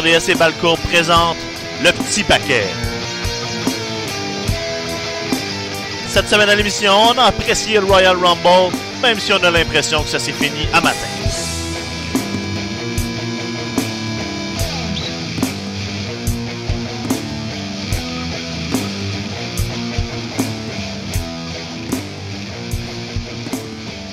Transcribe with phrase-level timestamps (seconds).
[0.00, 1.36] RDS et Balcourt présentent
[1.84, 2.64] le petit paquet.
[6.08, 10.02] Cette semaine à l'émission, on a apprécié le Royal Rumble, même si on a l'impression
[10.02, 10.96] que ça s'est fini à matin.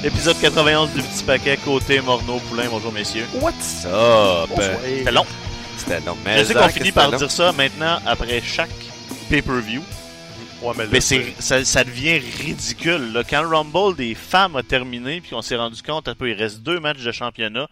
[0.04, 2.68] Épisode 91 du petit paquet, côté Morneau Poulain.
[2.70, 3.26] Bonjour messieurs.
[3.42, 4.50] What's up?
[4.58, 5.26] C'était long.
[5.88, 6.18] C'était long.
[6.26, 8.70] Je sais qu'on finit par dire ça maintenant après chaque
[9.30, 9.82] pay-per-view.
[10.62, 13.14] Ouais, mais, là, Mais c'est, ça, ça devient ridicule.
[13.14, 13.24] Là.
[13.24, 16.34] Quand le Rumble des femmes a terminé, puis on s'est rendu compte, un peu, il
[16.34, 17.70] reste deux matchs de championnat.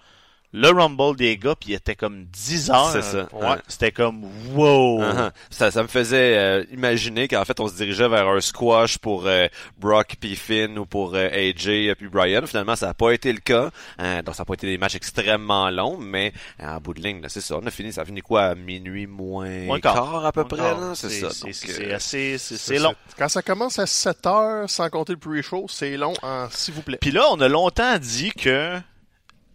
[0.56, 2.90] Le Rumble des gars, puis il était comme 10 heures.
[2.92, 3.28] C'est ça.
[3.34, 3.46] Ouais.
[3.46, 3.58] Ouais.
[3.68, 5.02] C'était comme wow.
[5.02, 5.32] Uh-huh.
[5.50, 9.28] ça, ça me faisait euh, imaginer qu'en fait on se dirigeait vers un squash pour
[9.28, 12.46] euh, Brock puis Finn ou pour euh, AJ et puis Brian.
[12.46, 13.70] Finalement, ça n'a pas été le cas.
[14.00, 17.02] Euh, donc ça n'a pas été des matchs extrêmement longs, mais euh, en bout de
[17.02, 17.58] ligne, là, c'est ça.
[17.62, 18.44] On a fini, ça a fini quoi?
[18.44, 20.26] À minuit moins Moins quart, quart.
[20.26, 20.96] à peu Moins près.
[20.96, 21.30] C'est ça.
[21.32, 22.94] C'est, euh, assez, c'est, long.
[23.18, 26.82] Quand ça commence à 7 heures, sans compter le pre-show, c'est long, en s'il vous
[26.82, 26.98] plaît.
[27.00, 28.84] Puis là, on a longtemps dit que, tu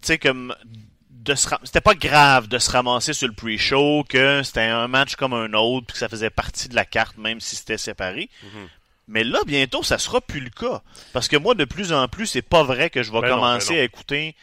[0.03, 0.55] sais, comme,
[1.23, 5.17] de se c'était pas grave de se ramasser sur le pre-show, que c'était un match
[5.17, 8.31] comme un autre, puis que ça faisait partie de la carte, même si c'était séparé.
[8.43, 8.69] Mhm.
[9.09, 10.83] Mais là, bientôt, ça sera plus le cas.
[11.13, 13.35] Parce que moi, de plus en plus, c'est pas vrai que je vais Ben non,
[13.37, 13.81] commencer ben non.
[13.81, 14.37] à écouter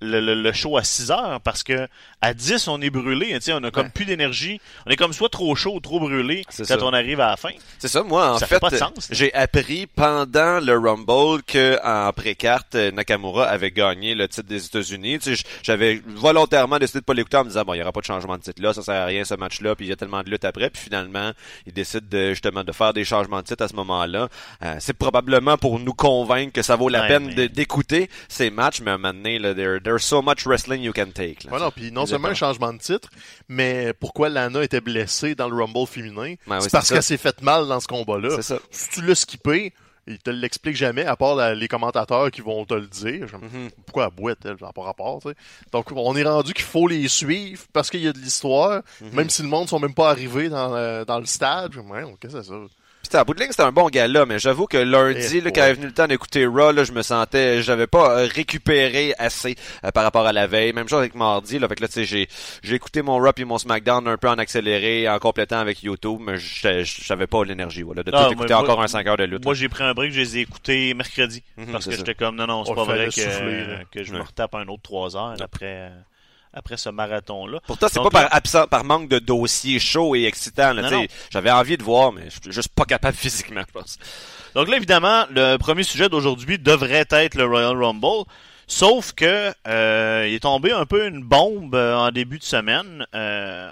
[0.00, 1.88] le, le- le show à 6 heures, parce que
[2.20, 3.92] à 10, on est brûlé, tu sais, on a comme Ouais.
[3.94, 4.60] plus d'énergie.
[4.86, 6.76] On est comme soit trop chaud ou trop brûlé quand ça.
[6.82, 7.50] on arrive à la fin.
[7.78, 9.08] C'est ça, moi, en Ça fait, fait pas de sens.
[9.10, 14.64] j'ai appris pendant le Rumble que en pré-carte, euh, Nakamura avait gagné le titre des
[14.64, 15.18] États-Unis.
[15.20, 17.82] Tu sais, j- j'avais volontairement décidé de pas l'écouter en me disant, bon, il y
[17.82, 19.88] aura pas de changement de titre là, ça sert à rien ce match-là, puis il
[19.90, 21.30] y a tellement de luttes après, puis finalement,
[21.66, 24.28] il décide de, justement de faire des changements de titre à ce moment-là.
[24.64, 28.50] Euh, c'est probablement pour nous convaincre que ça vaut la Ouais, peine mais- d'écouter ces
[28.50, 31.44] matchs, mais à un moment donné, là, there- there's so much wrestling you can take.
[31.44, 31.52] là.
[31.52, 33.08] Ouais, non, puis non Ça seulement un changement de titre,
[33.48, 36.22] mais pourquoi Lana était blessée dans le Rumble féminin?
[36.22, 38.40] Ouais, c'est oui, parce qu'elle s'est fait mal dans ce combat-là.
[38.70, 39.72] Si tu l'as skippé,
[40.06, 43.26] il te l'explique jamais, à part la- les commentateurs qui vont te le dire.
[43.42, 43.68] Mhm.
[43.84, 44.56] Pourquoi elle boite, elle?
[44.60, 45.34] N'a pas rapport, tu sais.
[45.70, 49.10] Donc, on est rendu qu'il faut les suivre parce qu'il y a de l'histoire, Mhm.
[49.12, 51.76] même si le monde sont même pas arrivés dans, euh, dans le stade.
[51.76, 52.54] Ouais, qu'est-ce que c'est ça?
[53.08, 55.50] Puis à bout de ligne, c'était un bon gars-là, mais j'avoue que lundi, Eh, là,
[55.50, 59.14] quand est venu le temps d'écouter Raw, là, je me sentais, j'avais pas euh, récupéré
[59.18, 60.72] assez euh, par rapport à la veille.
[60.72, 62.28] Même chose avec mardi, là, fait que là, tu sais, j'ai,
[62.62, 66.18] j'ai écouté mon Raw et mon SmackDown un peu en accéléré, en complétant avec YouTube,
[66.20, 69.24] mais j'avais pas l'énergie, voilà, de Ah, tout écouter moi- encore un 5 heures de
[69.24, 69.44] lutte.
[69.44, 71.42] Moi, j'ai pris un break, je les ai écoutés mercredi.
[71.56, 73.78] Mhm, parce que j'étais comme, non, non, c'est pas vrai que, souffler, là.
[73.92, 75.88] que je me retape un autre trois heures après, euh,
[76.52, 77.60] après ce marathon-là.
[77.66, 80.26] Pourtant, c'est Donc pas par absent, par manque de dossiers chauds et
[80.82, 81.06] non.
[81.30, 83.98] J'avais envie de voir, mais je suis juste pas capable physiquement, je pense.
[84.54, 88.24] Donc là, évidemment, le premier sujet d'aujourd'hui devrait être le Royal Rumble.
[88.66, 93.06] Sauf que euh, il est tombé un peu une bombe euh, en début de semaine.
[93.14, 93.70] Euh,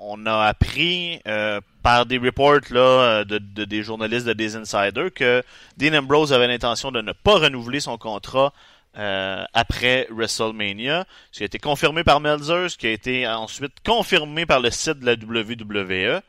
[0.00, 4.54] on a appris euh, par des reports là, euh, de, de- des journalistes de des
[4.54, 5.42] insiders que
[5.76, 8.52] Dean Ambrose avait l'intention de ne pas renouveler son contrat
[8.98, 11.06] euh, après WrestleMania.
[11.32, 14.70] Ce qui a été confirmé par Melzer, ce qui a été ensuite confirmé par le
[14.70, 16.20] site de la WWE.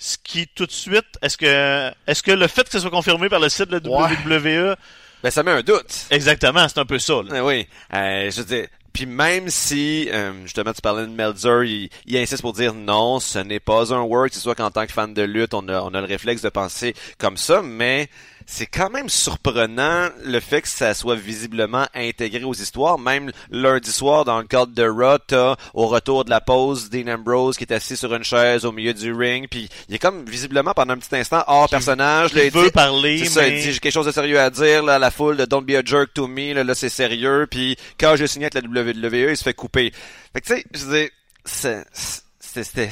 [0.00, 3.28] Ce qui tout de suite, est-ce que est-ce que le fait que ce soit confirmé
[3.28, 4.38] par le site de la Ouais.
[4.38, 4.76] WWE,
[5.24, 6.06] Ben, ça met un doute.
[6.10, 7.14] exactement, c'est un peu ça.
[7.22, 7.30] là.
[7.32, 11.64] Ah oui, euh, je veux dire, puis même si, euh, justement, tu parlais de Melzer,
[11.64, 14.86] il, il insiste pour dire non, ce n'est pas un work, c'est soit qu'en tant
[14.86, 18.08] que fan de lutte, on a, on a le réflexe de penser comme ça, mais
[18.50, 22.98] c'est quand même surprenant le fait que ça soit visiblement intégré aux histoires.
[22.98, 27.12] Même lundi soir, dans le cadre de Raw, t'as, au retour de la pause, Dean
[27.12, 30.24] Ambrose qui est assis sur une chaise au milieu du ring, puis il est comme
[30.24, 32.30] visiblement pendant un petit instant hors personnage.
[32.34, 34.94] Il veut dit- parler, ça, il dit j'ai quelque chose de sérieux à dire là,
[34.94, 37.76] à la foule de Don't be a jerk to me, là, là c'est sérieux, puis
[38.00, 39.92] quand j'ai signé avec la WWE, il se fait couper.
[40.32, 41.08] Fait que tu sais, je
[41.44, 42.90] c'est, c'est, c'était-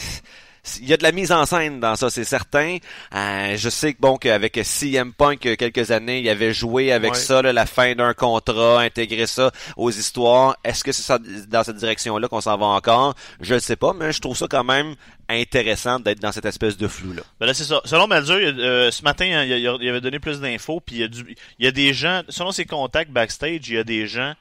[0.80, 2.78] il y a de la mise en scène dans ça, c'est certain.
[3.14, 6.52] Euh, je sais que bon qu'avec CM Punk il y a quelques années, il avait
[6.52, 7.18] joué avec Ouais.
[7.18, 10.56] ça, là, la fin d'un contrat, intégrer ça aux histoires.
[10.64, 11.18] Est-ce que c'est ça
[11.48, 13.14] dans cette direction-là qu'on s'en va encore?
[13.40, 14.94] Je ne sais pas, mais je trouve ça quand même
[15.28, 17.22] intéressant d'être dans cette espèce de flou là.
[17.40, 17.80] Ben là, c'est ça.
[17.84, 21.04] Selon a, euh, ce matin, il, a- il avait donné plus d'infos, puis il y,
[21.04, 24.06] a du, il y a des gens, selon ses contacts backstage, il y a des
[24.06, 24.34] gens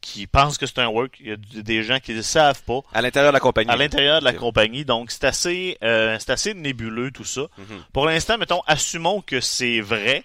[0.00, 2.62] qui pensent que c'est un work, il y a des gens qui ne le savent
[2.62, 3.70] pas À l'intérieur de la compagnie.
[3.70, 7.42] à l'intérieur de la compagnie, donc c'est assez, euh, c'est assez nébuleux tout ça.
[7.58, 7.84] Mhm.
[7.92, 10.22] Pour l'instant, mettons, assumons que c'est vrai,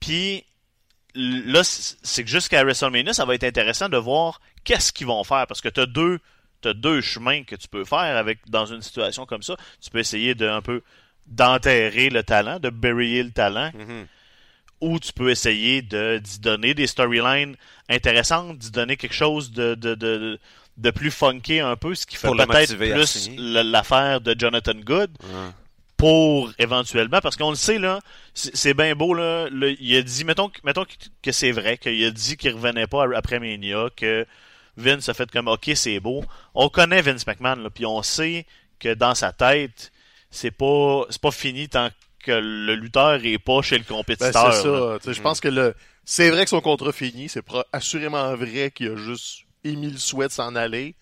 [0.00, 0.44] puis
[1.14, 5.46] là, c'est que jusqu'à WrestleMania, ça va être intéressant de voir qu'est-ce qu'ils vont faire,
[5.46, 6.18] parce que t'as deux,
[6.60, 9.56] t'as deux chemins que tu peux faire avec dans une situation comme ça.
[9.80, 10.82] Tu peux essayer de un peu
[11.26, 14.06] d'enterrer le talent, de bury le talent, Mhm.
[14.82, 17.56] Ou tu peux essayer de d'y donner des storylines
[17.88, 20.38] intéressantes, d'y donner quelque chose de, de, de,
[20.76, 23.28] de plus funky un peu, ce qui fait peut-être plus
[23.62, 25.10] l'affaire de Jonathan Good
[25.96, 28.00] pour éventuellement, parce qu'on le sait là,
[28.34, 30.92] c'est bien beau là, le- il a dit, mettons, que- mettons que,
[31.22, 34.26] que c'est vrai, qu'il a dit qu'il revenait pas après Mania, que
[34.76, 36.24] Vince a fait comme ok c'est beau.
[36.54, 38.46] On connaît Vince McMahon là, puis on sait
[38.80, 39.92] que dans sa tête
[40.30, 41.90] c'est pas c'est pas fini tant
[42.22, 44.52] que le lutteur est pas chez le Ben, compétiteur.
[44.54, 45.12] c'est ça.
[45.12, 45.74] Je pense que le,
[46.04, 47.28] c'est vrai que son contrat finit.
[47.28, 50.94] C'est assurément vrai qu'il a juste émis le souhait de s'en aller.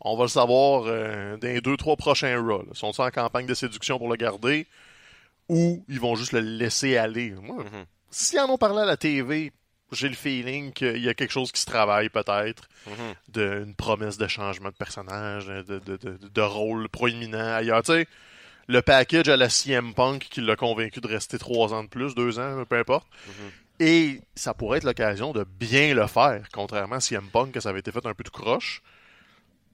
[0.00, 2.64] On va le savoir euh, dans les deux, trois prochains Raw.
[2.74, 4.66] Sont-ils en campagne de séduction pour le garder
[5.48, 7.30] ou ils vont juste le laisser aller?
[7.32, 7.84] Moi, Mhm.
[8.10, 9.52] s'ils en ont parlé à la TV,
[9.90, 13.14] j'ai le feeling qu'il y a quelque chose qui se travaille peut-être, Mhm.
[13.28, 17.82] d'une promesse de changement de personnage, de, de, de, de- de rôle proéminent ailleurs.
[17.82, 18.06] Tu sais,
[18.68, 22.14] le package à la CM Punk qui l'a convaincu de rester trois ans de plus,
[22.14, 23.06] deux ans, peu importe.
[23.26, 23.32] Mhm.
[23.80, 27.70] Et ça pourrait être l'occasion de bien le faire, contrairement à CM Punk, que ça
[27.70, 28.82] avait été fait un peu tout croche.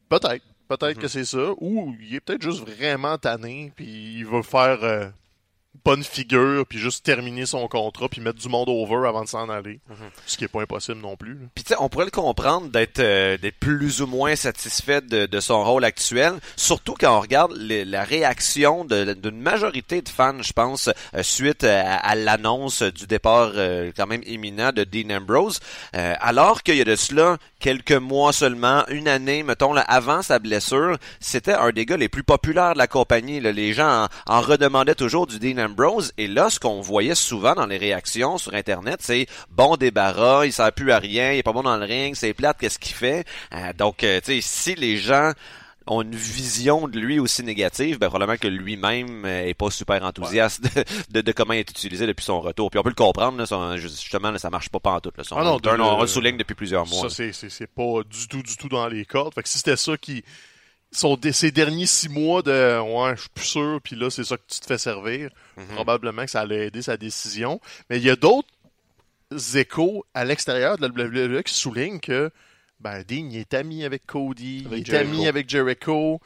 [0.09, 0.45] Peut-être.
[0.69, 1.03] Peut-être Mhm.
[1.03, 1.51] que c'est ça.
[1.59, 5.09] Ou il est peut-être juste vraiment tanné, puis il veut faire euh,
[5.85, 9.49] bonne figure, puis juste terminer son contrat, puis mettre du monde over avant de s'en
[9.49, 9.81] aller.
[9.89, 9.97] Mhm.
[10.27, 11.37] Ce qui est pas impossible non plus.
[11.55, 15.41] Puis tu sais, on pourrait le comprendre d'être euh, plus ou moins satisfait de, de
[15.41, 20.53] son rôle actuel, surtout quand on regarde les- la réaction d'une majorité de fans, je
[20.53, 25.61] pense, euh, suite à, à l'annonce du départ euh, quand même imminent de Dean Ambrose,
[25.97, 30.23] Euh, alors qu'il y a de cela quelques mois seulement, une année, mettons, là, avant
[30.23, 33.41] sa blessure, c'était un des gars les plus populaires de la compagnie.
[33.41, 33.53] là.
[33.53, 37.55] Les gens en, en redemandaient toujours du Dean Ambrose, et là, ce qu'on voyait souvent
[37.55, 41.43] dans les réactions sur Internet, c'est bon débarras, il sert plus à rien, il est
[41.43, 43.25] pas bon dans le ring, c'est plate, qu'est-ce qu'il fait?
[43.55, 45.33] Euh, donc, euh, tu sais, si les gens
[45.87, 50.03] ont une vision de lui aussi négative, ben probablement que lui-même euh, est pas super
[50.03, 52.71] enthousiaste de, de, de comment il est utilisé depuis son retour.
[52.71, 55.19] Puis on peut le comprendre, là, son- justement, là, ça marche pas pantoute.
[55.19, 57.11] Là, son Ah non, de- on, on le souligne depuis plusieurs mois.
[57.11, 59.35] Ça, c'est pas du tout, du tout dans les cordes.
[59.35, 60.25] Fait que si c'était ça qui.
[60.95, 64.37] Son, ces derniers six mois de ouais, je suis plus sûr, puis là, c'est ça
[64.37, 65.31] que tu te fais servir.
[65.57, 65.67] Mhm.
[65.75, 67.61] Probablement que ça allait aider sa décision.
[67.91, 68.49] Mais il y a d'autres
[69.55, 72.31] échos à l'extérieur de la WWE qui soulignent que
[72.81, 75.15] ben, Dean il est ami avec Cody, Avec il est Jericho.
[75.17, 76.21] ami avec Jericho.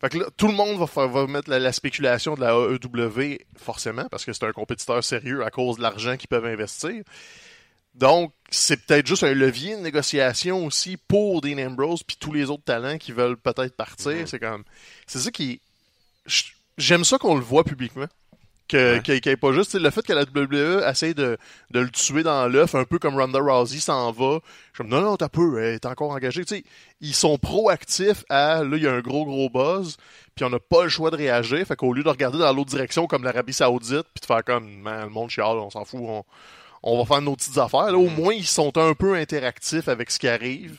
[0.00, 2.50] Fait que là, tout le monde va, faire, va mettre la, la spéculation de la
[2.52, 7.02] AEW, forcément, parce que c'est un compétiteur sérieux à cause de l'argent qu'ils peuvent investir.
[7.94, 12.50] Donc, c'est peut-être juste un levier de négociation aussi pour Dean Ambrose puis tous les
[12.50, 14.12] autres talents qui veulent peut-être partir.
[14.12, 14.26] Mhm.
[14.26, 14.64] C'est comme,
[15.06, 15.60] c'est ça qui,
[16.76, 18.06] j'aime ça qu'on le voit publiquement.
[18.66, 19.36] Que, Ouais.
[19.36, 21.36] pas juste le fait que la WWE essaie de,
[21.70, 24.38] de le tuer dans l'œuf, un peu comme Ronda Rousey s'en va.
[24.72, 26.44] Je me dis, non, non, t'as peu, elle est encore engagée.
[26.46, 26.64] Tu sais,
[27.02, 29.98] ils sont proactifs à, là, il y a un gros, gros buzz,
[30.34, 31.64] puis on n'a pas le choix de réagir.
[31.66, 34.68] Fait qu'au lieu de regarder dans l'autre direction, comme l'Arabie Saoudite, puis de faire comme,
[34.80, 36.24] man, le monde chiale, on s'en fout, on,
[36.86, 37.86] on va faire nos petites affaires.
[37.90, 40.78] Là, au moins, ils sont un peu interactifs avec ce qui arrive.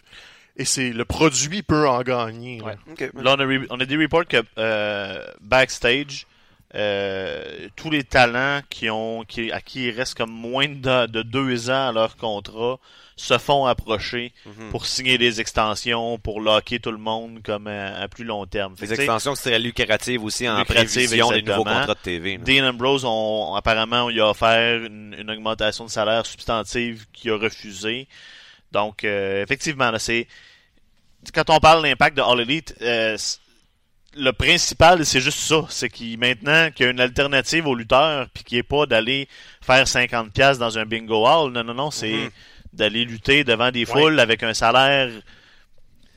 [0.57, 2.59] Et c'est le produit peut en gagner.
[2.59, 2.65] là.
[2.65, 2.75] Ouais.
[2.91, 2.99] Ok.
[3.21, 6.27] Là, on a, re- on a des reports que euh, backstage,
[6.75, 11.21] euh, tous les talents qui ont, qui, à qui il reste comme moins de, de
[11.23, 12.79] deux ans à leur contrat
[13.17, 14.69] se font approcher Mhm.
[14.71, 18.75] pour signer des extensions, pour locker tout le monde comme à, à plus long terme.
[18.75, 22.37] Fait Des extensions qui seraient lucratives aussi en prévision des nouveaux contrats de TV.
[22.39, 27.31] Dean Ambrose, on, apparemment, on lui a offert une, une augmentation de salaire substantive qu'il
[27.31, 28.07] a refusé.
[28.73, 30.27] Donc, euh, effectivement, là, c'est
[31.33, 33.17] quand on parle de l'impact de All Elite, euh,
[34.17, 35.65] le principal, c'est juste ça.
[35.69, 38.85] C'est qu'il maintenant qu'il y a une alternative aux lutteurs, puis qu'il n'y ait pas
[38.85, 39.27] d'aller
[39.61, 41.51] faire 50$ piastres dans un bingo hall.
[41.51, 42.29] Non, non, non, c'est Mhm.
[42.75, 45.09] D'aller lutter devant des foules avec un salaire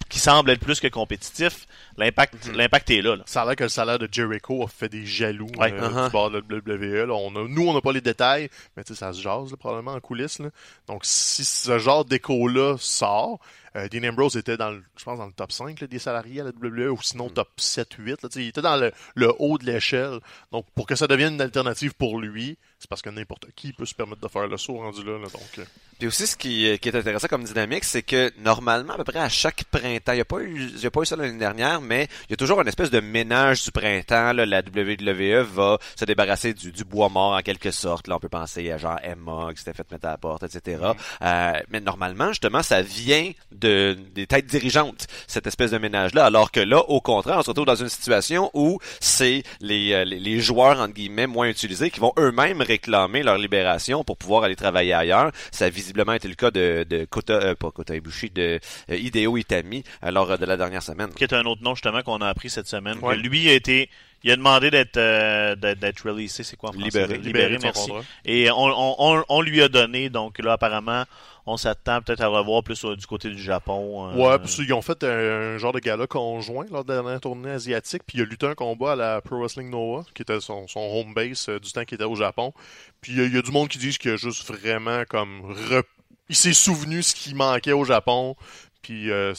[0.08, 1.66] qui semble être plus que compétitif.
[1.98, 2.56] L'impact, Mhm.
[2.56, 3.16] l'impact est là.
[3.16, 3.24] là.
[3.26, 5.70] Ça a l'air que le salaire de Jericho a fait des jaloux Ouais.
[5.72, 6.04] euh, Uh-huh.
[6.06, 7.04] du bord de la WWE.
[7.06, 7.12] là.
[7.14, 9.56] On a, nous, on n'a pas les détails, mais tu sais, ça se jase là,
[9.58, 10.38] probablement en coulisses.
[10.38, 10.48] là.
[10.86, 13.38] Donc, si ce genre d'écho-là sort,
[13.76, 16.40] euh, Dean Ambrose était dans le, je pense, dans le top 5 là, des salariés
[16.40, 18.22] à la WWE, ou sinon top 7-8.
[18.22, 18.28] là.
[18.30, 20.20] Tu sais, Il était dans le, le haut de l'échelle.
[20.52, 23.86] Donc, pour que ça devienne une alternative pour lui, c'est parce que n'importe qui peut
[23.86, 25.18] se permettre de faire le saut rendu là.
[25.18, 25.24] là.
[25.24, 25.64] donc, euh,
[25.98, 29.18] Puis aussi, ce qui, qui est intéressant comme dynamique, c'est que normalement, à peu près
[29.18, 31.38] à chaque printemps, il n'y a pas eu, il y a pas eu ça l'année
[31.38, 34.32] dernière, mais il y a toujours une espèce de ménage du printemps.
[34.32, 38.06] Là, la WWE va se débarrasser du, du bois mort en quelque sorte.
[38.06, 40.92] Là, on peut penser à genre Emma qui s'était fait mettre à la porte, etc.
[41.22, 46.26] Euh, mais normalement, justement, ça vient de des têtes dirigeantes, cette espèce de ménage-là.
[46.26, 50.04] Alors que là, au contraire, on se retrouve dans une situation où c'est les, euh,
[50.04, 54.44] les, les joueurs, entre guillemets, moins utilisés qui vont eux-mêmes réclamer leur libération pour pouvoir
[54.44, 55.32] aller travailler ailleurs.
[55.50, 58.60] Ça a visiblement été le cas de, de Kota, euh, pas Kota Ibushi, de
[58.90, 61.10] euh, Hideo Itami euh, lors de la dernière semaine.
[61.14, 62.98] qui est un autre nom justement qu'on a appris cette semaine.
[63.00, 63.16] Ouais.
[63.16, 63.88] Que lui a été,
[64.22, 67.06] il a demandé d'être euh, d'être releasé, c'est quoi en français?
[67.06, 67.18] Libéré.
[67.18, 67.90] Libéré, son merci.
[68.24, 71.04] Et on, on, on, on lui a donné, donc là apparemment,
[71.48, 74.10] on s'attend peut-être à revoir plus du côté du Japon.
[74.10, 75.08] euh, Ouais, puis ils ont fait un,
[75.54, 78.46] un genre de gala conjoint lors de la dernière tournée asiatique, puis il a lutté
[78.46, 81.72] un combat à la Pro Wrestling Noah, qui était son, son home base euh, du
[81.72, 82.52] temps qu'il était au Japon.
[83.00, 85.02] Puis il y, a- il y a du monde qui dit qu'il a juste vraiment
[85.08, 85.82] comme re-
[86.28, 88.36] il s'est souvenu ce qui manquait au Japon,
[88.82, 89.32] puis euh,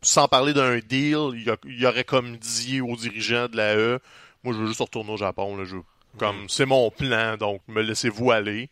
[0.00, 3.98] sans parler d'un deal, il, a- il aurait comme dit aux dirigeants de la E,
[4.42, 5.76] moi je veux juste retourner au Japon, là, je
[6.18, 8.68] comme c'est mon plan, donc me laissez-vous aller.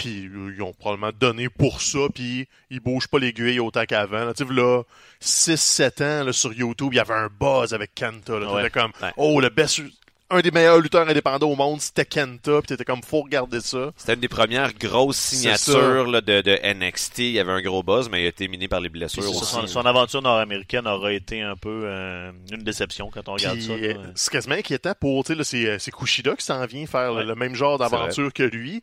[0.00, 4.32] Puis euh, ils ont probablement donné pour ça, puis ils bougent pas l'aiguille autant qu'avant.
[4.32, 4.82] Tu sais, là,
[5.22, 8.38] 6-7 ans là, sur YouTube, il y avait un buzz avec Kenta.
[8.38, 8.50] Là.
[8.52, 8.62] Ouais.
[8.62, 9.12] T'étais comme, Ouais.
[9.16, 9.82] oh, le best,
[10.30, 13.90] un des meilleurs lutteurs indépendants au monde, c'était Kenta, puis t'étais comme, faut regarder ça.
[13.96, 17.18] C'était une des premières grosses signatures là, de, de NXT.
[17.18, 19.44] Il y avait un gros buzz, mais il a été miné par les blessures aussi.
[19.44, 23.66] son, son aventure nord-américaine aura été un peu euh, une déception quand on regarde Puis,
[23.66, 23.72] ça.
[23.72, 27.22] euh, c'est quasiment inquiétant pour, tu sais, c'est, c'est Kushida qui s'en vient faire Ouais.
[27.22, 28.82] le, le même genre d'aventure que lui.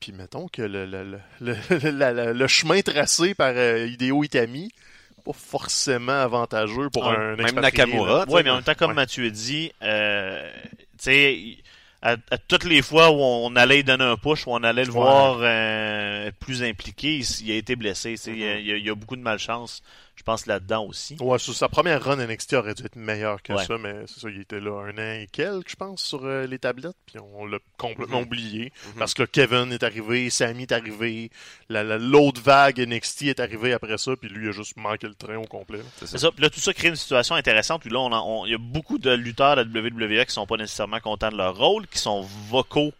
[0.00, 4.70] Puis mettons que le, le, le, le, chemin tracé par euh, Hideo Itami,
[5.24, 7.16] pas forcément avantageux pour Ouais.
[7.16, 8.94] un Même Nakamura, Oui, mais en même temps, comme Ouais.
[8.96, 10.50] Mathieu a dit, euh,
[10.98, 11.56] tu sais,
[12.02, 14.84] à, à toutes les fois où on allait lui donner un push, où on allait
[14.84, 14.96] le Ouais.
[14.98, 18.16] voir euh, plus impliqué, il, il a été blessé.
[18.26, 18.44] il, y Mm-hmm.
[18.44, 19.82] a, il y a- il y a beaucoup de malchance,
[20.16, 21.16] je pense, là-dedans aussi.
[21.20, 23.64] Ouais, sur sa première run NXT aurait dû être meilleure que Ouais.
[23.64, 26.46] ça, mais c'est ça, il était là un an et quelques, je pense, sur euh,
[26.46, 28.26] les tablettes, puis on l'a complètement Mhm.
[28.26, 28.72] oublié.
[28.88, 28.98] Mhm.
[28.98, 31.30] Parce que Kevin est arrivé, Sammy est arrivé,
[31.68, 35.14] la- la- l'autre vague NXT est arrivée après ça, puis lui a juste manqué le
[35.14, 35.78] train au complet.
[35.78, 35.84] là.
[35.98, 36.18] C'est ça.
[36.18, 36.30] ça.
[36.30, 38.98] Puis là, tout ça crée une situation intéressante où là, on il y a beaucoup
[38.98, 42.22] de lutteurs de la WWE qui sont pas nécessairement contents de leur rôle, qui sont
[42.48, 42.92] vocaux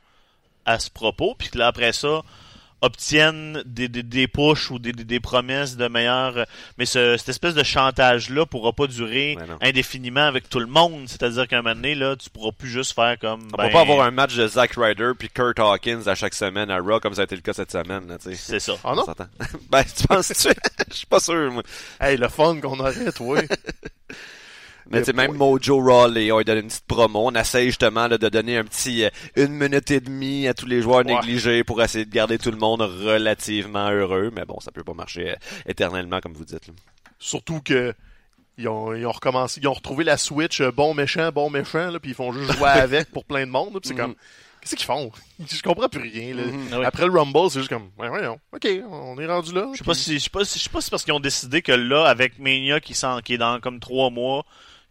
[0.67, 2.23] à ce propos, puis que là, après ça,
[2.85, 6.47] obtiennent des, des, des pushs ou des, des, des promesses de meilleurs...
[6.79, 9.59] Mais ce- cette espèce de chantage-là pourra pas durer Ouais, non.
[9.63, 11.05] indéfiniment avec tout le monde.
[11.09, 13.49] C'est-à-dire qu'à un moment donné, là, tu pourras plus juste faire comme...
[13.53, 16.35] On ben, peut pas avoir un match de Zack Ryder puis Kurt Hawkins à chaque
[16.35, 18.07] semaine à Raw comme ça a été le cas cette semaine.
[18.09, 18.17] Là.
[18.21, 18.75] C'est ça.
[18.85, 19.05] Ah On non?
[19.05, 19.27] s'entend.
[19.71, 20.49] ben, tu penses-tu?
[20.91, 21.63] Je suis pas sûr, moi.
[22.01, 23.41] Hey, le fun qu'on aurait, toi!
[24.91, 27.27] Mais tu sais, même Mojo Rawley, on lui donne une petite promo.
[27.27, 30.67] On essaye justement là, de donner un petit euh, une minute et demie à tous
[30.67, 31.15] les joueurs Ouais.
[31.15, 34.31] négligés pour essayer de garder tout le monde relativement heureux.
[34.35, 35.35] Mais bon, ça peut pas marcher euh,
[35.67, 36.67] éternellement, comme vous dites.
[36.67, 36.75] là.
[37.19, 37.95] Surtout que
[38.59, 41.91] ils ont, ils ont recommencé, ils ont retrouvé la Switch euh, bon méchant, bon méchant,
[41.91, 43.81] là, puis ils font juste jouer avec pour plein de monde.
[43.83, 43.99] c'est Mhm.
[43.99, 44.15] comme,
[44.61, 45.11] qu'est-ce qu'ils font?
[45.51, 46.35] Je comprends plus rien.
[46.37, 46.43] Là.
[46.45, 46.67] Mhm.
[46.73, 46.85] Ah oui.
[46.85, 49.69] Après le Rumble, c'est juste comme, ouais, voyons, ok, on est rendu là.
[49.73, 51.15] Je sais pas si, je sais pas si, je sais pas si c'est parce qu'ils
[51.15, 54.45] ont décidé que là, avec Mania qui, s'en- qui est dans comme trois mois,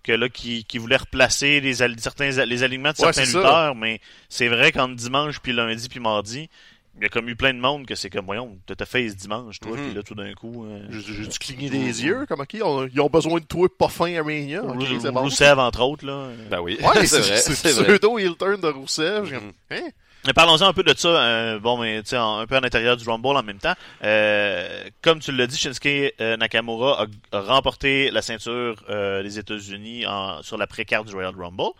[0.03, 3.37] que là, qui, qui voulait replacer les, certains, les alignements de Ouais, certains ça.
[3.39, 6.49] lutteurs, mais c'est vrai qu'entre dimanche, puis lundi, puis mardi,
[6.97, 9.09] il y a comme eu plein de monde que c'est comme, voyons, t'as t'as fait
[9.09, 9.83] ce dimanche, toi, Mhm.
[9.85, 13.01] puis là, tout d'un coup, euh, J'ai dû cligner des yeux, comme ok, on- ils
[13.01, 14.63] ont besoin de toi pas fin à Mania.
[14.63, 15.21] ok, Ru- c'est bon.
[15.21, 16.27] Rousseff, entre autres, là.
[16.51, 17.37] Ben oui, Ouais, c'est vrai.
[17.37, 17.97] c'est C'est vrai.
[17.97, 19.31] pseudo heel turn de Rousseff.
[19.31, 19.51] comme, Mhm.
[19.71, 19.89] hein?
[20.25, 23.07] Mais parlons-en un peu de ça, euh, bon, mais en- un peu à l'intérieur du
[23.09, 23.73] Rumble en même temps.
[24.03, 29.37] Euh, comme tu l'as dit, Shinsuke euh, Nakamura a, a remporté la ceinture euh, des
[29.39, 30.05] États-Unis
[30.41, 31.71] sur la précarte du Royal Rumble.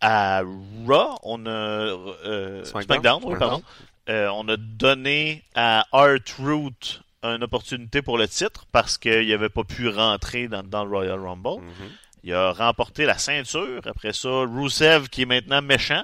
[0.00, 0.42] À
[0.86, 1.96] Raw, on a
[2.64, 2.84] SmackDown?
[2.84, 3.62] SmackDown, oui, pardon.
[4.08, 9.64] On a donné à Art Root une opportunité pour le titre parce qu'il n'avait pas
[9.64, 11.62] pu rentrer dans, dans le Royal Rumble.
[11.62, 11.90] Mhm.
[12.24, 13.80] Il a remporté la ceinture.
[13.86, 16.02] Après ça, Rusev qui est maintenant méchant.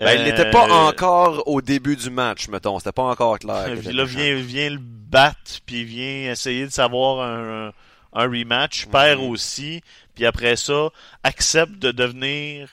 [0.00, 2.78] Ben, il Euh, n'était pas encore au début du match, mettons.
[2.78, 3.64] C'était pas encore clair.
[3.66, 7.72] Puis c'était là, vient, vient le battre, puis vient essayer de savoir un,
[8.12, 9.30] un rematch, perd Mhm.
[9.30, 9.82] aussi,
[10.14, 10.88] puis après ça,
[11.24, 12.68] accepte de devenir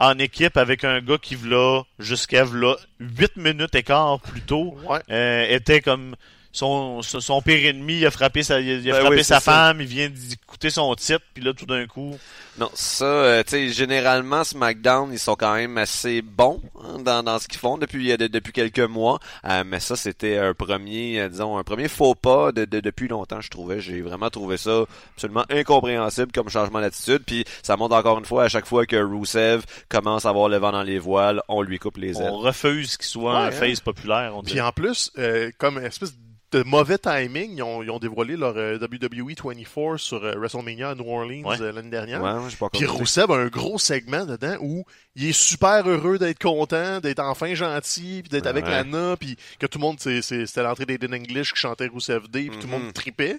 [0.00, 4.76] en équipe avec un gars qui, v'là, jusqu'à v'là 8 minutes et quart plus tôt,
[4.88, 5.00] Ouais.
[5.10, 6.14] euh, était comme
[6.52, 9.40] son, son pire ennemi, il a frappé sa, il a, il Ben frappé oui, sa
[9.40, 9.40] ça.
[9.40, 12.16] femme, il vient d'écouter son titre, puis là, tout d'un coup...
[12.58, 17.22] Non, ça, euh, tu sais, généralement, SmackDown, ils sont quand même assez bons hein, dans,
[17.22, 19.20] dans ce qu'ils font depuis euh, de- depuis quelques mois.
[19.44, 23.06] Euh, mais ça, c'était un premier, euh, disons, un premier faux pas de, de- depuis
[23.06, 23.80] longtemps, je trouvais.
[23.80, 24.82] J'ai vraiment trouvé ça
[25.14, 27.22] absolument incompréhensible comme changement d'attitude.
[27.24, 30.56] Puis ça montre encore une fois, à chaque fois que Rusev commence à avoir le
[30.56, 32.30] vent dans les voiles, on lui coupe les ailes.
[32.32, 33.50] On refuse qu'il soit Ouais, un hein.
[33.52, 36.18] face populaire, on Puis en plus, euh, comme espèce de
[36.64, 40.94] mauvais timing, ils ont, ils ont dévoilé leur euh, WWE 24 sur euh, WrestleMania à
[40.94, 41.60] New Orleans Ouais.
[41.60, 42.22] euh, l'année dernière.
[42.22, 42.86] Ouais, ouais, j'ai pas Puis.
[42.86, 44.84] Rousseff a un gros segment dedans où
[45.16, 49.66] il est super heureux d'être content, d'être enfin gentil, puis d'être avec Lana, puis que
[49.66, 52.82] tout le monde, c'était l'entrée d'Aiden English qui chantait Rousseff Day, puis tout le Mhm.
[52.84, 53.38] monde tripait.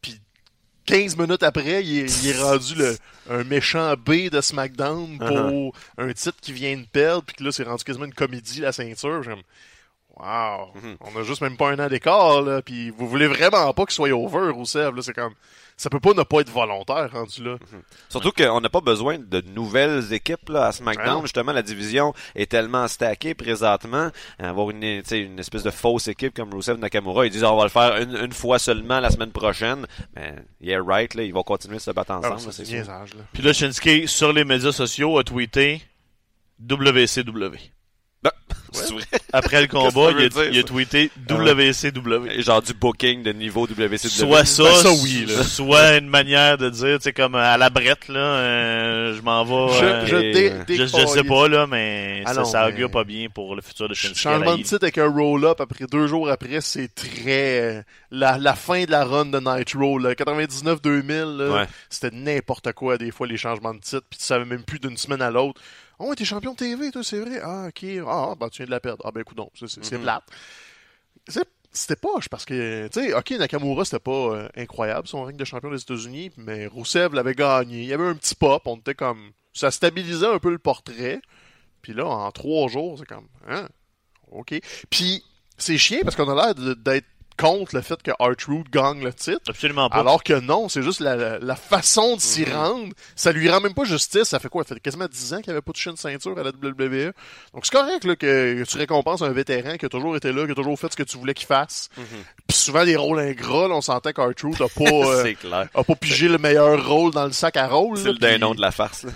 [0.00, 0.18] Puis
[0.86, 2.96] 15 minutes après, il est, il est rendu le,
[3.28, 5.72] un méchant B de SmackDown pour Uh-huh.
[5.98, 8.72] un titre qui vient de perdre, puis que là, c'est rendu quasiment une comédie, la
[8.72, 9.22] ceinture.
[9.22, 9.42] J'aime,
[10.18, 10.72] Wow.
[10.74, 10.96] Mhm.
[11.00, 12.60] On a juste même pas un an d'écart, là.
[12.62, 15.02] Puis vous voulez vraiment pas qu'il soit over, Rousseff, là.
[15.02, 15.34] C'est comme.
[15.80, 17.56] Ça peut pas ne pas être volontaire, rendu là.
[18.08, 21.06] Surtout qu'on n'a pas besoin de nouvelles équipes là, à Ah SmackDown.
[21.18, 21.22] non.
[21.22, 24.08] Justement, la division est tellement stackée présentement.
[24.40, 27.56] Avoir une, tu sais, une espèce de fausse équipe comme Rusev Nakamura, ils disent on
[27.56, 29.86] va le faire une, une fois seulement la semaine prochaine.
[30.16, 32.40] Mais yeah right, là, ils vont continuer de se battre Ah, ensemble.
[32.40, 33.22] ça, là, c'est là.
[33.32, 35.80] Puis là, Shinsuke, sur les médias sociaux, a tweeté
[36.60, 37.56] WCW.
[38.70, 39.04] Ben, c'est vrai.
[39.32, 40.66] Après le combat, il a, dire, il a ça?
[40.68, 41.34] tweeté Ah.
[41.34, 42.42] WCW.
[42.42, 43.96] Genre du booking de niveau WCW.
[43.96, 45.42] Soit ça, Ben, ça, oui, là.
[45.42, 49.42] soit une manière de dire, tu sais, comme à la brette, là, euh, je m'en
[49.42, 49.78] vais.
[49.78, 52.66] Je, euh, je, dé- euh, je, je sais pas, là, mais Ah ça, non, ça
[52.66, 54.18] mais- augure pas bien pour le futur de Shinsuke.
[54.18, 58.54] Changement de titre avec un roll-up après deux jours après, c'est très euh, la, la
[58.54, 59.98] fin de la run de Nitro.
[59.98, 60.14] là.
[60.14, 61.66] 99-2000, là, Ouais.
[61.88, 64.96] c'était n'importe quoi des fois les changements de titre, puis tu savais même plus d'une
[64.98, 65.58] semaine à l'autre.
[65.98, 67.40] Oh, t'es champion de TV, toi, c'est vrai.
[67.42, 67.84] Ah, ok.
[68.06, 69.02] Ah, ben tu viens de la perdre.
[69.06, 70.02] Ah, ben écoute, non, c'est Mhm.
[70.02, 70.24] plate.
[71.26, 75.36] C'est- C'était poche parce que, tu sais, ok, Nakamura, c'était pas euh, incroyable son règne
[75.36, 77.82] de champion des États-Unis, mais Rousseff l'avait gagné.
[77.82, 79.32] Il y avait un petit pop, on était comme.
[79.52, 81.20] Ça stabilisait un peu le portrait.
[81.82, 83.28] Puis là, en trois jours, c'est comme.
[83.46, 83.68] Hein?
[84.30, 84.58] OK.
[84.88, 85.22] Puis,
[85.58, 87.06] c'est chiant parce qu'on a l'air d'être
[87.38, 89.40] contre le fait que R-Truth gagne le titre.
[89.48, 89.98] Absolument pas.
[89.98, 92.92] Alors que non, c'est juste la, la- la façon de s'y rendre.
[93.16, 94.24] Ça lui rend même pas justice.
[94.24, 94.64] Ça fait quoi?
[94.64, 97.12] Ça fait quasiment 10 ans qu'il avait pas touché une ceinture à la WWE.
[97.54, 100.52] Donc c'est correct là, que tu récompenses un vétéran qui a toujours été là, qui
[100.52, 101.88] a toujours fait ce que tu voulais qu'il fasse.
[102.46, 105.68] Puis souvent des rôles ingrats, là, on sentait qu'R-Truth a pas, euh, clair.
[105.74, 107.96] a pas pigé le meilleur rôle dans le sac à rôle.
[107.98, 109.04] C'est le puis- nom de la farce.
[109.04, 109.10] Là.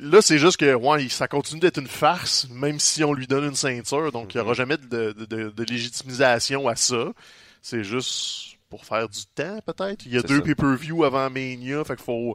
[0.00, 3.44] Là, c'est juste que ouais, ça continue d'être une farce, même si on lui donne
[3.44, 4.10] une ceinture.
[4.10, 7.12] Donc, il n'y aura jamais de, de, de- de légitimisation à ça.
[7.62, 10.04] C'est juste pour faire du temps, peut-être.
[10.06, 12.34] Il y a deux pay-per-view avant Mania, fait qu'il faut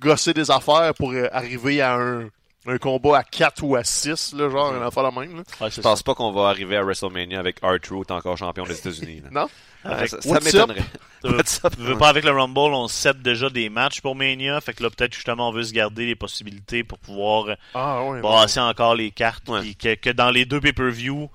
[0.00, 2.28] gosser des affaires pour euh, arriver à un,
[2.66, 5.36] un combat à 4 ou à 6, là, genre, une affaire la même.
[5.36, 5.42] Là.
[5.60, 5.82] Ouais, c'est Je ça.
[5.82, 9.22] pense pas qu'on va arriver à WrestleMania avec R-Truth encore champion des États-Unis.
[9.30, 9.46] Non?
[9.84, 10.82] Ah, Avec ça m'étonnerait.
[11.78, 14.90] Veux pas avec le Rumble, on set déjà des matchs pour Mania, fait que là
[14.90, 18.20] peut-être justement on veut se garder les possibilités pour pouvoir Ah, ouais.
[18.20, 19.74] brasser encore les cartes, Ouais.
[19.74, 21.30] que, que dans les deux pay-per-view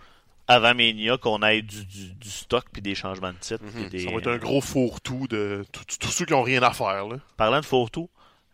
[0.48, 3.64] avant Mania, qu'on ait du, du, du stock puis des changements de titre.
[3.74, 5.66] puis des- Ça va être un gros fourre-tout de
[6.00, 7.16] tous- ceux qui ont rien à faire, là.
[7.38, 8.10] Parlant de fourre-tout,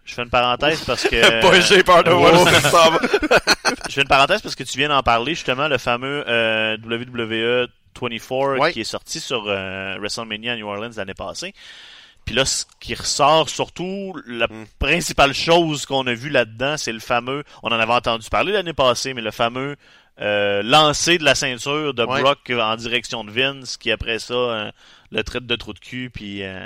[0.05, 2.33] je fais une parenthèse parce que Pas j'ai peur de voir
[3.89, 7.67] je fais une parenthèse parce que tu viens d'en parler justement le fameux euh, WWE
[7.99, 8.71] 24 Ouais.
[8.71, 11.53] qui est sorti sur euh, WrestleMania à New Orleans l'année passée.
[12.25, 14.65] Puis là, ce qui ressort surtout, la Mm.
[14.77, 18.73] principale chose qu'on a vu là-dedans, c'est le fameux, on en avait entendu parler l'année
[18.73, 19.75] passée, mais le fameux
[20.21, 22.21] euh, lancer de la ceinture de Ouais.
[22.21, 24.71] Brock en direction de Vince, qui après ça euh,
[25.11, 26.09] le traite de trou de cul.
[26.13, 26.65] Puis, euh,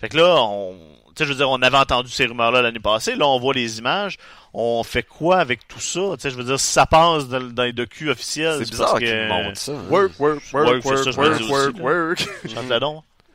[0.00, 0.76] fait que là, on,
[1.08, 3.14] tu sais, je veux dire, on avait entendu ces rumeurs-là l'année passée.
[3.14, 4.16] Là, on voit les images.
[4.54, 6.00] On fait quoi avec tout ça?
[6.14, 8.70] Tu sais, je veux dire, si ça passe dans, dans les docus officiels, C'est c'est
[8.70, 9.72] bizarre qu'ils que montrent ça.
[9.72, 9.84] hein.
[9.90, 12.28] Work, work, work, work, me work, dis work, aussi, work.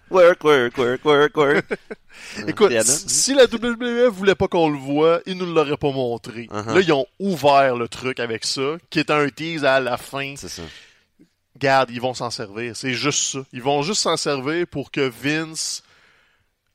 [0.09, 1.65] Work, work, work, work, work.
[2.47, 2.83] Écoute, Diana?
[2.85, 6.47] si la WWE voulait pas qu'on le voit, ils nous l'auraient pas montré.
[6.51, 6.73] Uh-huh.
[6.73, 10.33] Là, ils ont ouvert le truc avec ça, qui est un tease à la fin.
[10.37, 10.63] C'est ça.
[11.57, 12.75] Garde, ils vont s'en servir.
[12.75, 13.39] C'est juste ça.
[13.51, 15.83] Ils vont juste s'en servir pour que Vince,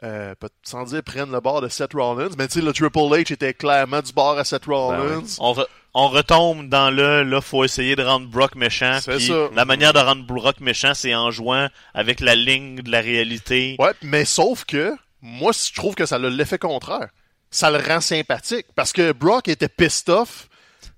[0.02, 3.32] euh, sans dire prenne le bord de Seth Rollins, mais tu sais, le Triple H
[3.32, 5.22] était clairement du bord à Seth Rollins.
[5.38, 8.98] On, re- on retombe dans le là, faut essayer de rendre Brock méchant.
[9.00, 9.48] C'est puis ça.
[9.54, 13.76] La manière de rendre Brock méchant, c'est en jouant avec la ligne de la réalité.
[13.78, 17.08] Ouais, mais sauf que, moi, je trouve que ça a l'effet contraire.
[17.50, 18.66] Ça le rend sympathique.
[18.74, 20.48] Parce que Brock était pissed off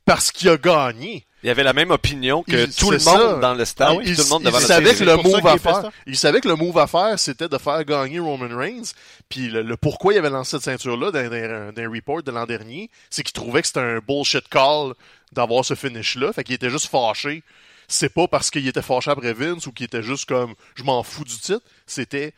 [0.05, 1.25] parce qu'il a gagné.
[1.45, 3.35] Il y avait la même opinion que Il- tout le monde ça.
[3.39, 5.17] dans le stade, Ah oui, il, tout le monde il devant la savait que le
[5.17, 8.49] move à faire, il savait que le move à faire, c'était de faire gagner Roman
[8.57, 8.93] Reigns.
[9.29, 12.31] Puis le, le pourquoi il avait lancé cette ceinture-là dans, dans- dans un report de
[12.33, 14.95] l'an dernier, c'est qu'il trouvait que c'était un bullshit call
[15.33, 16.33] d'avoir ce finish-là.
[16.33, 17.43] Fait qu'il était juste fâché.
[17.89, 21.03] C'est pas parce qu'il était fâché après Vince ou qu'il était juste comme je m'en
[21.03, 21.61] fous du titre.
[21.87, 22.33] C'était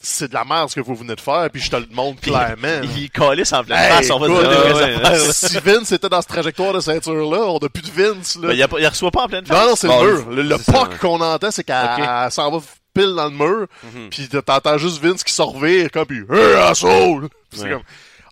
[0.00, 2.20] c'est de la merde ce que vous venez de faire, puis je te le montre
[2.20, 2.80] clairement.
[2.96, 5.18] Il calisse en pleine Hey, face, on va écoute, dire ouais, là.
[5.32, 8.36] si Vince était dans cette trajectoire de ceinture-là, on n'a plus de Vince.
[8.36, 8.48] Là.
[8.48, 9.58] Ben, il, a pas- il reçoit pas en pleine face.
[9.58, 10.30] Non, non, c'est Bon, le mur.
[10.30, 10.98] Le, le puck ouais.
[11.00, 12.58] qu'on entend, c'est qu'elle s'en va
[12.94, 14.08] pile dans le mur, Mhm.
[14.10, 17.28] puis t'entends juste Vince qui sort revire comme puis Hey, asshole!
[17.52, 17.70] C'est Ouais.
[17.70, 17.82] comme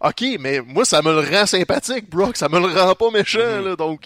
[0.00, 3.38] OK, mais moi ça me le rend sympathique, Brock, ça me le rend pas méchant
[3.60, 3.64] Mhm.
[3.68, 4.02] là, donc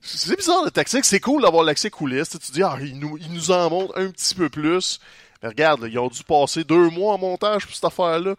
[0.00, 3.16] c'est bizarre le tactique, c'est cool d'avoir l'accès coulisses, tu te dis ah, il nous
[3.20, 4.98] il nous en montre un petit peu plus.
[5.42, 8.34] Mais regarde, là, ils ont dû passer deux mois en montage pour cette affaire-là.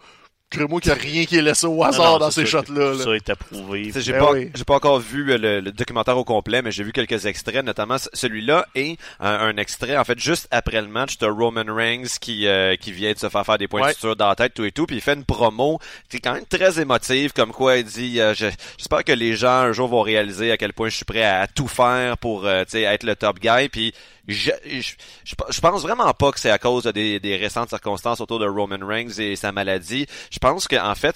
[0.51, 2.97] Crée-moi qu'il n'y a rien qui est laissé au hasard Non, non, dans ces shots-là.
[2.97, 3.91] Ça est approuvé.
[3.95, 4.49] J'ai Ben pas, oui.
[4.65, 7.97] pas encore vu euh, le, le documentaire au complet, mais j'ai vu quelques extraits, notamment
[8.13, 12.47] celui-là et un, un extrait, en fait, juste après le match, de Roman Reigns qui
[12.47, 13.89] euh, qui vient de se faire faire des points Ouais.
[13.89, 15.77] de suture dans la tête, tout et tout, puis il fait une promo
[16.09, 18.47] qui est quand même très émotive, comme quoi il dit, euh, je-
[18.79, 21.41] j'espère que les gens un jour vont réaliser à quel point je suis prêt à,
[21.41, 23.93] à tout faire pour, euh, être le top guy, puis
[24.29, 24.93] je, je,
[25.25, 28.85] je, pense vraiment pas que c'est à cause des, des récentes circonstances autour de Roman
[28.85, 30.05] Reigns et sa maladie.
[30.31, 31.15] Je pense qu'en fait,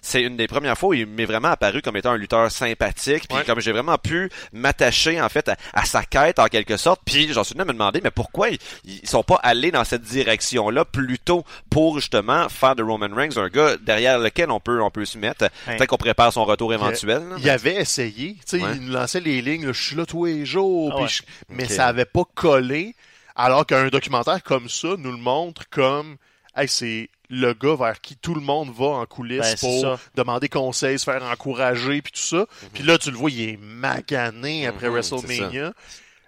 [0.00, 3.24] c'est une des premières fois où il m'est vraiment apparu comme étant un lutteur sympathique,
[3.28, 7.00] puis comme j'ai vraiment pu m'attacher en fait à, sa quête en quelque sorte.
[7.04, 9.84] Puis j'en suis venu à me demander, mais pourquoi ils, ils sont pas allés dans
[9.84, 14.82] cette direction-là plutôt pour justement faire de Roman Reigns un gars derrière lequel on peut
[14.82, 15.48] on peut se mettre.
[15.66, 17.22] Peut-être qu'on prépare son retour éventuel.
[17.38, 20.44] Il, avait essayé, tu sais, il nous lançait les lignes, je suis là tous les
[20.44, 21.06] jours, ah
[21.48, 22.94] mais ça avait pas collé.
[23.34, 26.16] Alors qu'un documentaire comme ça nous le montre comme
[26.56, 30.48] hey, c'est le gars vers qui tout le monde va en coulisses ben, pour demander
[30.50, 32.36] conseil, se faire encourager, puis tout ça.
[32.36, 32.68] Mhm.
[32.74, 35.72] Puis là, tu le vois, il est magané après mhm, WrestleMania.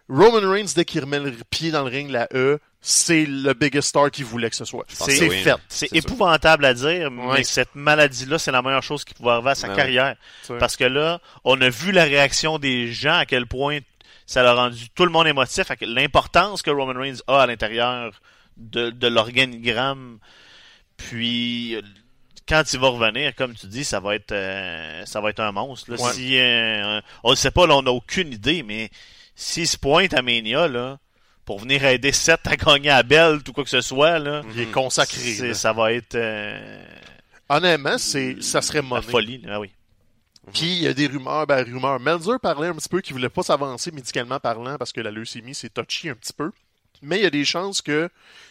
[0.08, 3.88] Roman Reigns, dès qu'il remet le pied dans le ring, la E, c'est le biggest
[3.88, 4.84] star qu'il voulait que ce soit.
[4.88, 5.54] C'est fait.
[5.68, 9.54] C'est épouvantable à dire, mais cette maladie-là, c'est la meilleure chose qui pouvait arriver à
[9.54, 10.16] sa ben carrière.
[10.58, 13.78] Parce que là, on a vu la réaction des gens, à quel point
[14.26, 15.66] ça l'a rendu tout le monde émotif.
[15.82, 18.20] L'importance que Roman Reigns a à l'intérieur
[18.56, 20.18] de, de l'organigramme.
[20.96, 21.76] Puis
[22.48, 25.52] quand il va revenir, comme tu dis, ça va être euh, ça va être un
[25.52, 25.90] monstre.
[25.90, 25.96] Là.
[26.12, 28.90] Si, euh, on ne sait pas, là, on n'a aucune idée, mais
[29.34, 30.98] s'il se pointe à Mania, là,
[31.44, 34.60] pour venir aider Seth à gagner à Belt ou quoi que ce soit, là, il
[34.60, 35.54] est consacré.
[35.54, 36.14] ça va être.
[36.14, 36.84] Euh,
[37.48, 39.02] Honnêtement, c'est ça serait monnaie.
[39.02, 39.70] folie, ah oui.
[40.52, 42.00] Puis il y a des rumeurs, ben rumeurs.
[42.00, 45.54] Melzer parlait un petit peu qu'il voulait pas s'avancer médicalement parlant parce que la leucémie
[45.54, 46.50] s'est touché un petit peu.
[47.02, 48.08] Mais il y a des chances que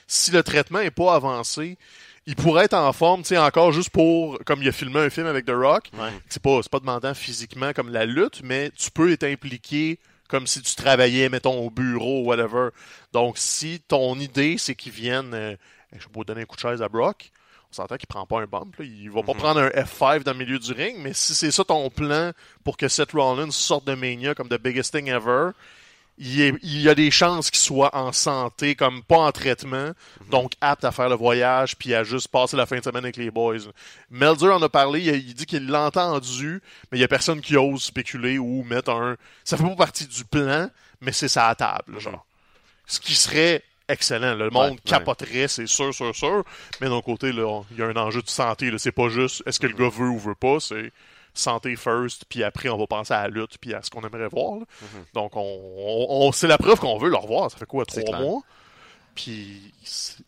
[0.07, 1.77] si le traitement est pas avancé,
[2.25, 5.09] il pourrait être en forme, tu sais, encore juste pour, comme il a filmé un
[5.09, 5.91] film avec The Rock.
[6.29, 10.47] C'est pas, c'est pas demandant physiquement comme la lutte, mais tu peux être impliqué comme
[10.47, 12.69] si tu travaillais, mettons, au bureau, whatever.
[13.11, 15.55] Donc, si ton idée, c'est qu'il vienne, euh,
[15.95, 17.31] je pas, donner un coup de chaise à Brock,
[17.73, 18.75] on s'entend qu'il prend pas un bump.
[18.77, 18.85] Là.
[18.85, 19.39] Il va pas mhm.
[19.39, 22.31] prendre un F5 dans le milieu du ring, mais si c'est ça ton plan
[22.63, 25.51] pour que Seth Rollins sorte de Mania comme the biggest thing ever,
[26.19, 30.29] il, y a des chances qu'il soit en santé, comme pas en traitement, mhm.
[30.29, 33.17] donc apte à faire le voyage puis à juste passer la fin de semaine avec
[33.17, 33.57] les boys.
[34.11, 37.57] Melzer en a parlé, il, dit qu'il l'a entendu, mais il y a personne qui
[37.57, 39.17] ose spéculer ou mettre un...
[39.43, 40.69] Ça fait pas partie du plan,
[41.01, 42.13] mais c'est ça à table, genre.
[42.13, 42.19] Mhm.
[42.85, 44.35] Ce qui serait excellent.
[44.35, 46.43] Le monde capoterait, c'est sûr, sûr, sûr.
[46.81, 48.71] Mais d'un côté, il y a un enjeu de santé.
[48.77, 50.91] C'est pas juste est-ce que le gars veut ou veut pas, c'est
[51.33, 54.27] santé first, puis après on va penser à la lutte, puis à ce qu'on aimerait
[54.27, 54.59] voir.
[54.59, 55.13] Mm-hmm.
[55.13, 57.49] Donc on, c'est la preuve qu'on veut le revoir.
[57.49, 58.41] Ça fait quoi, trois mois?
[59.15, 59.73] Puis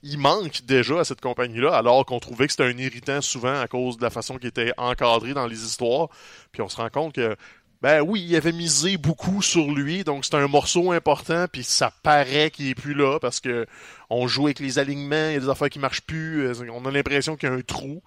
[0.04, 3.68] il manque déjà à cette compagnie-là, alors qu'on trouvait que c'était un irritant souvent à
[3.68, 6.10] cause de la façon qu'il était encadré dans les histoires.
[6.52, 7.36] Puis on se rend compte que
[7.86, 11.94] ben oui, il avait misé beaucoup sur lui, donc c'est un morceau important, puis ça
[12.02, 13.68] paraît qu'il est plus là parce que
[14.10, 16.84] on joue avec les alignements, il y a des affaires qui marchent plus, euh, on
[16.86, 18.02] a l'impression qu'il y a un trou,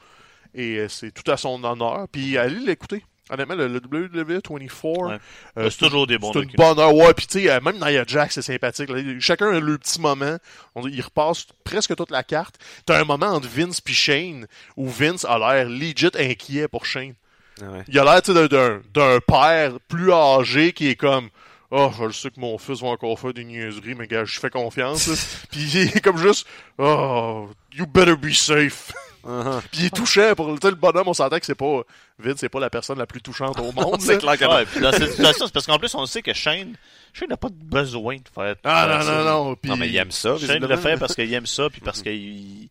[0.53, 2.09] et euh, c'est tout à son honneur.
[2.11, 3.05] Puis allez l'écouter.
[3.31, 5.21] Honnêtement, le, le W24,
[5.57, 6.93] euh, c'est toujours des bons C'est une bonne heure.
[6.93, 8.91] Ouais, puis tu sais, même Nia Jax, c'est sympathique.
[9.21, 10.39] Chacun a le petit moment.
[10.75, 12.57] On, il repasse presque toute la carte.
[12.85, 17.15] T'as un moment entre Vince puis Shane où Vince a l'air legit inquiet pour Shane.
[17.63, 21.29] Ah il a l'air d'un, d'un père plus âgé qui est comme
[21.71, 24.49] Oh, je sais que mon fils va encore faire des niaiseries, mais gars, je fais
[24.49, 25.07] confiance.
[25.51, 26.47] Puis il est comme juste
[26.79, 28.91] Oh, you better be safe.
[29.23, 29.61] Uh-huh.
[29.71, 31.83] Puis il est touchant pour le bonhomme, on s'entend que c'est pas
[32.19, 33.97] Vince, c'est pas la personne la plus touchante au monde.
[34.01, 36.33] c'est clair que ouais, puis dans cette situation, c'est parce qu'en plus on sait que
[36.33, 36.75] Shane
[37.13, 40.39] Shane n'a pas besoin de faire Ah non non non, non mais il aime ça.
[40.39, 42.71] Shane le fait parce qu'il aime ça puis parce qu'il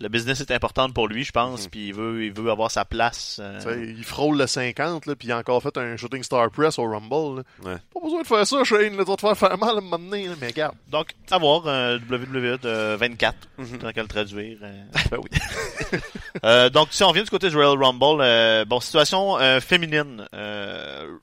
[0.00, 1.70] le business est important pour lui, je pense, mhm.
[1.70, 3.40] puis il veut, il veut avoir sa place.
[3.42, 3.94] Euh...
[3.96, 6.84] Il frôle le 50, là, puis il a encore fait un Shooting Star Press au
[6.84, 7.42] Rumble.
[7.64, 7.76] Ouais.
[7.92, 9.80] Pas besoin de faire ça, Shane, là, tu vas te faire faire mal à un
[9.80, 10.76] moment donné, mais regarde.
[10.88, 13.78] Donc, à voir, euh, WWE de 24, mm -hmm.
[13.78, 14.58] tant qu'à le traduire.
[14.62, 14.84] Euh...
[15.10, 15.98] ben oui.
[16.44, 20.26] euh, donc, si on vient du côté du Royal Rumble, euh, bon, situation euh, féminine.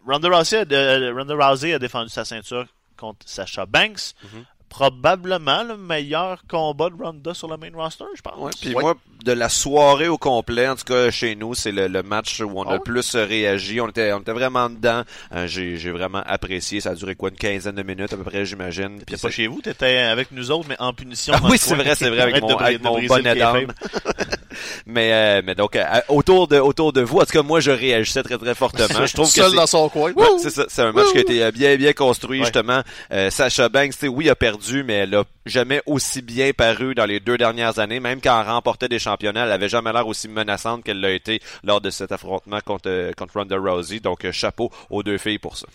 [0.06, 2.66] Ronda Rousey, a, Ronda Rousey a défendu sa ceinture
[2.98, 4.14] contre Sasha Banks.
[4.24, 8.38] Mm -hmm probablement le meilleur combat de Ronda sur le main roster, je pense.
[8.38, 12.04] Ouais, puis moi, de la soirée au complet, en tout cas chez nous, c'est le,
[12.04, 13.80] match où on a le ah plus réagi.
[13.80, 15.04] On était, on était vraiment dedans.
[15.34, 16.82] Euh, j'ai, j'ai vraiment apprécié.
[16.82, 19.02] Ça a duré quoi, une quinzaine de minutes à peu près, j'imagine.
[19.08, 21.34] Puis pas chez vous, t'étais avec nous autres, mais en punition.
[21.38, 23.68] Ah, oui, c'est vrai, c'est vrai, avec mon, avec mon bonnet d'âme.
[24.86, 27.72] mais, euh, mais donc, euh, autour de, autour de vous, en tout cas, moi, je
[27.72, 29.06] réagissais très, très fortement.
[29.06, 30.12] Je trouve Seul dans son coin.
[30.42, 30.66] c'est ça.
[30.68, 32.82] C'est un match qui a été bien, bien construit, justement.
[33.30, 37.38] Sacha Banks, oui, a perdu, mais elle a jamais aussi bien paru dans les deux
[37.38, 38.00] dernières années.
[38.00, 41.42] Même quand elle remportait des championnats, elle avait jamais l'air aussi menaçante qu'elle l'a été
[41.64, 44.00] lors de cet affrontement contre, euh, contre Ronda Rousey.
[44.00, 45.68] Donc, euh, chapeau aux deux filles pour ça.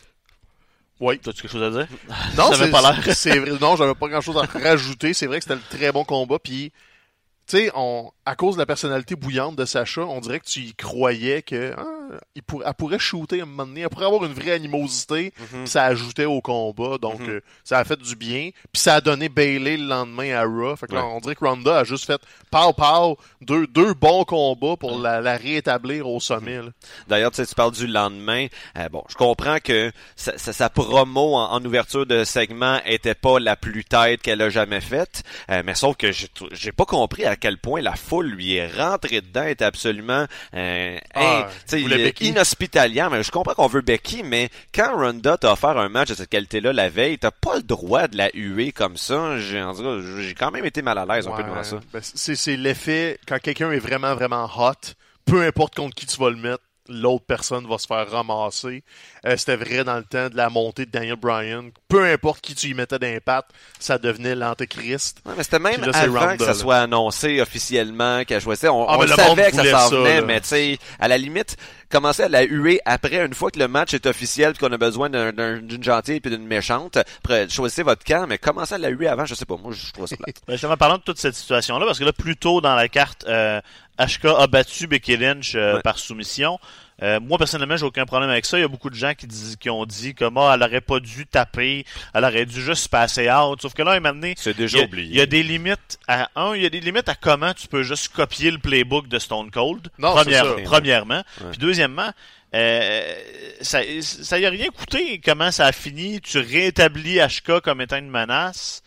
[1.01, 1.19] Oui.
[1.19, 1.89] T'as-tu quelque chose à dire?
[2.37, 3.59] Non, c'est pas l'air.
[3.61, 5.15] non, j'avais pas grand chose à rajouter.
[5.15, 6.39] C'est vrai que c'était un très bon combat.
[6.39, 6.73] Puis,
[7.47, 10.61] tu sais, on, à cause de la personnalité bouillante de Sacha, on dirait que tu
[10.61, 11.85] y croyais que ah,
[12.37, 15.33] il pour- elle pourrait shooter à un moment donné, elle pourrait avoir une vraie animosité,
[15.53, 15.67] Mhm.
[15.67, 17.29] ça ajoutait au combat, donc Mhm.
[17.29, 18.51] euh, ça a fait du bien.
[18.73, 20.77] Puis ça a donné Bailey le lendemain à Raw.
[20.77, 21.13] Fait que là, Ouais.
[21.13, 22.21] on dirait que Ronda a juste fait
[22.53, 26.61] pow pow, deux, deux bons combats pour la, la réétablir au sommet.
[27.09, 28.47] D'ailleurs, tu sais, tu parles du lendemain.
[28.79, 33.15] Euh, bon, je comprends que sa, sa- sa promo en, en ouverture de segment était
[33.17, 37.25] pas la plus tête qu'elle a jamais faite, euh, mais sauf que j'ai pas compris
[37.25, 43.11] à quel point la foule lui est rentrée dedans, était absolument euh, Ah, il inhospitalière.
[43.11, 46.29] Mais je comprends qu'on veut Becky, mais quand Ronda t'a offert un match de cette
[46.31, 49.39] qualité-là la veille, t'as pas le droit de la huer comme ça.
[49.39, 49.65] J'ai
[50.21, 51.81] j'ai quand même été mal à l'aise un peu Ouais, devant ça.
[51.93, 54.73] ben, c'est c'est l'effet quand quelqu'un est vraiment, vraiment hot,
[55.25, 58.83] peu importe contre qui tu vas le mettre, l'autre personne va se faire ramasser.
[59.27, 61.71] Euh, C'était vrai dans le temps de la montée de Daniel Bryan.
[61.89, 65.19] Peu importe qui tu y mettais d'impact, ça devenait l'antéchrist.
[65.25, 66.55] Ouais, mais c'était même là, c'est avant Ronda, que ça là.
[66.55, 68.69] soit annoncé officiellement qu'elle choisissait.
[68.69, 70.27] On, Ah, on monde savait que ça s'en ça, venait, là.
[70.27, 71.57] mais tu sais, à la limite,
[71.91, 75.11] commencer à la huer après, une fois que le match est officiel, qu'on a besoin
[75.11, 78.89] d'un- d'un- d'une gentille puis d'une méchante, après, choisissez votre camp, mais commencer à la
[78.91, 80.37] huer avant, je sais pas, moi, je trouve ça plate.
[80.47, 83.25] Ben, justement, parlant de toute cette situation-là, parce que là, plus tôt dans la carte,
[83.29, 83.61] euh,
[84.01, 85.83] Ashka a battu Becky Lynch euh, Ouais.
[85.83, 86.59] par soumission.
[87.03, 88.59] Euh, moi, personnellement, j'ai aucun problème avec ça.
[88.59, 90.83] Il y a beaucoup de gens qui, disent, qui ont dit que ah, elle aurait
[90.83, 93.63] pas dû taper, elle aurait dû juste passer out.
[93.63, 95.09] Sauf que là, elle m'a C'est il déjà a, oublié.
[95.09, 97.69] il y a des limites à un, il y a des limites à comment tu
[97.69, 99.89] peux juste copier le playbook de Stone Cold.
[99.99, 100.55] Non, première- ça.
[100.65, 101.23] premièrement.
[101.41, 101.47] Ouais.
[101.53, 102.11] Puis deuxièmement,
[102.55, 103.15] euh,
[103.63, 106.21] ça, ça y a rien coûté comment ça a fini.
[106.21, 108.83] Tu réétablis Ashka comme étant une menace.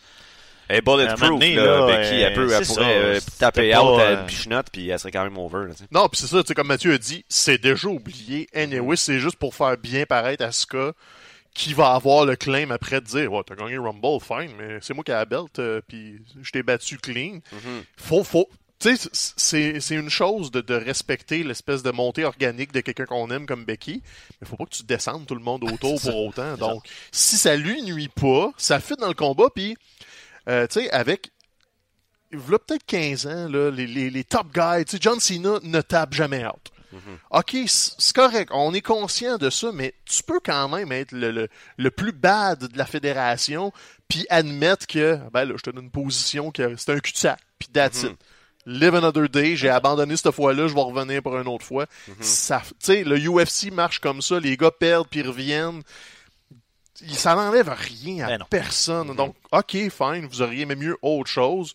[0.68, 3.82] Elle est bulletproof, là, là, Becky, euh, elle, peut, elle pourrait ça, euh, taper pas,
[3.82, 5.74] out à euh, une pichenote, puis elle serait quand même over, là.
[5.90, 8.48] Non, puis c'est ça, tu sais, comme Mathieu a dit, c'est déjà oublié.
[8.54, 10.92] Anyway, c'est juste pour faire bien paraître à Ska
[11.54, 14.92] qui va avoir le claim après de dire, ouais, t'as gagné Rumble, fine, mais c'est
[14.92, 17.40] moi qui ai la belt, euh, puis je t'ai battu clean.
[17.52, 17.84] Mhm.
[17.96, 18.48] Faut, faut,
[18.80, 23.06] tu sais, c'est, c'est une chose de, de respecter l'espèce de montée organique de quelqu'un
[23.06, 24.02] qu'on aime comme Becky,
[24.40, 26.56] mais faut pas que tu descendes tout le monde autour pour autant.
[26.56, 29.76] Donc, si ça lui nuit pas, ça fit dans le combat, puis,
[30.48, 31.30] euh, tu sais, avec,
[32.32, 35.80] voilà peut-être 15 ans, là, les, les, les top guys, tu sais, John Cena ne
[35.80, 36.70] tape jamais out.
[37.30, 41.10] OK, c- c'est correct, on est conscient de ça, mais tu peux quand même être
[41.12, 43.72] le, le, le plus bad de la fédération,
[44.08, 47.68] puis admettre que, ben là, je te donne une position que c'est un cul-de-sac, puis
[47.68, 48.10] that's Mhm.
[48.10, 48.16] it.
[48.66, 51.86] Live another day, j'ai abandonné cette fois-là, je vais revenir pour une autre fois.
[52.20, 55.82] Ça, tu sais, le UFC marche comme ça, les gars perdent puis reviennent.
[57.02, 59.14] Il- Ça n'enlève rien à Ben personne.
[59.16, 61.74] Donc, OK, fine, vous auriez même mieux autre chose.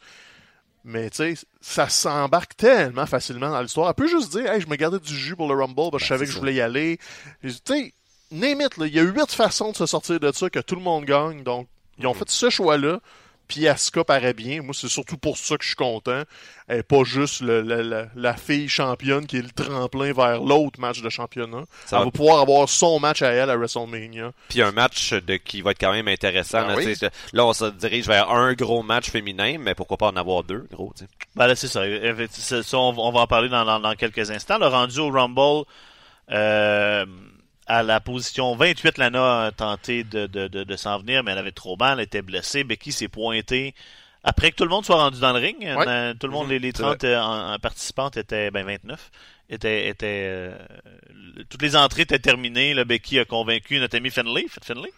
[0.86, 3.90] Mais tu sais, ça s'embarque tellement facilement dans l'histoire.
[3.90, 6.08] Elle peut juste dire, hey, je me gardais du jus pour le Rumble, parce que
[6.08, 7.00] je Ben, savais que je voulais y aller.
[7.42, 7.94] Tu sais,
[8.32, 10.82] name it, il y a huit façons de se sortir de ça que tout le
[10.82, 11.44] monde gagne.
[11.44, 13.02] Donc, ils ont fait ce choix-là.
[13.50, 14.62] Puis Asuka paraît bien.
[14.62, 16.22] Moi, c'est surtout pour ça que je suis content.
[16.68, 20.40] Elle est pas juste le- la- la- la fille championne qui est le tremplin vers
[20.40, 21.64] l'autre match de championnat.
[21.88, 24.32] Ça elle va- va pouvoir avoir son match à elle à WrestleMania.
[24.50, 26.62] Puis un match de qui va être quand même intéressant.
[26.62, 26.96] Ben là, oui.
[27.34, 30.94] on se dirige vers un gros match féminin, mais pourquoi pas en avoir deux, gros.
[31.36, 31.88] Ben là, c'est ça.
[31.88, 34.60] Effectivement, c'est- ça, on, on va en parler dans, dans, dans quelques instants.
[34.60, 35.66] Le rendu au Rumble,
[36.32, 37.06] euh,
[37.70, 41.38] à la position 28, Lana a tenté de, de, de, de s'en venir, mais elle
[41.38, 42.64] avait trop mal, elle était blessée.
[42.66, 43.74] Becky s'est pointée
[44.24, 45.58] après que tout le monde soit rendu dans le ring.
[45.62, 45.86] Ouais.
[45.88, 49.12] Euh, tout le monde, les, les c'est 30 euh, en- en participantes étaient, ben 29,
[49.50, 50.58] étaient, étaient euh,
[51.50, 52.74] toutes les entrées étaient terminées.
[52.84, 54.92] Becky a convaincu notre ami Finlay, Fit Finlay.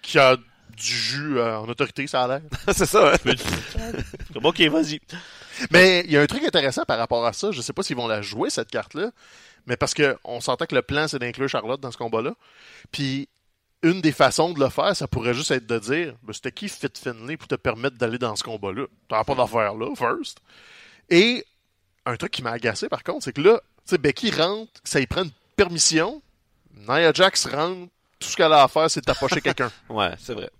[0.00, 2.40] Qui a du jus euh, en autorité, ça a l'air.
[2.72, 3.32] c'est ça, hein?
[4.42, 5.00] Ok, vas-y.
[5.70, 7.50] Mais il y a un truc intéressant par rapport à ça.
[7.50, 9.10] Je sais pas s'ils vont la jouer, cette carte-là.
[9.66, 12.34] Mais parce que on s'entend que le plan, c'est d'inclure Charlotte dans ce combat-là.
[12.90, 13.28] Puis,
[13.82, 16.68] une des façons de le faire, ça pourrait juste être de dire ben, c'était qui
[16.68, 18.86] Fit Finlay pour te permettre d'aller dans ce combat-là?
[19.08, 20.40] T'as pas d'affaire là, first.
[21.10, 21.44] Et
[22.04, 25.00] un truc qui m'a agacé, par contre, c'est que là, tu sais, Becky rentre, ça
[25.00, 26.22] y prend une permission.
[26.74, 29.70] Nia Jax rentre, tout ce qu'elle a à faire, c'est de tapocher quelqu'un.
[29.88, 30.50] Ouais, c'est vrai.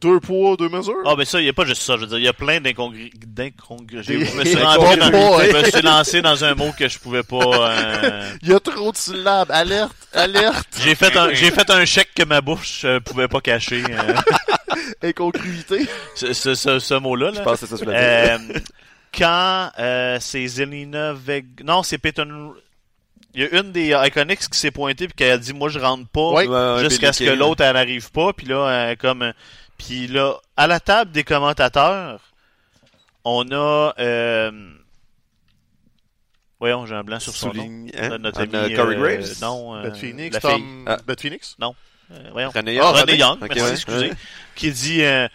[0.00, 0.94] Deux poids, deux mesures?
[1.06, 1.94] Ah, ben ça, il n'y a pas juste ça.
[1.96, 3.10] Je veux dire, il y a plein d'incongrus.
[3.26, 6.70] d'incongrus- Je me suis des rentré dans, combats, je me suis lancé dans un mot
[6.78, 7.70] que je pouvais pas.
[7.70, 9.50] euh, Il y a trop de syllabes.
[9.50, 13.40] Alerte, alerte, J'ai fait un, j'ai fait un chèque que ma bouche euh, pouvait pas
[13.40, 13.82] cacher.
[13.88, 14.14] euh,
[15.02, 15.86] incongruité.
[16.14, 17.30] ce, ce, ce, ce mot-là.
[17.32, 17.42] Je Là.
[17.44, 17.90] pense que c'est ça je.
[17.90, 18.38] Euh,
[19.16, 21.46] quand euh, c'est Zelina Veg...
[21.64, 22.52] Non, c'est Peyton...
[23.34, 25.78] Il y a une des Iconics qui s'est pointée puis qui a dit moi je
[25.78, 26.82] rentre pas Ouais.
[26.82, 29.32] Jusqu'à ce que l'autre elle n'arrive pas puis là euh, comme euh,
[29.78, 32.20] puis là à la table des commentateurs
[33.24, 34.50] on a euh...
[36.60, 38.18] voyons j'ai un blanc sur son nom hein?
[38.18, 39.40] notre On ami Corey euh, Graves?
[39.40, 40.84] non euh, Beth Phoenix, Tom.
[40.86, 40.96] Ah.
[41.06, 41.56] Beth Phoenix?
[41.58, 41.68] fille.
[42.12, 42.96] Euh, voyons René Ah, Young.
[42.96, 43.70] René Young, merci, ouais.
[43.72, 44.16] excusez, Ouais.
[44.54, 45.26] qui dit euh,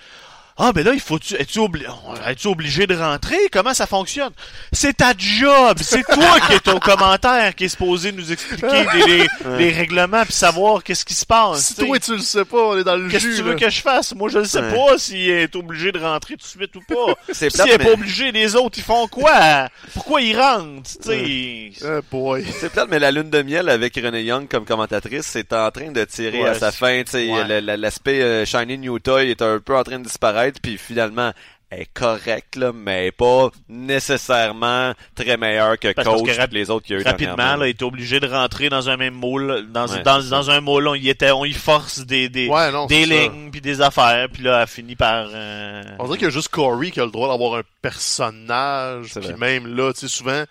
[0.57, 1.85] Ah, ben là, il faut tu es-tu obli-
[2.27, 3.37] es-tu obligé de rentrer?
[3.51, 4.31] Comment ça fonctionne?
[4.71, 5.77] C'est ta job!
[5.81, 10.23] C'est toi qui est au commentaire qui est supposé nous expliquer les, les, les règlements
[10.23, 11.67] puis savoir qu'est-ce qui se passe.
[11.67, 13.59] Si toi tu le sais pas, on est dans le Qu'est-ce que tu veux là.
[13.59, 14.13] que je fasse?
[14.13, 14.75] Moi, je ne sais Ouais.
[14.75, 17.13] pas s'il est obligé de rentrer tout de suite ou pas.
[17.31, 19.67] C'est S'il est mais- pas obligé, les autres, ils font quoi?
[19.93, 20.89] Pourquoi ils rentrent?
[21.01, 22.45] Tu sais, Eh boy.
[22.59, 25.91] C'est plate, mais la lune de miel avec René Young comme commentatrice, c'est en train
[25.91, 27.01] de tirer Ouais, à sa fin.
[27.13, 27.47] ouais.
[27.47, 30.77] le- le- L'aspect euh, Shiny New Toy est un peu en train de disparaître, puis
[30.77, 31.31] finalement,
[31.69, 36.55] elle est correcte, là, mais pas nécessairement très meilleure que Parce- Coach que rap- et
[36.55, 38.97] les autres qu'il y a eu rapidement, là, il était obligé de rentrer dans un
[38.97, 39.67] même moule.
[39.71, 42.87] Dans, Ouais, dans, un moule, on y était, on y force des, des, Ouais, non,
[42.87, 45.27] des lignes puis des affaires, puis là, elle finit par...
[45.33, 49.13] euh, On dirait qu'il y a juste Corey qui a le droit d'avoir un personnage.
[49.13, 50.43] Puis même là, tu sais, souvent,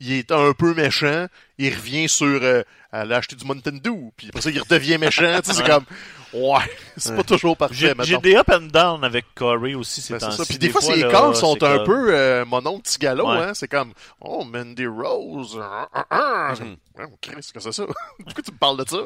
[0.00, 1.26] il est un peu méchant.
[1.58, 4.12] Il revient sur euh, elle a acheté du Nintendo.
[4.16, 5.40] Puis après ça, il redevient méchant.
[5.42, 5.84] tu sais, c'est comme
[6.34, 6.58] ouais,
[6.96, 7.94] c'est pas toujours parfait.
[8.02, 10.38] J'ai des up and down avec Corey aussi ces Ben, c'est temps-ci.
[10.38, 10.44] ça.
[10.46, 12.98] Puis des, fois, fois, ses là, calls sont un comme- peu euh, mon oncle petit
[12.98, 13.36] galop, Ouais.
[13.38, 13.52] hein.
[13.54, 15.56] C'est comme Oh, Mandy Rose.
[15.56, 17.84] Ouais, Christ, qu'est-ce que c'est ça?
[18.24, 18.96] Pourquoi tu me parles de ça?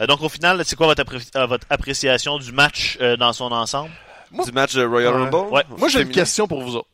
[0.00, 3.32] Euh, donc, au final, c'est quoi votre, appré- euh, votre appréciation du match euh, dans
[3.32, 3.90] son ensemble?
[4.44, 5.14] Du match de Royal.
[5.14, 5.52] Rumble?
[5.54, 5.62] Ouais.
[5.78, 6.88] Moi, j'ai une question pour vous autres.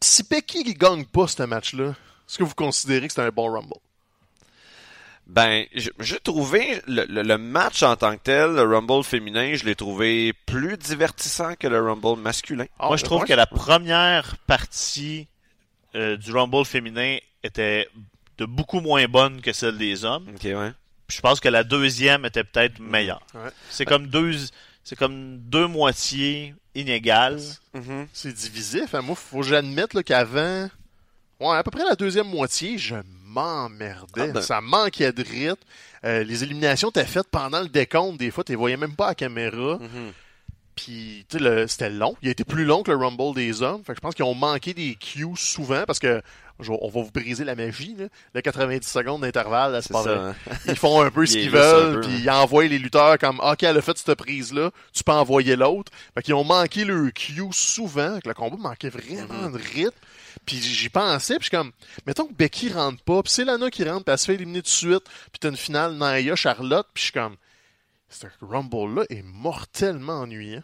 [0.00, 3.50] Si Becky ne gagne pas ce match-là, est-ce que vous considérez que c'est un bon
[3.52, 3.74] Rumble?
[5.26, 9.64] Ben, j'ai trouvé le, le- le match en tant que tel, le Rumble féminin, je
[9.64, 12.66] l'ai trouvé plus divertissant que le Rumble masculin.
[12.78, 13.26] Moi, je trouve ouais?
[13.28, 15.26] que la première partie
[15.96, 17.88] euh, du Rumble féminin était
[18.38, 20.28] de beaucoup moins bonne que celle des hommes.
[20.34, 20.72] Ok, ouais.
[21.08, 23.22] Puis je pense que la deuxième était peut-être meilleure.
[23.34, 23.50] Ouais.
[23.70, 24.32] C'est comme deux,
[24.84, 27.40] c'est comme deux moitiés inégales.
[27.74, 28.06] Mhm.
[28.12, 28.94] C'est divisif.
[28.94, 29.02] Hein.
[29.02, 30.68] Moi, faut que j'admette qu'avant,
[31.40, 32.94] ouais, à peu près la deuxième moitié, je
[33.36, 34.28] m'emmerdais.
[34.30, 34.42] Ah ben.
[34.42, 35.56] Ça manquait de rythme.
[36.04, 38.18] Euh, les éliminations étaient faites pendant le décompte.
[38.18, 39.78] Des fois, tu les voyais même pas à la caméra.
[39.80, 40.12] Mhm.
[40.74, 42.14] Puis, tu sais, le- c'était long.
[42.20, 43.82] Il a été plus long que le Rumble des hommes.
[43.82, 46.20] Fait que je pense qu'ils ont manqué des cues souvent parce que
[46.68, 47.94] on va vous briser la magie.
[47.98, 48.06] Là.
[48.34, 50.14] Le 90 secondes d'intervalle, c'est pas ça.
[50.14, 50.30] vrai.
[50.50, 50.54] hein.
[50.66, 52.20] Ils font un peu ce Ils qu'ils veulent, puis hein.
[52.24, 55.92] ils envoient les lutteurs comme OK, elle a fait cette prise-là, tu peux envoyer l'autre.
[56.14, 59.52] Fait qu'ils ont manqué le cue souvent, que le combat manquait vraiment Mm-hmm.
[59.52, 59.90] de rythme.
[60.46, 61.72] Puis j'y pensais, puis comme,
[62.06, 64.62] mettons que Becky rentre pas, puis c'est Lana qui rentre, puis elle se fait éliminer
[64.62, 67.36] de suite, puis t'as une finale Naya, Charlotte, puis je suis comme,
[68.08, 70.62] ce Rumble-là est mortellement ennuyant.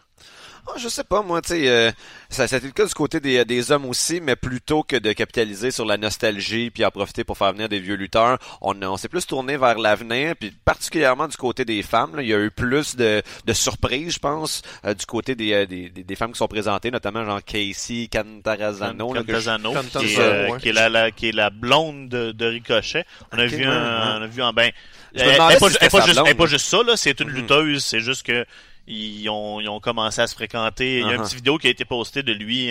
[0.65, 1.91] Ah, je sais pas, moi, tu sais, euh,
[2.29, 4.95] ça, ça a été le cas du côté des, des hommes aussi, mais plutôt que
[4.95, 8.81] de capitaliser sur la nostalgie puis en profiter pour faire venir des vieux lutteurs, on,
[8.81, 12.33] on s'est plus tourné vers l'avenir, puis particulièrement du côté des femmes, là, il y
[12.33, 16.15] a eu plus de, de surprises, je pense, euh, du côté des, euh, des, des,
[16.15, 20.59] femmes qui sont présentées, notamment genre Casey Cantarazano, je- qui, euh, ouais.
[20.59, 23.05] qui est la, la- qui est la blonde de, de Ricochet.
[23.31, 24.17] On a vu ouais, un, ouais.
[24.19, 24.71] on a vu un ben.
[25.15, 26.47] Elle pas, si elle juste, elle est pas blonde.
[26.47, 27.35] juste ça là, c'est une Mhm.
[27.35, 27.85] lutteuse.
[27.85, 28.45] C'est juste que
[28.87, 30.99] ils ont, ils ont commencé à se fréquenter.
[30.99, 31.23] Il y a une Uh-huh.
[31.23, 32.69] petite vidéo qui a été postée de lui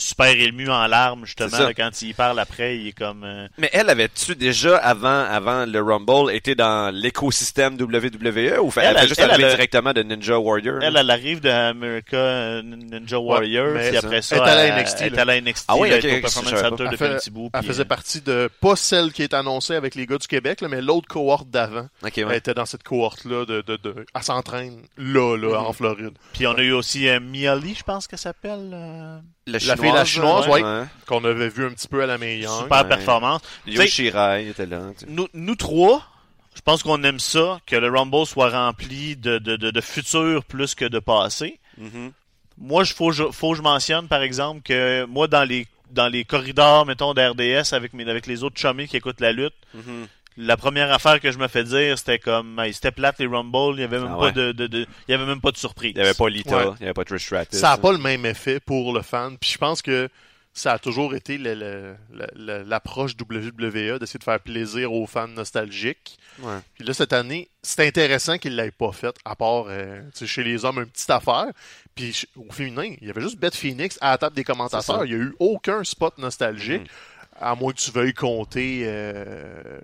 [0.00, 2.76] super ému en larmes justement là, quand il parle après.
[2.78, 7.74] Il est comme euh, Mais elle avait-tu déjà, avant, avant le Rumble, été dans l'écosystème
[7.80, 10.38] WWE ou fait, Elle, elle, a elle- juste elle, arrivé elle a- directement de Ninja
[10.38, 10.78] Warrior?
[10.82, 14.96] elle, elle arrive de America euh, Ninja Warrior, puis après ça, Elle est à NXT,
[15.02, 16.90] elle est à NXT, Ah oui, là, ok, elle est au ok, Performance Center pas.
[16.96, 17.50] de Elle petit bout.
[17.52, 20.60] Elle faisait euh, partie de, pas celle qui est annoncée avec les gars du Québec,
[20.60, 21.88] là, mais l'autre cohorte d'avant.
[22.04, 22.38] Ok, Elle ouais.
[22.38, 25.66] était dans cette cohorte-là de, de, de, elle s'entraîne là, là, Mhm.
[25.66, 26.14] en Floride.
[26.32, 28.70] Puis on a eu aussi euh, Mia Lee, je pense qu'elle s'appelle.
[28.72, 29.18] euh,
[29.58, 30.62] La fille, la chinoise, ouais.
[31.06, 32.62] Qu'on avait vu un petit peu à la Young.
[32.62, 32.88] super ouais.
[32.88, 33.42] performance.
[33.66, 34.80] Yo Shirai était là.
[35.08, 36.02] nous, nous trois,
[36.54, 40.44] je pense qu'on aime ça, que le Rumble soit rempli de, de, de, de futur
[40.44, 41.58] plus que de passé.
[41.78, 42.12] Mhm.
[42.58, 45.66] Moi, il faut, que je- faut que je mentionne, par exemple, que moi, dans les
[45.92, 49.54] dans les corridors, mettons, d'RDS avec, mes, avec les autres chummies qui écoutent la lutte,
[49.74, 50.06] Mhm.
[50.40, 53.74] La première affaire que je me fais dire, c'était comme, hey, c'était plate les Rumble,
[53.78, 54.32] il y avait même Ah pas ouais.
[54.32, 55.92] de, de, de- il y avait même pas de surprise.
[55.94, 56.74] Il n'y avait pas Lita, Ouais.
[56.78, 57.58] il n'y avait pas Trish Stratus.
[57.60, 59.36] Ça n'a pas le même effet pour le fan.
[59.38, 60.08] Puis je pense que
[60.52, 61.38] ça a toujours été
[62.34, 66.18] l'approche WWE d'essayer de faire plaisir aux fans nostalgiques.
[66.40, 66.58] Ouais.
[66.74, 70.20] Puis là, cette année, c'est intéressant qu'il ne l'ait pas fait, à part euh, tu
[70.20, 71.46] sais, chez les hommes, une petite affaire.
[71.94, 75.04] Puis au féminin, il y avait juste Beth Phoenix à la table des commentateurs.
[75.04, 76.82] Il n'y a eu aucun spot nostalgique.
[76.82, 76.86] Mhm.
[77.42, 79.34] À moins que tu veuilles compter euh,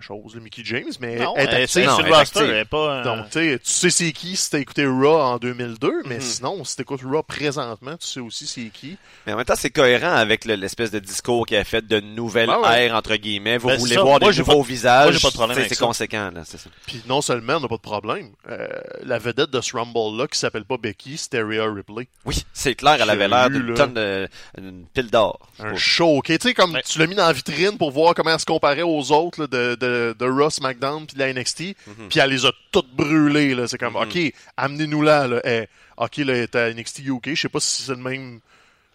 [0.01, 1.89] chose, le Mickey James, mais Non, elle est elle est active.
[1.91, 2.77] sur le roster, pas...
[3.01, 6.21] euh, Donc, tu sais, c'est qui si t'as écouté Raw en 2002, mais Mhm.
[6.21, 8.99] sinon, si t'écoutes Raw présentement, tu sais aussi c'est qui.
[9.27, 11.99] Mais en même temps, c'est cohérent avec le- l'espèce de discours qui a fait de
[12.01, 12.85] nouvelles ouais.
[12.87, 13.57] ères, entre guillemets.
[13.57, 15.19] Vous Ben, voulez voir Moi, des nouveaux pas- visages.
[15.67, 16.69] C'est conséquent, là, c'est ça.
[16.87, 18.69] Puis non seulement, on n'a pas de problème, euh,
[19.03, 22.07] la vedette de ce Rumble-là, qui s'appelle pas Becky, c'était Rhea Ripley.
[22.27, 24.29] Oui, c'est clair, elle avait l'air d'une tonne de,
[24.59, 25.39] une pile d'or.
[25.59, 26.27] Un show, ok?
[26.27, 26.83] Tu sais, comme Ouais.
[26.87, 27.46] tu l'as mis dans la vitrine
[27.79, 31.15] pour voir comment elle se comparait aux autres là, de, de, de Raw, SmackDown puis
[31.17, 31.75] de la NXT.
[32.09, 33.55] Puis elle les a toutes brûlées.
[33.55, 33.67] Là.
[33.69, 34.19] C'est comme, OK,
[34.57, 35.27] amenez-nous là.
[35.27, 35.41] là.
[35.45, 35.67] Eh,
[35.97, 37.31] OK, là, elle est à NXT UK.
[37.35, 38.41] Je sais pas si c'est le même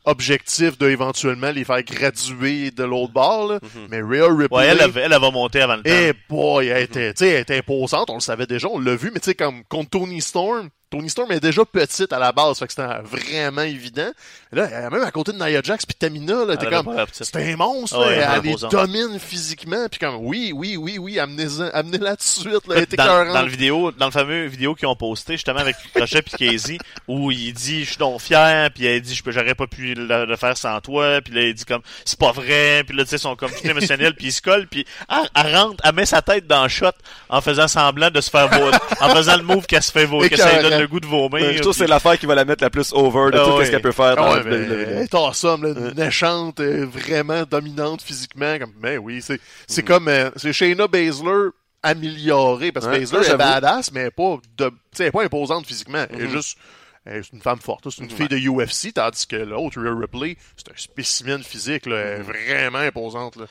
[0.05, 3.47] objectif de éventuellement les faire graduer de l'autre bord.
[3.53, 3.59] Là.
[3.89, 4.57] Mais Rhea Ripley...
[4.57, 5.89] Ouais, elle, avait- elle, elle va monter avant le temps.
[5.91, 8.95] Eh boy, elle était, tu sais, elle était imposante, on le savait déjà, on l'a
[8.95, 12.33] vu, mais tu sais, comme contre Tony Storm, Tony Storm est déjà petite à la
[12.33, 14.11] base, fait que c'était vraiment évident.
[14.51, 17.55] Et là, même à côté de Nia Jax puis Tamina, là, t'es comme, c'est un
[17.55, 21.67] monstre, Ah là, elle elle les domine physiquement, puis comme, oui, oui, oui, oui, amenez-la
[21.67, 24.75] amenez tout de suite, là, elle était dans, dans le vidéo, dans le fameux vidéo
[24.75, 26.77] qu'ils ont posté justement avec Crochet puis Casey,
[27.07, 30.35] où il dit je suis donc fier, puis elle dit j'aurais pas pu le, le
[30.35, 33.15] faire sans toi, puis là il dit comme c'est pas vrai, puis là tu sais
[33.15, 36.05] ils sont comme tout émotionnels, puis ils se collent, puis elle, elle rentre, elle met
[36.05, 36.87] sa tête dans le shot
[37.29, 40.80] en faisant semblant de se faire vomir, en faisant le move qu'elle se fait que
[40.81, 41.53] le goût de vomir.
[41.53, 43.51] Je trouve que c'est l'affaire qui va la mettre la plus over de Ah tout
[43.57, 43.65] ouais.
[43.65, 47.43] ce qu'elle peut faire Ah ouais, le- le- elle est awesome, là, méchante, euh, vraiment
[47.43, 48.57] dominante physiquement.
[48.59, 51.49] Comme, mais oui, c'est c'est comme euh, c'est Shayna Baszler
[51.83, 55.11] améliorée parce que Baszler est badass, mais elle est pas de, tu sais, elle est
[55.11, 56.05] pas imposante physiquement.
[56.09, 56.31] Elle est Mhm.
[56.31, 56.57] juste
[57.03, 60.37] elle est une femme forte, c'est une fille de UFC, tandis que l'autre, Rhea Ripley,
[60.55, 63.37] c'est un spécimen physique, là, elle est vraiment imposante.
[63.37, 63.45] Là.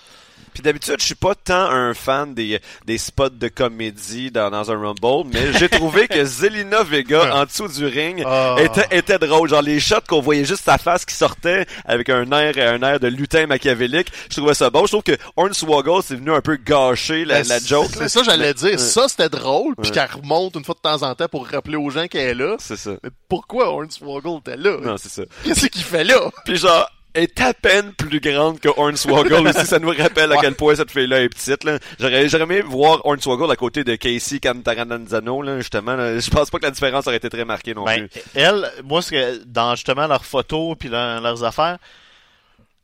[0.53, 4.71] Puis d'habitude, je suis pas tant un fan des, des spots de comédie dans, dans
[4.71, 8.57] un Rumble, mais j'ai trouvé que Zelina Vega, en dessous du ring, Ah.
[8.61, 9.49] était, était drôle.
[9.49, 13.01] Genre les shots qu'on voyait juste sa face qui sortait avec un air, un air
[13.01, 14.09] de lutin machiavélique.
[14.31, 14.87] Je trouvais ça bon.
[14.87, 17.91] Je trouve que Hornswoggle, c'est venu un peu gâcher la, Ben, la joke.
[17.97, 18.71] C'est ça, j'allais dire.
[18.73, 18.79] Ouais.
[18.79, 19.95] Ça, c'était drôle, puis Ouais.
[19.95, 22.57] qu'elle remonte une fois de temps en temps pour rappeler aux gens qu'elle est là.
[22.59, 22.93] C'est ça.
[23.03, 24.77] Mais pourquoi Hornswoggle était là?
[24.83, 25.23] Non, c'est ça.
[25.45, 26.31] Qu'est-ce qu'il fait là?
[26.45, 29.67] Puis genre, est à peine plus grande que Hornswoggle aussi.
[29.67, 31.65] Ça nous rappelle à quel point cette fille-là est petite.
[31.65, 31.79] Là.
[31.99, 35.97] J'aurais, j'aurais aimé voir Hornswoggle à côté de Casey Cantaranzano, là, justement.
[35.97, 36.19] Là.
[36.19, 38.21] Je pense pas que la différence aurait été très marquée non Ben, plus.
[38.35, 41.79] elle, moi, ce que, dans justement leurs photos puis leur- leurs affaires,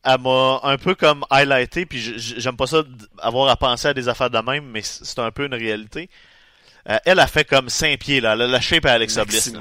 [0.04, 2.82] elle m'a un peu comme highlighté, puis j'aime pas ça
[3.18, 6.08] avoir à penser à des affaires de même, mais c'est un peu une réalité.
[6.88, 9.52] Euh, elle a fait comme 5 pieds, là, la, la shape à Alexa Bliss.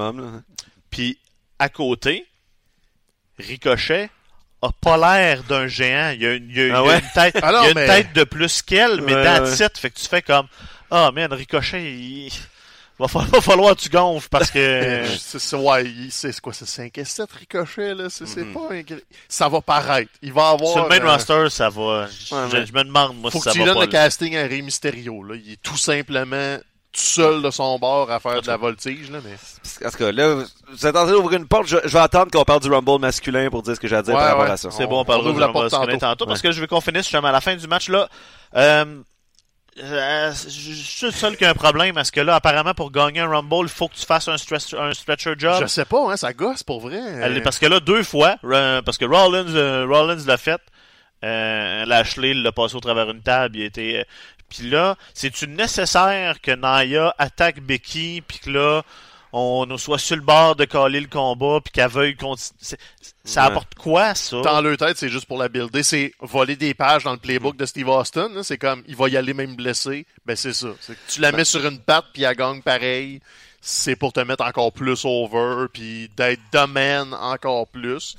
[0.92, 1.18] Puis
[1.58, 2.28] à côté,
[3.40, 4.10] Ricochet
[4.66, 6.12] a pas l'air d'un géant.
[6.16, 7.00] Il y a, une- il y a- il y a Ah ouais?
[7.00, 9.24] une tête, Ah non, il y a une mais- tête de plus qu'elle, mais Ouais,
[9.24, 9.78] that's it.
[9.78, 10.48] Fait que tu fais comme,
[10.92, 12.32] ah man, Ricochet, il...
[13.00, 15.04] va, falloir, va falloir que tu gonfles parce que...
[15.20, 18.06] C'est ouais, c'est quoi, c'est 5 et 7 ricochets, là?
[18.10, 18.54] C'est c'est Mhm.
[18.54, 18.82] pas un...
[19.28, 20.12] Ça va paraître.
[20.22, 20.72] Il va avoir...
[20.74, 22.08] Sur le main euh, roster, ça va.
[22.08, 23.80] Je, Ouais, je- me demande, moi, Faut si que ça tu va donnes pas.
[23.82, 23.92] le là.
[23.92, 25.36] casting à Rey Mysterio, là.
[25.36, 26.58] Il est tout simplement
[26.96, 29.36] tout seul de son bord à faire de la voltige, là, mais...
[29.86, 30.36] En tout cas, là,
[30.70, 31.68] vous êtes en train d'ouvrir une porte.
[31.68, 34.02] Je, je vais attendre qu'on parle du Rumble masculin pour dire ce que j'ai à
[34.02, 34.52] dire Ouais, par rapport ouais.
[34.52, 34.72] à ça.
[34.72, 36.06] C'est On- bon, on parlera du la porte Rumble masculin tantôt.
[36.16, 38.08] tantôt, parce que je veux qu'on finisse justement à la fin du match là.
[38.56, 38.86] Euh,
[39.84, 43.20] euh, je suis le seul qui a un problème parce que là, apparemment, pour gagner
[43.20, 45.58] un Rumble, il faut que tu fasses un, stretch, un stretcher job.
[45.62, 47.02] Je sais pas, hein, ça gosse pour vrai.
[47.22, 48.38] Elle- parce que là, deux fois,
[48.86, 50.62] parce que Rollins, euh, Rollins l'a fait,
[51.26, 53.98] euh, Lashley l'a passé au travers une table, il était.
[54.00, 54.04] euh,
[54.50, 58.84] puis là, c'est-tu nécessaire que Naya attaque Becky, puis que là,
[59.34, 62.78] on soit sur le bord de caler le combat, puis qu'elle veuille continuer.
[63.26, 63.48] Ça Ouais.
[63.48, 64.40] apporte quoi, ça?
[64.42, 65.84] Dans leur tête, c'est juste pour la builder.
[65.84, 68.30] C'est voler des pages dans le playbook de Steve Austin.
[68.44, 70.06] C'est comme, il va y aller même blessé.
[70.26, 70.68] Ben, c'est ça.
[70.88, 73.20] Que tu la mets sur une patte, puis elle gagne pareil.
[73.68, 78.16] C'est pour te mettre encore plus over, puis d'être domaine encore plus.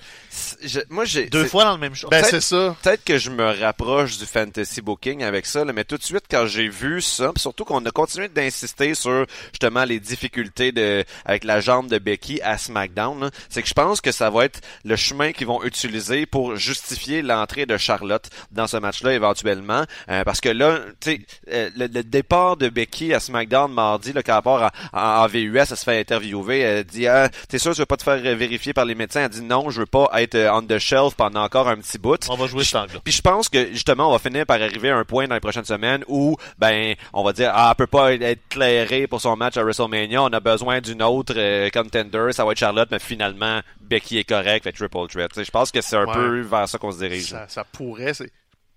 [0.64, 1.26] Je- moi, j'ai.
[1.26, 2.08] Deux fois dans le même show.
[2.08, 2.76] Ben, Peut-être- c'est ça.
[2.82, 6.24] Peut-être que je me rapproche du fantasy booking avec ça, là, mais tout de suite
[6.28, 11.04] quand j'ai vu ça, pis surtout qu'on a continué d'insister sur justement les difficultés de
[11.24, 14.46] avec la jambe de Becky à SmackDown, là, c'est que je pense que ça va
[14.46, 19.84] être le chemin qu'ils vont utiliser pour justifier l'entrée de Charlotte dans ce match-là éventuellement,
[20.08, 21.20] Euh, parce que là, tu sais,
[21.52, 25.26] euh, le, le départ de Becky à SmackDown mardi, là, par rapport à, à- en
[25.44, 28.02] VUS, elle se fait interviewer, elle dit ah, t'es sûr que tu veux pas te
[28.02, 30.78] faire vérifier par les médecins, elle dit non, je veux pas être euh, on the
[30.78, 32.26] shelf pendant encore un petit bout.
[32.28, 33.00] On va jouer cet angle.
[33.04, 35.40] Puis je pense que justement on va finir par arriver à un point dans les
[35.40, 39.36] prochaines semaines où ben on va dire ah elle peut pas être clairée pour son
[39.36, 42.98] match à WrestleMania, on a besoin d'une autre euh, contender, ça va être Charlotte, mais
[42.98, 45.30] finalement Becky est correct, fait triple threat.
[45.44, 46.12] Je pense que c'est un Ouais.
[46.14, 47.30] peu vers ça qu'on se dirige.
[47.30, 48.30] Ça, ça pourrait, c'est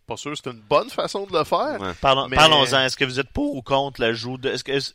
[0.07, 1.78] pas sûr, c'est une bonne façon de le faire.
[1.80, 1.91] Ouais.
[2.01, 2.82] Parlons, Mais- Parlons-en.
[2.82, 4.93] Est-ce que vous êtes pour ou contre l'ajout de, est-ce que, est-ce-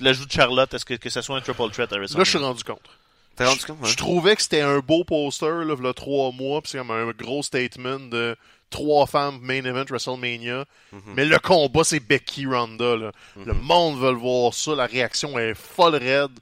[0.00, 2.16] l'ajout de Charlotte, est-ce que, que ça soit un triple threat à Là, je suis
[2.16, 2.48] WrestleMania?
[2.48, 2.90] rendu contre.
[3.36, 3.86] T'es rendu compte?
[3.86, 7.10] Je trouvais que c'était un beau poster, là, il trois mois, puis c'est comme un
[7.10, 8.36] gros statement de
[8.70, 10.64] trois femmes main event WrestleMania.
[10.92, 11.00] Mhm.
[11.14, 13.12] Mais le combat, c'est Becky Ronda, là.
[13.44, 16.32] Le monde veut le voir ça, la réaction est folle raide.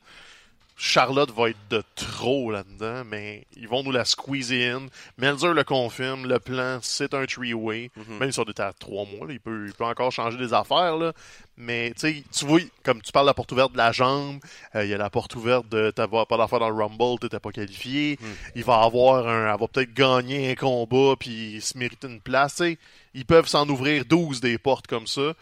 [0.76, 4.86] Charlotte va être de trop là-dedans, mais ils vont nous la squeezer in.
[5.18, 7.92] Melzer le confirme, le plan, c'est un three-way.
[7.97, 8.18] Mhm.
[8.18, 10.53] Même si on était à trois mois, là, il, peut, il peut encore changer des
[10.53, 10.97] affaires.
[10.97, 11.12] Là.
[11.57, 14.40] Mais tu sais, tu vois, comme tu parles de la porte ouverte de la jambe,
[14.74, 17.38] euh, il y a la porte ouverte de t'avoir pas d'affaires dans le Rumble, t'étais
[17.38, 18.18] pas qualifié.
[18.20, 18.28] Mhm.
[18.57, 19.52] Il va avoir un.
[19.52, 22.61] Elle va peut-être gagner un combat puis se mériter une place.
[23.14, 25.34] Ils peuvent s'en ouvrir 12 des portes comme ça.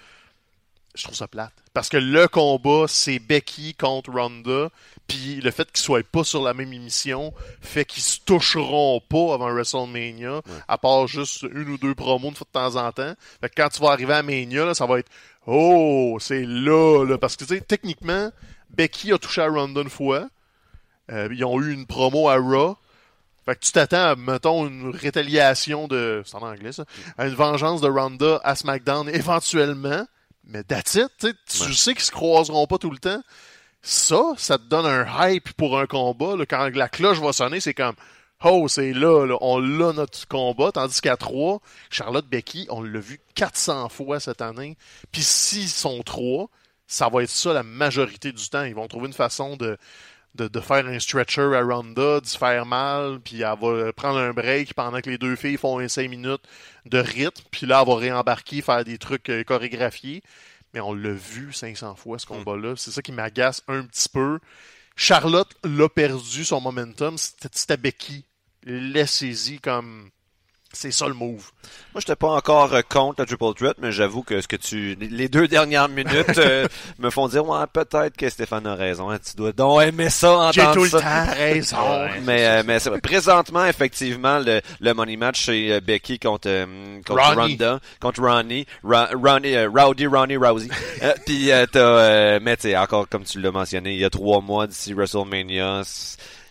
[0.94, 1.52] Je trouve ça plate.
[1.72, 4.68] Parce que le combat, c'est Becky contre Ronda.
[5.08, 9.34] Puis le fait qu'ils soient pas sur la même émission fait qu'ils se toucheront pas
[9.34, 13.14] avant WrestleMania, à part juste une ou deux promos de temps en temps.
[13.40, 15.10] Fait que quand tu vas arriver à Mania, là, ça va être
[15.46, 17.18] Oh, c'est là, là.
[17.18, 18.30] Parce que tu sais, techniquement,
[18.70, 20.28] Becky a touché à Ronda une fois.
[21.10, 22.76] Euh, ils ont eu une promo à Raw.
[23.44, 26.22] Fait que tu t'attends à, mettons, une rétaliation de.
[26.24, 26.84] C'est en anglais, ça.
[27.18, 30.06] À une vengeance de Ronda à SmackDown éventuellement.
[30.44, 31.34] Mais that's it, tu sais.
[31.48, 31.72] Tu Ouais.
[31.72, 33.22] sais qu'ils se croiseront pas tout le temps.
[33.82, 36.36] Ça, ça te donne un hype pour un combat.
[36.36, 36.46] là.
[36.46, 37.94] Quand la cloche va sonner, c'est comme
[38.44, 40.72] Oh, c'est là, là, on l'a notre combat.
[40.72, 44.76] Tandis qu'à 3, Charlotte Becky, on l'a vu 400 fois cette année.
[45.12, 46.48] Puis s'ils sont trois,
[46.88, 48.64] ça va être ça la majorité du temps.
[48.64, 49.78] Ils vont trouver une façon de,
[50.34, 54.18] de, de faire un stretcher à Ronda, de se faire mal, puis elle va prendre
[54.18, 56.42] un break pendant que les deux filles font un 5 minutes
[56.86, 60.22] de rythme, puis là, elle va réembarquer, faire des trucs euh, chorégraphiés.
[60.74, 62.74] Mais on l'a vu 500 fois, ce combat-là.
[62.76, 64.38] C'est ça qui m'agace un petit peu.
[64.96, 67.18] Charlotte l'a perdu son momentum.
[67.18, 68.24] C'était c'était Becky.
[68.64, 70.10] Laissez-y comme...
[70.74, 71.50] C'est ça le move.
[71.92, 74.96] Moi, j'étais pas encore euh, contre la Triple Threat, mais j'avoue que ce que tu,
[74.98, 76.66] les deux dernières minutes euh,
[76.98, 79.10] me font dire, ouais, peut-être que Stéphane a raison.
[79.10, 81.76] hein, tu dois donc aimer ça, J'ai entendre tout le temps raison.
[82.24, 87.22] Mais, euh, mais présentement, effectivement, le, le money match, c'est euh, Becky contre, euh, contre
[87.22, 87.52] Ronnie.
[87.52, 90.68] Ronda, contre Ronnie, Ron- Ronnie euh, Rowdy, Ronnie, Rousey.
[91.26, 94.10] Puis euh, t'as, euh, mais tu sais, encore comme tu l'as mentionné, il y a
[94.10, 95.82] trois mois d'ici WrestleMania.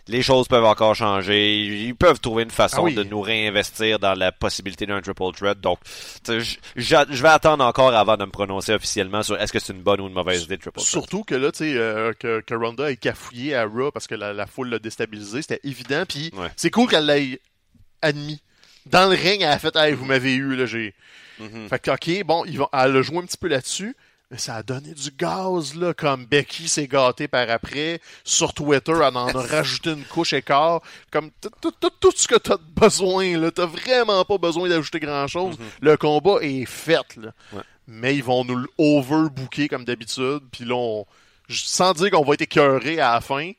[0.08, 1.60] Les choses peuvent encore changer.
[1.84, 2.94] Ils peuvent trouver une façon Ah oui.
[2.94, 5.60] de nous réinvestir dans la possibilité d'un triple threat.
[5.60, 5.78] Donc,
[6.26, 10.00] je vais attendre encore avant de me prononcer officiellement sur est-ce que c'est une bonne
[10.00, 10.88] ou une mauvaise idée de triple threat.
[10.90, 14.14] Surtout que là, tu sais, euh, que, que Ronda ait cafouillé à Raw parce que
[14.14, 16.04] la, la foule l'a déstabilisé, c'était évident.
[16.08, 16.48] Puis Ouais.
[16.56, 17.40] c'est cool qu'elle l'ait
[18.00, 18.40] admis.
[18.86, 20.94] Dans le ring, elle a fait Hey, vous m'avez eu, là, j'ai.
[21.38, 21.68] Mhm.
[21.68, 23.96] Fait que, ok, bon, ils vont, elle a joué un petit peu là-dessus,
[24.38, 28.00] ça a donné du gaz, là, comme Becky s'est gâtée par après.
[28.24, 30.80] Sur Twitter, elle en a rajouté une couche écart.
[31.10, 33.50] Comme tout ce que t'as besoin, là.
[33.50, 35.56] T'as vraiment pas besoin d'ajouter grand-chose.
[35.80, 37.32] Le combat est fait, là.
[37.52, 37.62] Ouais.
[37.86, 40.40] Mais ils vont nous overbooker comme d'habitude.
[40.52, 41.06] Puis là, on-
[41.48, 43.52] sans dire qu'on va être écœuré à la fin.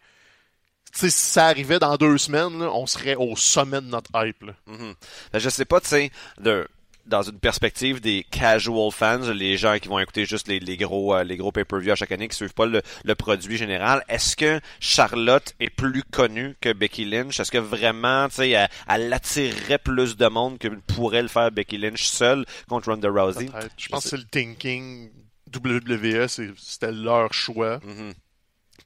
[0.96, 4.44] Si ça arrivait dans deux semaines, là, on serait au sommet de notre hype.
[4.44, 4.54] Là.
[4.68, 4.94] Mhm.
[5.32, 6.68] Ben, je sais pas, tu sais, de-
[7.06, 11.14] dans une perspective des casual fans, les gens qui vont écouter juste les, les gros
[11.16, 14.36] euh, les gros pay-per-view à chaque année, qui suivent pas le, le produit général, est-ce
[14.36, 17.40] que Charlotte est plus connue que Becky Lynch?
[17.40, 21.52] Est-ce que vraiment, tu sais, elle, elle attirerait plus de monde que pourrait le faire
[21.52, 23.50] Becky Lynch seule contre Ronda Rousey?
[23.78, 25.10] Je pense que c'est le thinking
[25.54, 27.80] WWE, c'était leur choix.
[27.84, 28.14] Mhm.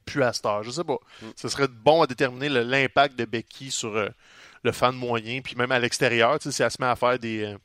[0.04, 0.98] Plus à cette heure, je sais pas.
[1.22, 1.26] Mm.
[1.36, 4.08] Ce serait bon à déterminer l'impact de Becky sur euh,
[4.62, 7.18] le fan moyen, puis même à l'extérieur, tu sais, si elle se met à faire
[7.18, 7.58] des euh,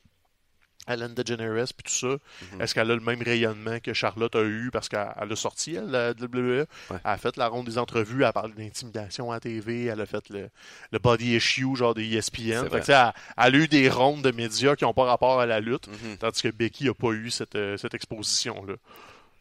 [0.86, 2.16] Ellen DeGeneres puis tout ça,
[2.52, 2.60] Mhm.
[2.60, 5.74] est-ce qu'elle a le même rayonnement que Charlotte a eu parce qu'elle elle a sorti,
[5.76, 6.60] elle, la WWE?
[6.60, 6.66] Ouais.
[6.90, 10.06] Elle a fait la ronde des entrevues, elle a parlé d'intimidation à TV, elle a
[10.06, 10.48] fait le,
[10.92, 12.68] le body issue, genre des E ESPN.
[12.70, 15.60] Fait que, elle a eu des rondes de médias qui n'ont pas rapport à la
[15.60, 15.88] lutte.
[15.88, 16.16] Mhm.
[16.18, 18.74] Tandis que Becky n'a pas eu cette, euh, cette exposition-là.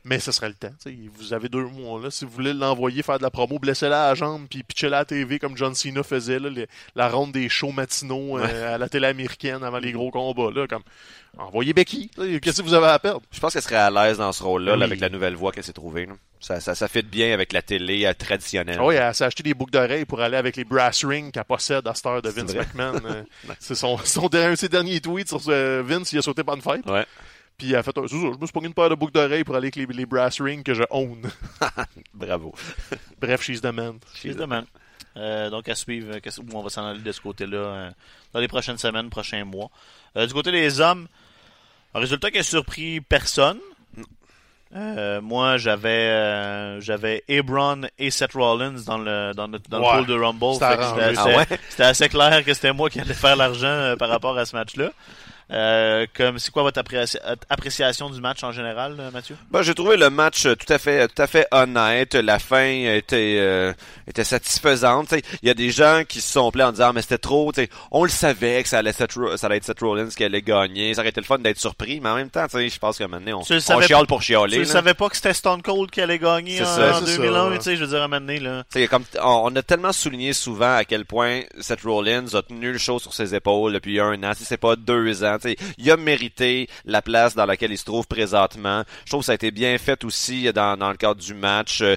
[0.05, 0.73] Mais ce serait le temps.
[1.17, 2.01] Vous avez deux mois.
[2.01, 2.11] Là.
[2.11, 4.99] Si vous voulez l'envoyer faire de la promo, blessez-la à la jambe puis pitchez-la à
[5.01, 6.39] la TV comme John Cena faisait.
[6.39, 10.11] Là, les- la ronde des shows matinaux euh, à la télé américaine avant les gros
[10.11, 10.51] combats.
[10.53, 10.83] Là, comme,
[11.37, 12.09] envoyez Becky.
[12.41, 13.21] Qu'est-ce que vous avez à perdre?
[13.31, 14.83] Je pense qu'elle serait à l'aise dans ce rôle-là, Oui.
[14.83, 16.05] avec la nouvelle voix qu'elle s'est trouvée.
[16.05, 16.13] là.
[16.41, 18.75] Ça, ça, ça fit bien avec la télé euh, traditionnelle.
[18.77, 21.45] Ah oui, elle s'est acheté des boucles d'oreilles pour aller avec les brass rings qu'elle
[21.45, 22.53] possède à cette heure de Vince?
[22.53, 22.99] McMahon.
[23.05, 23.23] Euh,
[23.61, 26.61] C'est son, son dernier, ses derniers tweets sur ce- Vince, il a sauté pas une
[26.61, 26.85] fête.
[26.85, 27.05] Ouais.
[27.57, 29.55] Puis elle a fait, un- je me suis pogné une paire de boucles d'oreilles pour
[29.55, 31.21] aller avec les, les brass rings que je own.
[32.13, 32.53] Bravo.
[33.21, 33.99] Bref, she's the man.
[34.15, 34.65] She's the man.
[35.15, 37.91] Euh, donc à suivre, euh, où on va s'en aller de ce côté-là euh,
[38.33, 39.69] dans les prochaines semaines, prochains mois.
[40.17, 41.07] Euh, du côté des hommes,
[41.93, 43.59] un résultat qui a surpris personne.
[44.75, 49.97] Euh, moi, j'avais j'avais Ebron et Seth Rollins dans le dans le, dans Ouais.
[49.99, 50.53] le pool de Rumble.
[50.53, 50.65] C'était
[51.19, 51.45] Ah ouais?
[51.69, 54.91] c'était- assez clair que c'était moi qui allais faire l'argent par rapport à ce match-là.
[55.51, 57.17] Euh, comme c'est quoi votre appréci-
[57.49, 59.35] appréciation du match en général, euh, Mathieu?
[59.51, 62.15] Ben, j'ai trouvé le match euh, tout à fait, tout à fait honnête.
[62.15, 63.73] La fin était, euh,
[64.07, 65.11] était satisfaisante.
[65.41, 67.51] Il y a des gens qui se sont plaints en disant Ah, mais c'était trop.
[67.51, 70.41] t'sais, On le savait que ça allait, Seth ça allait être Seth Rollins qui allait
[70.41, 70.93] gagner.
[70.93, 73.07] Ça aurait été le fun d'être surpris, mais en même temps, je pense qu'à un
[73.07, 74.53] moment donné, on, on chiale pour chialer.
[74.53, 77.11] Tu ne savais pas que c'était Stone Cold qui allait gagner en, ça, en c'est
[77.11, 77.57] ça, 2001, ouais.
[77.57, 78.63] tu sais, je veux dire, à là.
[78.69, 82.71] T'sais, comme on on a tellement souligné souvent à quel point Seth Rollins a tenu
[82.71, 85.32] le show sur ses épaules depuis un an, si c'est pas deux ans.
[85.37, 88.83] T'sais, il a mérité la place dans laquelle il se trouve présentement.
[89.05, 91.81] Je trouve que ça a été bien fait aussi dans, dans le cadre du match.
[91.81, 91.95] Euh,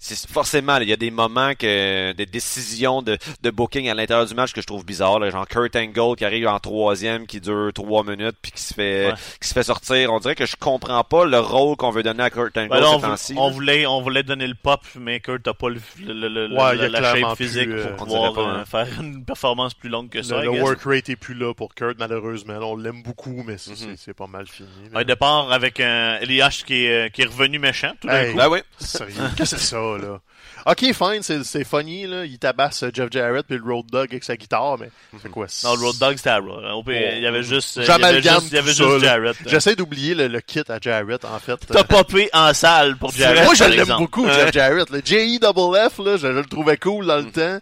[0.00, 3.94] c'est forcément, là, il y a des moments que des décisions de, de booking à
[3.94, 5.18] l'intérieur du match que je trouve bizarres.
[5.18, 5.30] là.
[5.30, 8.88] genre Kurt Angle qui arrive en troisième, qui dure trois minutes, puis qui se fait
[9.08, 9.14] Ouais.
[9.40, 10.12] qui se fait sortir.
[10.12, 12.80] On dirait que je comprends pas le rôle qu'on veut donner à Kurt Angle Ben
[12.80, 15.54] là, on, ces vou- temps-ci, on voulait, on voulait donner le pop, mais Kurt n'a
[15.54, 18.40] pas le, le- le- le- Ouais, a la shape plus, physique euh, pour pouvoir pas,
[18.40, 18.64] euh, hein.
[18.70, 20.38] faire une performance plus longue que ça.
[20.38, 22.54] Le, le work rate est plus là pour Kurt, malheureusement.
[22.54, 23.76] Là, on l'aime beaucoup, mais c'est Mhm.
[23.76, 24.68] c'est- c'est pas mal fini.
[24.94, 28.30] Un départ avec un Elias qui est, qui est revenu méchant tout d'un Hey.
[28.32, 28.38] coup.
[28.38, 28.58] Ben oui.
[28.78, 30.20] Sérieux, qu'est-ce que c'est ça, là?
[30.66, 32.24] Ok, fine, c'est c'est funny, là.
[32.24, 34.90] Il tabasse euh, Jeff Jarrett puis le Road Dog avec sa guitare, mais
[35.22, 35.46] c'est quoi?
[35.64, 36.40] Non, le Road Dog, c'était à.
[36.42, 38.90] Au pire, il y avait juste, il y avait J'amalgame juste, il y avait juste
[38.90, 38.98] ça.
[38.98, 39.40] Jarrett.
[39.40, 39.46] là.
[39.50, 41.58] J'essaie d'oublier le, le kit à Jarrett, en fait.
[41.68, 43.44] T'as popé en salle pour Jarrett.
[43.44, 44.00] Moi, je par l'aime exemple.
[44.02, 44.90] beaucoup, Jeff Jarrett.
[44.90, 47.58] Le J-E-F-F, là, je, je le trouvais cool dans le temps.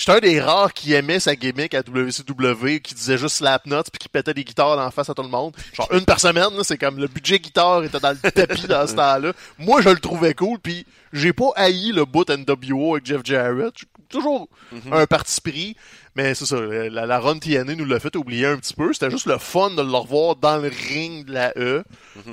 [0.00, 3.82] J'étais un des rares qui aimait sa gimmick à WCW, qui disait juste slap nuts
[3.92, 5.54] puis qui pétait des guitares la face à tout le monde.
[5.74, 8.86] Genre une par semaine, là, c'est comme le budget guitare était dans le tapis dans
[8.86, 9.34] ce temps-là.
[9.58, 13.74] Moi, je le trouvais cool, puis j'ai pas haï le bout NWO avec Jeff Jarrett.
[14.10, 14.48] Toujours
[14.92, 15.76] un parti pris.
[16.16, 18.92] Mais c'est ça, la, la run TNA nous l'a fait oublier un petit peu.
[18.92, 21.84] C'était juste le fun de le revoir dans le ring de la E.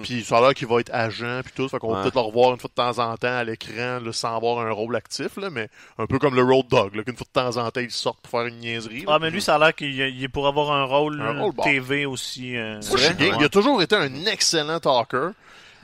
[0.01, 1.69] Puis ça a l'air qu'il va être agent puis tout.
[1.69, 4.11] Fait qu'on va peut-être le revoir une fois de temps en temps à l'écran là,
[4.11, 5.37] sans avoir un rôle actif.
[5.37, 5.69] Là, mais
[5.99, 8.15] un peu comme le Road Dog, là, qu'une fois de temps en temps il sort
[8.17, 9.01] pour faire une niaiserie.
[9.05, 9.13] là.
[9.15, 11.53] Ah, mais lui, ça a l'air qu'il il est pour avoir un rôle, Un rôle,
[11.53, 11.63] bon.
[11.63, 12.57] TV aussi.
[12.57, 13.15] euh, Moi, je suis vrai?
[13.15, 13.29] game.
[13.33, 13.37] Ouais.
[13.41, 15.29] Il a toujours été un excellent talker.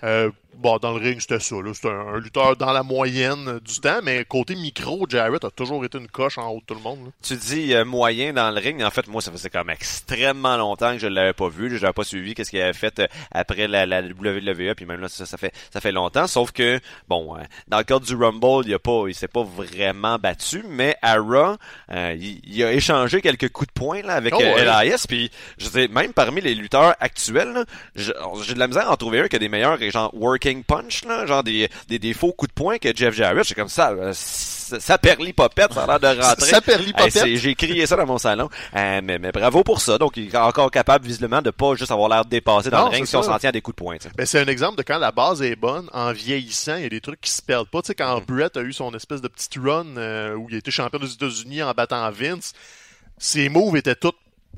[0.03, 1.55] Euh, bon, dans le ring, c'était ça.
[1.55, 1.73] là.
[1.73, 5.83] C'était un, un lutteur dans la moyenne du temps, mais côté micro, Jarrett a toujours
[5.85, 7.05] été une coche en haut de tout le monde.
[7.05, 7.11] là.
[7.21, 8.81] Tu dis euh, moyen dans le ring.
[8.83, 11.69] En fait, moi, ça faisait quand même extrêmement longtemps que je l'avais pas vu.
[11.69, 12.33] Je l'avais pas suivi.
[12.35, 14.73] Qu'est-ce qu'il avait fait euh, après la, la WWE.
[14.75, 16.27] Puis même là, ça, ça fait ça fait longtemps.
[16.27, 19.43] Sauf que bon, euh, dans le cadre du Rumble, il a pas, il s'est pas
[19.43, 20.63] vraiment battu.
[20.67, 21.57] Mais à Raw,
[21.91, 24.65] euh, il, il a échangé quelques coups de poing là avec Oh, ouais.
[24.65, 25.05] LAS.
[25.07, 28.13] Puis je sais, même parmi les lutteurs actuels, j'ai
[28.53, 30.13] de la misère à en trouver un qui a des meilleurs genre
[30.43, 33.45] working punch là, genre des, des, des faux coups de poing que Jeff Jarrett.
[33.45, 36.45] C'est comme ça, euh, ça, ça perlit popette, ça a l'air de rentrer.
[36.49, 37.11] Ça perlit Hey, popette.
[37.13, 38.49] c'est- J'ai crié ça dans mon salon.
[38.75, 39.97] Euh, mais, mais bravo pour ça.
[39.97, 42.91] Donc, il est encore capable, visiblement, de pas juste avoir l'air dépassé dans Non, le
[42.91, 43.97] ring si on s'en tient à des coups de poing.
[44.25, 47.01] c'est un exemple de quand la base est bonne, en vieillissant, il y a des
[47.01, 47.81] trucs qui se perdent pas.
[47.81, 48.25] Tu sais, quand Mm-hmm.
[48.25, 51.63] Brett a eu son espèce de petite run euh, où il été champion des États-Unis
[51.63, 52.53] en battant Vince,
[53.17, 54.13] ses moves étaient tous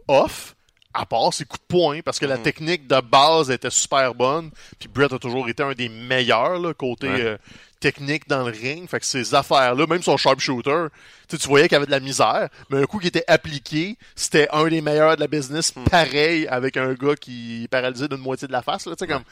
[0.07, 0.54] off,
[0.95, 2.21] à part ses coups de poing, parce Mm-hmm.
[2.21, 4.49] que la technique de base était super bonne.
[4.79, 7.21] Puis Brett a toujours été un des meilleurs, là, côté Ouais.
[7.21, 7.37] euh,
[7.79, 8.89] technique dans le ring.
[8.89, 10.85] Fait que ces affaires-là, même son sharpshooter,
[11.29, 14.65] tu voyais qu'il avait de la misère, mais un coup qui était appliqué, c'était un
[14.67, 15.83] des meilleurs de la business, Mm.
[15.83, 18.87] pareil, avec un gars qui est paralysé d'une moitié de la face.
[18.87, 19.23] Là, comme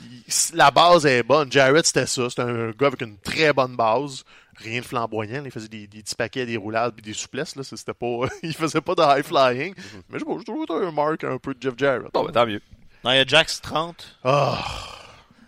[0.00, 0.22] il-
[0.56, 1.50] la base est bonne.
[1.52, 2.28] Jarrett, c'était ça.
[2.28, 4.24] C'était un gars avec une très bonne base.
[4.58, 5.38] Rien de flamboyant.
[5.38, 5.42] là.
[5.46, 7.54] Il faisait des, des petits paquets, des roulades puis des souplesses.
[7.56, 7.62] Là.
[7.62, 8.06] C'était pas,
[8.42, 9.74] il faisait pas de high flying.
[10.10, 12.12] Mais je trouve que t'as un marque un peu de Jeff Jarrett.
[12.12, 12.60] Bon, ben, tant mieux.
[13.04, 14.18] Non, il y a Jax 30.
[14.24, 14.64] Ah,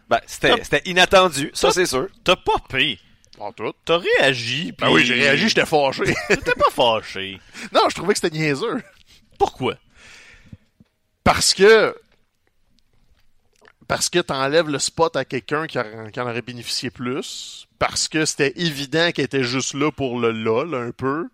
[0.08, 2.08] Ben, c'était c'était inattendu, ça c'est sûr.
[2.24, 2.98] T'as pas payé.
[3.36, 3.72] pas tout.
[3.84, 4.72] T'as réagi.
[4.72, 6.04] Ben puis- oui, j'ai réagi, j'étais fâché.
[6.28, 7.40] T'étais pas fâché.
[7.72, 8.82] non, je trouvais que c'était niaiseux.
[9.38, 9.74] Pourquoi?
[11.24, 11.94] Parce que.
[13.90, 17.66] Parce que t'enlèves le spot à quelqu'un qui, en aurait bénéficié plus.
[17.78, 21.26] Parce que c'était évident qu'il était juste là pour le LOL un peu.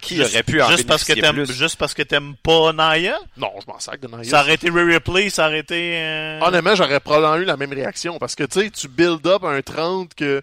[0.00, 1.52] Qui Juste- aurait pu en juste parce que t'aimes plus?
[1.52, 3.18] Juste parce que t'aimes pas Naya?
[3.38, 4.24] Non, je m'en sac de Nia.
[4.24, 5.96] Ça aurait été Replay, ça aurait été...
[5.98, 8.18] euh, Honnêtement, j'aurais probablement eu la même réaction.
[8.18, 10.42] Parce que tu sais, tu build up un 30 que,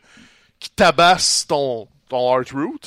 [0.59, 2.79] qui tabasse ton, ton Heart Root.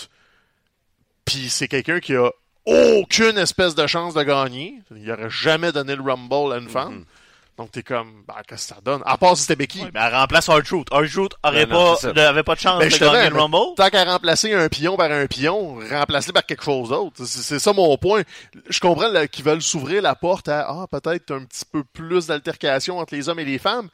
[1.25, 2.31] Puis c'est quelqu'un qui a
[2.67, 4.75] aucune espèce de chance de gagner.
[4.95, 7.05] Il aurait jamais donné le Rumble à une femme.
[7.59, 9.03] Donc t'es comme, bah, qu'est-ce que ça donne?
[9.07, 9.83] À part si c'était Becky.
[9.83, 10.89] ouais, ben, elle remplace R-Truth.
[10.93, 12.13] R-Truth aurait Ben non, pas, c'est ça.
[12.13, 13.75] de- avait pas de chance Ben, de gagner le mais Rumble.
[13.77, 17.25] Tant qu'à remplacer un pion par un pion, remplace-le par quelque chose d'autre.
[17.25, 18.23] C'est ça mon point.
[18.69, 22.99] Je comprends qu'ils veulent s'ouvrir la porte à ah, peut-être un petit peu plus d'altercation
[22.99, 23.89] entre les hommes et les femmes.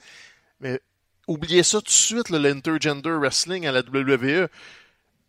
[0.61, 0.81] Mais
[1.29, 4.49] oubliez ça tout de suite, le- l'intergender wrestling à la WWE.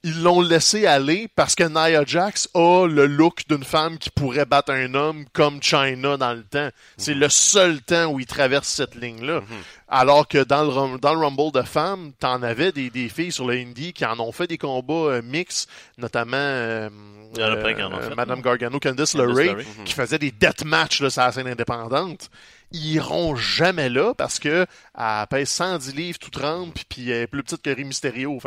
[0.03, 4.45] Ils l'ont laissé aller parce que Nia Jax a le look d'une femme qui pourrait
[4.45, 6.69] battre un homme comme China dans le temps.
[6.97, 9.41] C'est le seul temps où il traverse cette ligne-là.
[9.87, 13.47] Alors que dans le, dans le Rumble de femmes, t'en avais des, des filles sur
[13.47, 16.89] le indie qui en ont fait des combats euh, mix, notamment euh,
[17.39, 18.41] euh, Madame non?
[18.43, 22.29] Gargano, Candice Candice LeRae, qui faisait des deathmatchs sur la scène indépendante.
[22.73, 24.65] Ils iront jamais là parce que
[24.97, 28.39] elle pèse 110 livres tout trempe puis elle est plus petite que Rey Mysterio.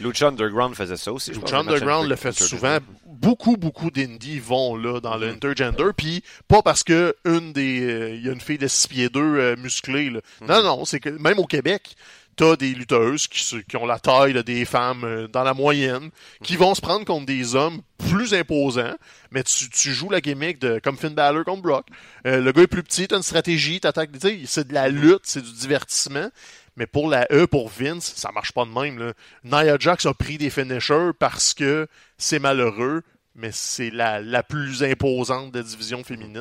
[0.00, 1.30] Lucha Underground faisait ça aussi.
[1.32, 2.78] Lucha Underground le fait souvent.
[3.06, 5.20] Beaucoup, beaucoup d'indies vont là dans Mm-hmm.
[5.20, 8.66] le intergender, puis pas parce que une des, euh, il y a une fille de
[8.66, 10.10] 6 pieds 2 musclée.
[10.10, 10.20] Là.
[10.20, 10.48] Mm-hmm.
[10.48, 11.94] Non, non, c'est que même au Québec,
[12.34, 16.10] t'as des lutteuses qui, ont la taille là, des femmes euh, dans la moyenne,
[16.42, 18.94] qui vont se prendre contre des hommes plus imposants,
[19.30, 21.86] mais tu, tu joues la gimmick de comme Finn Balor contre Brock.
[22.26, 24.10] Euh, le gars est plus petit, t'as une stratégie, t'attaques,
[24.46, 26.28] c'est de la lutte, c'est du divertissement.
[26.76, 28.98] Mais pour la E, pour Vince, ça marche pas de même.
[28.98, 29.12] Là.
[29.44, 31.86] Nia Jax a pris des finishers parce que
[32.18, 33.02] c'est malheureux,
[33.36, 36.34] mais c'est la, la plus imposante des divisions féminines.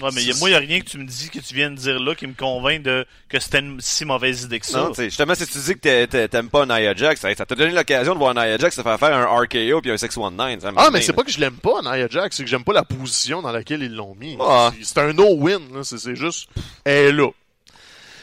[0.00, 0.04] là.
[0.06, 1.54] Ouais, mais y a- moi, il n'y a rien que tu me dis, que tu
[1.54, 4.66] viens de dire là, qui me convainc de, que c'était une si mauvaise idée que
[4.66, 4.78] ça.
[4.80, 7.32] Non, tu sais, justement, si tu dis que t'a- t'a- t'aimes pas Nia Jax, ça
[7.34, 9.96] ça t'a donné l'occasion de voir Nia Jax se faire faire un RKO puis un
[9.96, 10.60] 619.
[10.60, 12.72] ça, Ah, mais c'est pas que je l'aime pas, Nia Jax, c'est que j'aime pas
[12.72, 14.36] la position dans laquelle ils l'ont mis.
[14.40, 14.72] Ah.
[14.82, 15.82] C'est- un no-win, là.
[15.84, 16.48] c'est juste,
[16.84, 17.28] elle est là.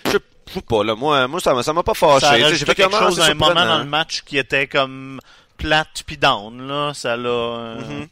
[0.06, 0.96] Je sais pas, là.
[0.96, 2.44] Moi, moi ça m'a pas fâché.
[2.56, 5.20] J'ai fait quelque chose à un moment dans le match qui était comme
[5.60, 6.94] plate puis down, là.
[6.96, 7.30] Ça l'a...
[7.30, 8.08] euh, Mhm.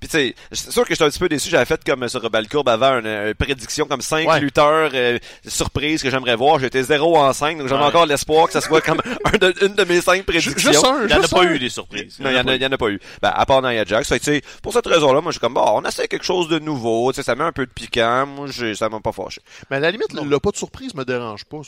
[0.00, 1.48] Puis tu sais, c'est sûr que j'étais un petit peu déçu.
[1.50, 4.40] J'avais fait comme sur Balcourbe avant une, une prédiction comme 5 Ouais.
[4.40, 6.58] lutteurs euh, surprises que j'aimerais voir.
[6.58, 7.86] J'étais 0 en 5, donc j'avais Ouais.
[7.88, 10.72] encore l'espoir que ça soit comme un de- une de mes 5 prédictions.
[10.72, 12.18] Juste un, Il n'y en a pas eu des surprises.
[12.20, 13.00] Non, il y, en a, pas eu.
[13.22, 14.08] Ben, à part Nia Jax.
[14.08, 16.48] Fait tu sais, pour cette raison-là, moi, je suis comme, bon, on essaie quelque chose
[16.48, 17.12] de nouveau.
[17.12, 18.26] Tu sais, ça met un peu de piquant.
[18.26, 19.40] Moi, ça m'a pas fâché.
[19.70, 21.60] Mais à la limite, le, pas de surprise me dérange pas.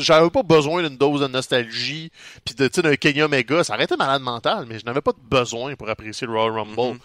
[0.00, 2.10] j'avais pas besoin d'une dose de nostalgie,
[2.44, 3.64] puis de, tu sais, d'un Kenya Mega.
[3.64, 6.52] Ça aurait été malade mental, mais je n'avais pas de besoin pour apprécier le Royal
[6.52, 6.98] Rumble.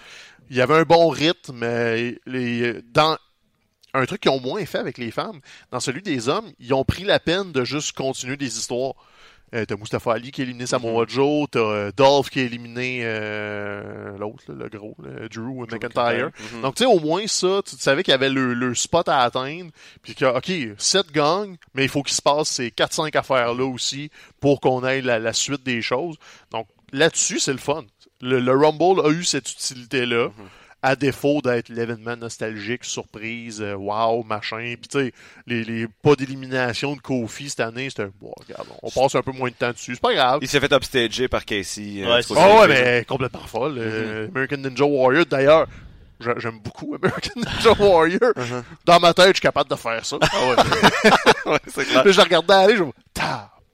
[0.49, 3.17] Il y avait un bon rythme, mais les, dans
[3.93, 5.39] un truc qu'ils ont moins fait avec les femmes,
[5.71, 8.93] dans celui des hommes, ils ont pris la peine de juste continuer des histoires.
[9.55, 12.99] Euh, t'as Mustafa Ali qui a éliminé Samoa Joe, t'as euh, Dolph qui a éliminé
[13.01, 14.95] euh, l'autre, le gros,
[15.31, 16.29] Drew McIntyre.
[16.53, 16.61] Mhm.
[16.61, 19.21] Donc, tu sais, au moins ça, tu savais qu'il y avait le, le spot à
[19.21, 19.71] atteindre,
[20.03, 24.11] puis que, OK, 7 gangs, mais il faut qu'il se passe ces 4-5 affaires-là aussi
[24.39, 26.17] pour qu'on ait la, la suite des choses.
[26.51, 27.85] Donc, là-dessus, c'est le fun.
[28.21, 30.45] Le, le Rumble a eu cette utilité-là, Mhm.
[30.81, 34.75] à défaut d'être l'événement nostalgique, surprise, euh, wow, machin.
[34.79, 35.13] Puis, tu sais,
[35.47, 39.31] les, les pas d'élimination de Kofi cette année, c'était, bon, regarde, on passe un peu
[39.31, 40.39] moins de temps dessus, c'est pas grave.
[40.41, 42.01] Il s'est fait upstager par Casey.
[42.03, 43.75] euh, Ouais, pas Oh ouais, mais complètement folle.
[43.77, 45.67] euh, American Ninja Warrior, d'ailleurs,
[46.19, 48.33] j'a- j'aime beaucoup American Ninja Warrior.
[48.85, 50.17] Dans ma tête, je suis capable de faire ça.
[50.21, 50.55] Ah ouais.
[51.45, 52.03] Ouais, clair.
[52.11, 52.91] Je regardais aller, je me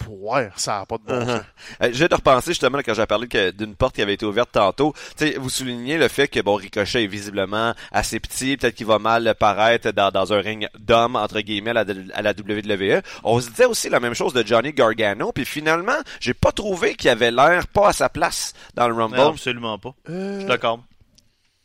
[0.05, 1.41] poire, ça a pas de bon sens.
[1.81, 4.25] Euh, J'ai de repenser justement là, quand j'ai parlé que- d'une porte qui avait été
[4.25, 4.93] ouverte tantôt.
[5.17, 8.85] Tu sais, vous soulignez le fait que bon Ricochet est visiblement assez petit, peut-être qu'il
[8.85, 13.01] va mal paraître dans, dans un ring d'homme entre guillemets à la, à la WWE.
[13.23, 16.95] On se disait aussi la même chose de Johnny Gargano, puis finalement, j'ai pas trouvé
[16.95, 19.17] qu'il avait l'air pas à sa place dans le Rumble.
[19.17, 19.93] Non, absolument pas.
[20.07, 20.79] Je suis d'accord.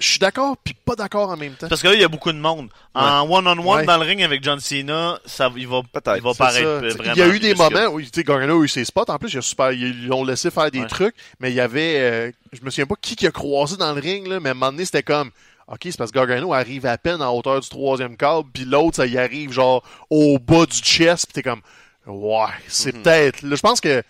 [0.00, 1.68] Je suis d'accord, puis pas d'accord en même temps.
[1.68, 2.68] Parce que là, il y a beaucoup de monde.
[2.94, 3.84] En one-on-one Ouais.
[3.84, 6.64] dans le ring avec John Cena, ça, il va, Peut-être, il va paraître ça.
[6.66, 7.12] euh, vraiment.
[7.14, 9.04] Il y a eu des moments où tu sais, Gargano a eu ses spots.
[9.08, 10.86] En plus, il a super, ils l'ont laissé faire des Ouais.
[10.88, 13.92] trucs, mais il y avait, euh, je me souviens pas qui qui a croisé dans
[13.94, 15.30] le ring, là, mais à un moment donné, c'était comme,
[15.68, 18.96] OK, c'est parce que Gargano arrive à peine en hauteur du troisième câble, puis l'autre,
[18.96, 21.60] ça y arrive genre au bas du chest, puis t'es comme,
[22.06, 23.02] ouais, c'est Mhm.
[23.02, 23.42] peut-être.
[23.42, 24.02] Là, je pense que,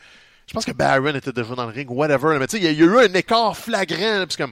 [0.46, 2.38] je pense que Baron était déjà dans le ring, whatever.
[2.38, 4.36] mais tu sais, il y, a- il y a eu un écart flagrant, là, puis
[4.38, 4.42] c'est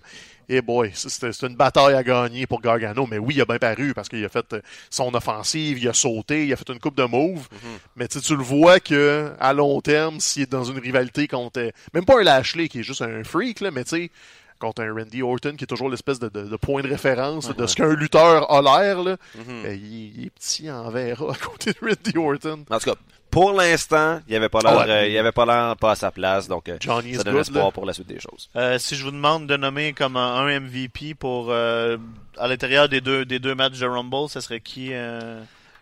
[0.49, 3.07] eh boy, c'était une bataille à gagner pour Gargano.
[3.07, 5.93] Mais oui, il a bien paru parce qu'il a fait euh, son offensive, il a
[5.93, 7.49] sauté, il a fait une coupe de moves.
[7.97, 11.29] Mais tu sais, tu le vois que à long terme, s'il est dans une rivalité
[11.29, 14.11] contre euh, même pas un Lashley qui est juste un freak là, mais tu sais
[14.59, 17.67] contre un Randy Orton qui est toujours l'espèce de, de- de point de référence de
[17.67, 19.63] ce qu'un lutteur a l'air là, Mhm.
[19.63, 22.65] ben, il, il est petit en verra à côté de Randy Orton.
[22.71, 22.97] En tout cas,
[23.31, 25.19] pour l'instant, il avait pas l'air, Ah ouais.
[25.19, 27.71] euh, pas l'air pas à sa place, donc euh, Johnny ça donne good, espoir là.
[27.73, 28.49] pour la suite des choses.
[28.57, 31.99] Euh, si je vous demande de nommer comme un, un MVP pour euh,
[32.39, 35.41] à l'intérieur des deux des deux matchs de Rumble, ce serait qui euh...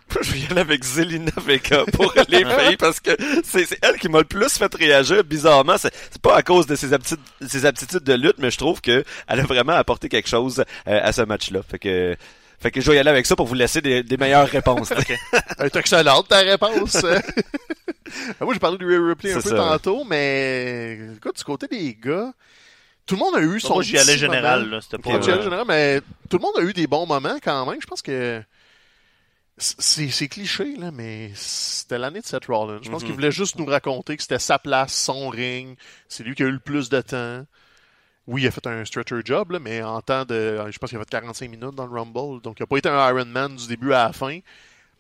[0.23, 3.11] Je vais y aller avec Zelina Vega pour les filles parce que
[3.45, 5.25] c'est c'est elle qui m'a le plus fait réagir.
[5.25, 5.93] Bizarrement, c'est
[6.23, 9.41] pas à cause de ses aptitudes, ses aptitudes de lutte, mais je trouve que elle
[9.41, 11.61] a vraiment apporté quelque chose euh, à ce match-là.
[11.69, 12.17] Fait que,
[12.61, 14.93] fait que je vais y aller avec ça pour vous laisser des, des meilleures réponses.
[15.59, 16.97] Est excellente ta réponse.
[18.41, 19.57] Moi j'ai parlé du Rhea Ripley un peu ça.
[19.57, 22.33] tantôt, mais écoute, du côté des gars,
[23.07, 25.11] tout le monde a eu son Moi, j'y allais général là, c'était pas.
[25.11, 25.19] Ouais.
[25.19, 26.01] du général, mais
[26.31, 27.81] tout le monde a eu des bons moments quand même.
[27.81, 28.41] Je pense que
[29.59, 32.81] c'est c'est cliché, là, mais c'était l'année de Seth Rollins.
[32.83, 35.79] Je pense qu'il voulait juste nous raconter que c'était sa place, son ring.
[36.09, 37.47] C'est lui qui a eu le plus de temps.
[38.27, 40.61] oui, il a fait un stretcher job, là, mais en temps de.
[40.71, 42.43] Je pense qu'il a fait 45 minutes dans le Rumble.
[42.43, 44.41] Donc, il n'a pas été un Iron Man du début à la fin.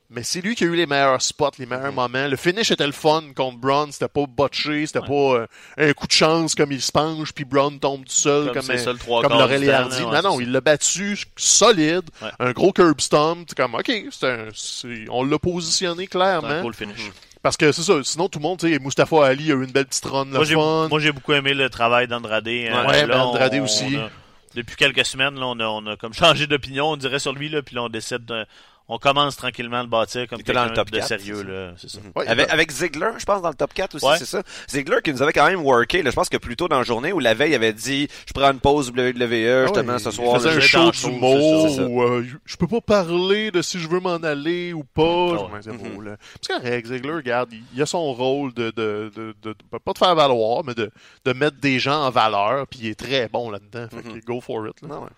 [0.08, 2.28] Mais c'est lui qui a eu les meilleurs spots, les meilleurs moments.
[2.28, 3.90] Le finish était le fun contre Braun.
[3.90, 5.46] C'était pas botché, c'était pas euh,
[5.78, 8.76] un coup de chance comme il se penche, puis Braun tombe tout seul Comme comme,
[8.78, 10.02] c'est trois comme Laurel Hardy.
[10.02, 12.04] non, non, c'est il l'a battu solide.
[12.22, 12.28] Ouais.
[12.38, 13.46] Un gros curb stomp.
[13.48, 16.62] C'est comme, OK, c'est un- c'est- on l'a positionné C'est un clairement.
[16.62, 17.10] cool finish.
[17.42, 17.94] Parce que c'est ça.
[18.04, 20.44] Sinon, tout le monde, tu sais, Mustafa Ali a eu une belle petite run, Moi,
[20.44, 20.86] j'ai, fun.
[20.88, 22.46] moi, j'ai beaucoup aimé le travail d'Andrade.
[22.46, 22.86] hein.
[22.86, 23.96] Ouais, Là, Andrade on- aussi.
[23.96, 24.10] on a-
[24.54, 27.48] depuis quelques semaines, là, on, a, on a comme changé d'opinion, on dirait sur lui,
[27.48, 28.46] là, puis là, on décide de,
[28.88, 31.48] on commence tranquillement à le bâtir comme quelqu'un top de 4, sérieux, c'est ça.
[31.50, 31.72] là.
[31.76, 31.98] C'est ça.
[32.14, 34.16] Ouais, Avec, il- avec Ziggler, je pense, dans le top 4 aussi, Ouais.
[34.18, 34.42] c'est ça.
[34.68, 36.84] Ziggler qui nous avait quand même worké, là, je pense que plus tôt dans la
[36.84, 39.98] journée, où la veille, il avait dit, je prends une pause WWE, Ah justement, ouais,
[39.98, 40.36] ce soir.
[40.36, 41.08] un je vais show ça.
[41.08, 45.02] où euh, je- peux pas parler de si je veux m'en aller ou pas.
[45.02, 45.48] bon,
[46.00, 46.16] là.
[46.40, 49.98] C'est correct, Ziggler, regarde, il, a son rôle de, de, de, de- de- pas de
[49.98, 50.90] faire valoir, mais de,
[51.24, 53.86] de mettre des gens en valeur, puis il est très bon là-dedans.
[53.90, 54.20] Fait Mhm.
[54.20, 54.80] que go for it.
[54.82, 54.88] là.
[54.88, 55.08] Non, ouais.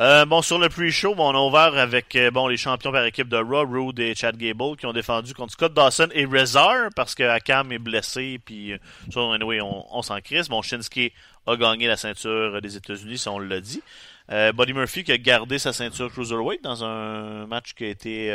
[0.00, 3.04] Euh, bon, sur le pre-show, bon, on a ouvert avec euh, bon les champions par
[3.04, 6.90] équipe de Raw, Rude et Chad Gable qui ont défendu contre Scott Dawson et Rezar
[6.94, 10.48] parce que Akam est blessé puis euh, anyway, on, on s'en crisse.
[10.48, 11.12] Bon, Shinsuke
[11.48, 13.82] a gagné la ceinture des États-Unis, ça on l'a dit.
[14.30, 18.32] Euh, Buddy Murphy qui a gardé sa ceinture cruiserweight dans un match qui a été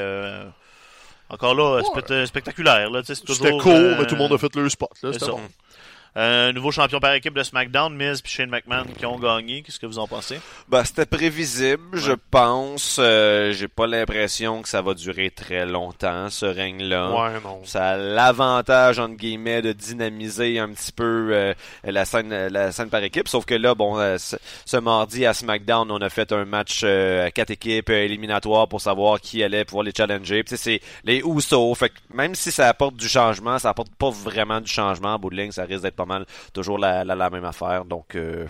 [1.30, 1.82] encore là
[2.26, 2.90] spectaculaire.
[2.90, 4.90] Là, C'était court, mais tout le monde a fait leur spot.
[5.02, 5.12] là.
[6.16, 9.64] Euh, nouveau champion par équipe de SmackDown, Miz et Shane McMahon qui ont gagné.
[9.64, 10.40] Qu'est-ce que vous en pensez?
[10.70, 12.98] Ben, c'était prévisible, je pense.
[13.00, 17.12] Euh, J'ai pas l'impression que ça va durer très longtemps, ce règne-là.
[17.12, 17.62] Ouais, non.
[17.64, 21.54] Ça a l'avantage, entre guillemets, de dynamiser un petit peu euh,
[21.84, 23.28] la scène la scène par équipe.
[23.28, 27.28] Sauf que là, bon, euh, ce, mardi à SmackDown, on a fait un match euh,
[27.28, 30.44] à quatre équipes euh, éliminatoires pour savoir qui allait pouvoir les challenger.
[30.46, 31.76] C'est les Usos.
[31.76, 35.16] Fait que même si ça apporte du changement, ça apporte pas vraiment du changement.
[35.16, 37.86] En bout de ligne, ça risque d'être pas mal toujours la, la, la même affaire.
[37.86, 38.46] Donc, euh,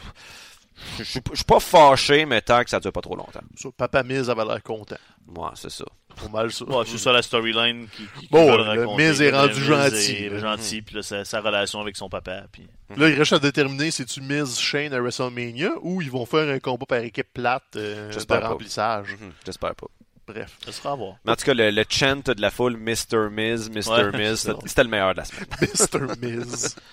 [0.97, 3.41] je suis pas fâché, mais tant que ça dure pas trop longtemps.
[3.56, 4.97] Ça, Papa Miz avait l'air content.
[5.28, 5.86] Moi, c'est ça.
[6.16, 6.66] Pas mal ça.
[6.66, 9.04] Ouais, c'est ça la storyline qui, Bon, veut le raconter.
[9.10, 10.39] Miz est rendu Miz gentil, est là.
[10.39, 12.43] gentil, puis là, sa, sa relation avec son papa.
[12.51, 12.68] Puis...
[12.97, 16.47] Là, il reste à déterminer si tu Miz Shane à WrestleMania ou ils vont faire
[16.49, 19.08] un combat par équipe plate euh, de remplissage.
[19.20, 19.88] Mhm, J'espère pas.
[20.28, 20.58] Bref.
[20.66, 21.16] Ça sera à voir.
[21.26, 23.30] Mais en tout cas, le, le chant de la foule, Mr.
[23.32, 23.89] Miz, Mr.
[23.89, 25.47] Ouais, Miz, c'était le meilleur de la semaine.
[25.62, 26.18] Mr.
[26.28, 26.76] Miz.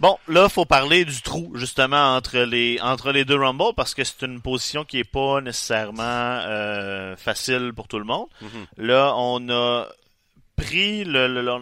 [0.00, 4.02] Bon, là, faut parler du trou, justement, entre les, entre les deux Rumble, parce que
[4.02, 8.26] c'est une position qui est pas nécessairement euh, facile pour tout le monde.
[8.40, 8.66] Mhm.
[8.78, 9.86] Là, on a
[10.56, 11.52] pris le, le- le-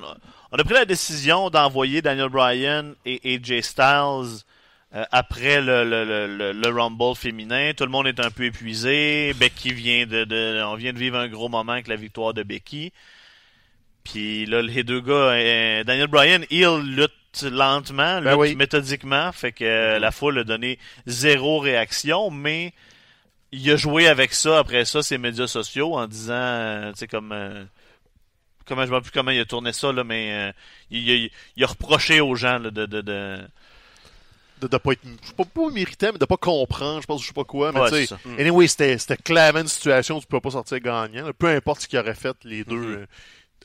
[0.51, 4.45] on a pris la décision d'envoyer Daniel Bryan et AJ Styles
[4.95, 7.73] euh, après le, le, le, le- le Rumble féminin.
[7.77, 9.35] Tout le monde est un peu épuisé.
[9.35, 12.43] Becky vient de, de on vient de vivre un gros moment avec la victoire de
[12.45, 12.93] Becky.
[14.05, 16.67] Puis là, les deux gars, euh, Daniel Bryan, il
[16.97, 17.13] lutte
[17.43, 18.55] lentement, Ben lutte oui.
[18.57, 22.73] méthodiquement, fait que euh, la foule a donné zéro réaction, mais
[23.53, 27.07] il a joué avec ça après ça, ses médias sociaux, en disant, euh, tu sais,
[27.09, 27.33] comme...
[27.33, 27.65] euh,
[28.67, 30.53] comment je ne sais plus comment il a tourné ça, là, mais
[30.91, 32.87] il, il- il a reproché aux gens là, de...
[32.87, 33.39] de, de...
[34.61, 37.23] De, de pas être, je sais pas, pas méritant, mais de pas comprendre, je pense,
[37.23, 38.07] je sais pas quoi, mais Ouais, tu sais.
[38.07, 38.19] ça.
[38.41, 41.27] Anyway, c'était, clairement une situation où tu peux pas sortir gagnant.
[41.29, 41.33] là.
[41.33, 42.95] Peu importe ce qu'ils auraient fait, les deux, Mhm.
[42.95, 43.07] euh,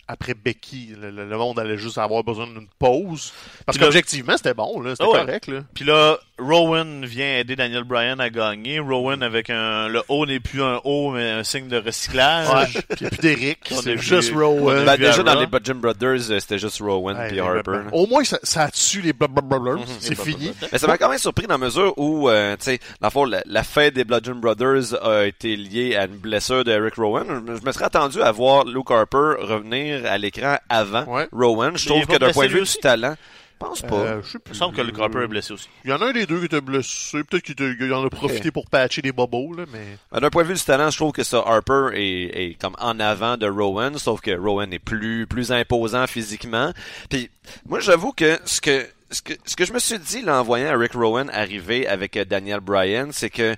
[0.08, 3.32] après Becky, le, le- le monde allait juste avoir besoin d'une pause.
[3.66, 4.92] Parce qu'objectivement, c'était bon, là.
[4.92, 5.20] C'était Ah ouais.
[5.26, 5.60] correct, là.
[5.74, 8.80] Puis là, Rowan vient aider Daniel Bryan à gagner.
[8.80, 9.88] Rowan avec un...
[9.88, 12.76] Le haut n'est plus un haut, mais un signe de recyclage.
[12.76, 12.82] Ouais.
[12.96, 14.80] Puis, puis d'Eric, a c'est juste Rowan.
[14.80, 17.82] a Ben, déjà, dans les Budgeon Brothers, euh, c'était juste Rowan Ouais, puis les Harper.
[17.94, 19.74] Au moins, ça, ça tue les blablabla.
[19.76, 19.86] Mhm.
[20.00, 20.52] C'est Les fini.
[20.72, 23.12] Mais ça m'a quand même surpris dans la mesure où, euh, tu sais, dans le
[23.12, 27.44] fond, la, la fête des Bludgeon Brothers a été liée à une blessure d'Eric Rowan.
[27.48, 31.28] Je, je me serais attendu à voir Luke Harper revenir à l'écran avant Ouais.
[31.32, 31.78] Rowan.
[31.78, 33.16] Je trouve que d'un point de vue du talent,
[33.62, 33.96] je pense pas.
[33.96, 35.70] Euh, je Il semble que le Cropper est blessé aussi.
[35.86, 37.24] Il y en a un des deux qui était blessé.
[37.24, 39.98] Peut-être qu'il en a profité pour patcher des bobos, là, mais.
[40.12, 42.76] Ben, D'un point de vue du talent, je trouve que ça, Harper est, est comme
[42.80, 46.74] en avant de Rowan, sauf que Rowan est plus, plus imposant physiquement.
[47.10, 47.30] Puis,
[47.66, 50.44] moi, j'avoue que ce que, ce que, ce que je me suis dit, là, en
[50.44, 53.56] voyant Rick Rowan arriver avec euh, Daniel Bryan, c'est que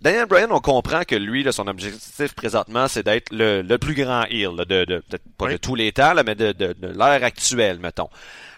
[0.00, 3.94] Daniel Bryan, on comprend que lui, là, son objectif présentement, c'est d'être le, le plus
[3.94, 5.52] grand heel, là, de, de, peut-être pas Oui.
[5.52, 8.08] de tous les temps, là, mais de, de, de l'ère actuelle, mettons.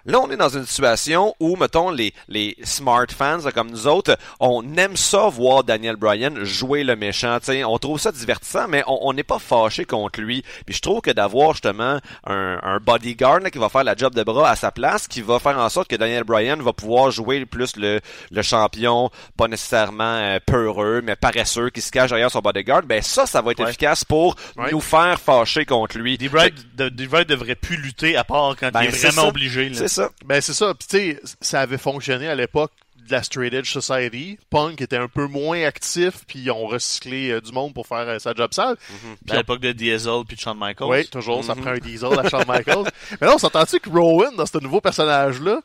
[0.04, 4.16] Là, on est dans une situation où, mettons, les, les smart fans, comme nous autres,
[4.40, 7.38] on aime ça voir Daniel Bryan jouer le méchant.
[7.40, 7.64] t'sais.
[7.64, 10.42] On trouve ça divertissant, mais on n'est pas fâché contre lui.
[10.66, 14.14] Puis je trouve que d'avoir justement un, un bodyguard là, qui va faire la job
[14.14, 17.10] de bras à sa place, qui va faire en sorte que Daniel Bryan va pouvoir
[17.10, 18.00] jouer plus le,
[18.30, 23.02] le champion, pas nécessairement euh, peureux, mais paresseux, qui se cache derrière son bodyguard, ben
[23.02, 23.68] ça, ça va être Ouais.
[23.68, 24.70] efficace pour Ouais.
[24.72, 26.18] nous faire fâcher contre lui.
[26.18, 29.28] D-Wright de- D-Wright devrait plus lutter à part quand Ben, il est vraiment ça.
[29.28, 29.68] obligé.
[29.68, 29.88] là.
[29.92, 30.10] Ça?
[30.24, 30.74] Ben, c'est ça.
[30.74, 32.72] Puis, tu sais, ça avait fonctionné à l'époque
[33.06, 34.38] de la Straight Edge Society.
[34.50, 38.08] Punk était un peu moins actif, puis ils ont recyclé euh, du monde pour faire
[38.08, 38.76] euh, sa job sale.
[39.28, 40.88] À l'époque de Diesel puis de Shawn Michaels.
[40.88, 42.90] Oui, toujours, ça prend un diesel à Shawn Michaels.
[43.20, 45.60] Mais là, on s'entend-tu que Rowan, dans ce nouveau personnage-là,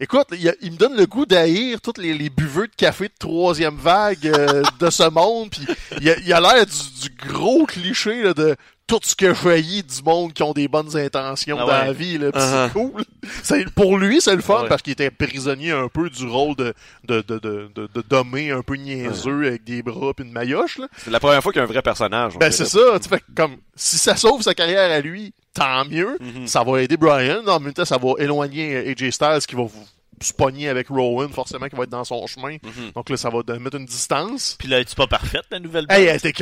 [0.00, 3.08] écoute, il, a- il me donne le goût d'haïr tous les, les buveux de café
[3.08, 5.66] de troisième vague euh, de ce monde, puis
[6.00, 9.82] il a il a l'air du, du gros cliché là, de tout ce que jaillit
[9.82, 12.18] du monde qui ont des bonnes intentions Ah dans la vie.
[12.18, 12.66] Là, Uh-huh.
[12.68, 13.04] c'est cool.
[13.42, 14.68] C'est- pour lui, c'est le fun Ah ouais.
[14.68, 16.72] parce qu'il était prisonnier un peu du rôle de,
[17.02, 20.78] de, de, de, de, un peu niaiseux avec des bras puis une maillotche.
[20.78, 20.86] Là.
[20.98, 22.34] C'est la première fois qu'il y a un vrai personnage.
[22.36, 25.84] on Ben c'est ça, tu fais comme si ça sauve sa carrière à lui, tant
[25.84, 26.16] mieux.
[26.20, 26.46] Mhm.
[26.46, 29.86] Ça va aider Brian, en même temps ça va éloigner AJ Styles qui va vous
[30.22, 32.54] se pogner avec Rowan, forcément qui va être dans son chemin.
[32.62, 32.92] Mhm.
[32.94, 34.56] Donc là ça va de- mettre une distance.
[34.58, 36.32] Puis là, est-tu pas parfaite, la nouvelle Hey, elle était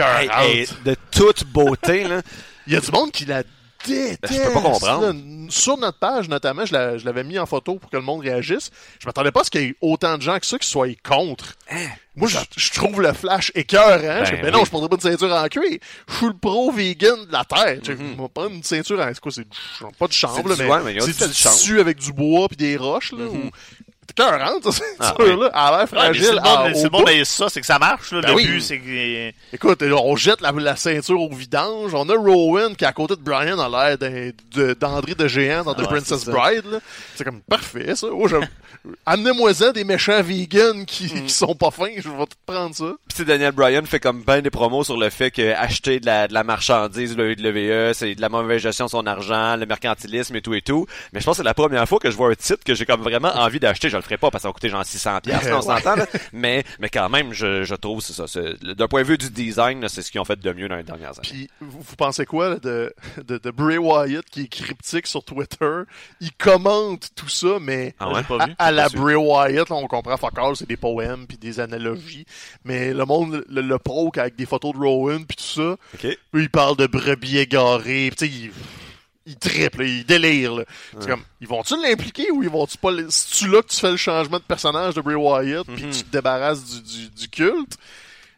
[0.43, 2.23] hey, de toute beauté, là.
[2.67, 3.43] Il y a du monde qui la
[3.87, 4.21] déteste.
[4.23, 5.15] Ben, je peux pas comprendre.
[5.51, 8.23] Sur notre page, notamment, je la- je l'avais mis en photo pour que le monde
[8.23, 8.71] réagisse.
[8.99, 10.87] Je m'attendais pas à ce qu'il y ait autant de gens que ça qui soient
[11.07, 11.55] contre.
[12.17, 14.25] Moi, je, je trouve le flash écœurant.
[14.25, 14.65] je fais, Ben mais non, oui.
[14.67, 15.79] je prendrais pas une ceinture en cuir.
[16.09, 17.79] Je suis le pro vegan de la terre.
[17.83, 17.99] Je Mhm.
[18.17, 19.45] vais prendre une ceinture en, c'est quoi, c'est
[19.99, 22.77] pas chanvre, C'est là, du- mais, mais c'est du du avec du bois puis des
[22.77, 23.25] roches, là.
[23.25, 23.84] ou- C'est écœurant,
[24.17, 25.51] ça, cette Ah, ceinture-là.
[25.53, 26.25] Elle a l'air fragile.
[26.25, 26.33] c'est
[26.85, 28.21] le monde, au c'est ça, c'est que ça marche, là.
[28.21, 28.47] Ben le oui.
[28.47, 29.29] but, c'est que...
[29.55, 31.93] Écoute, on jette la, la ceinture au vidange.
[31.95, 35.75] On a Rowan qui, à côté de Brian, a l'air de- d'André de Géant dans
[35.75, 36.31] The ouais, Princess ça.
[36.31, 36.65] Bride.
[36.71, 36.79] là.
[37.15, 38.07] C'est comme parfait, ça.
[38.13, 38.47] Oh, j'aime-
[39.07, 41.25] Amenez-moi-en des méchants vegans qui, Mm.
[41.27, 41.89] qui sont pas fins.
[41.97, 42.85] Je vais tout prendre ça.
[42.85, 46.01] Puis tu sais, Daniel Bryan fait comme ben des promos sur le fait que acheter
[46.01, 49.57] de la, de la marchandise, le WWE, c'est de la mauvaise gestion de son argent,
[49.57, 50.87] le mercantilisme et tout et tout.
[51.13, 52.85] Mais je pense que c'est la première fois que je vois un titre que j'ai
[52.85, 53.89] comme vraiment envie d'acheter.
[53.95, 55.95] Je le ferai pas parce que ça va coûter genre 600 pièces, on s'entend.
[56.33, 58.27] Mais, mais quand même, je, je trouve, c'est ça.
[58.27, 60.77] c'est- D'un point de vue du design, c'est ce qu'ils ont fait de mieux dans
[60.77, 61.21] les dernières années.
[61.23, 62.93] Puis, vous, vous pensez quoi là, de,
[63.25, 65.83] de, de Bray Wyatt qui est cryptique sur Twitter?
[66.21, 68.21] Il commente tout ça, mais Ah ouais?
[68.59, 68.89] À, la.
[68.89, 72.27] Bray Wyatt, là, on comprend fuck all, c'est des poèmes puis des analogies.
[72.65, 75.77] Mais le monde le, le proque avec des photos de Rowan puis tout ça.
[75.95, 76.05] OK?
[76.05, 78.11] Eux, ils parlent de brebis égarées.
[78.11, 78.51] pis Tu sais,
[79.39, 80.55] trippent, là, ils délirent.
[80.57, 80.65] là.
[81.01, 82.91] C'est comme, ils vont-tu l'impliquer ou ils vont-tu pas...
[83.09, 86.03] C'est-tu là que tu fais le changement de personnage de Bray Wyatt puis que tu
[86.05, 87.77] te débarrasses du, du, du culte?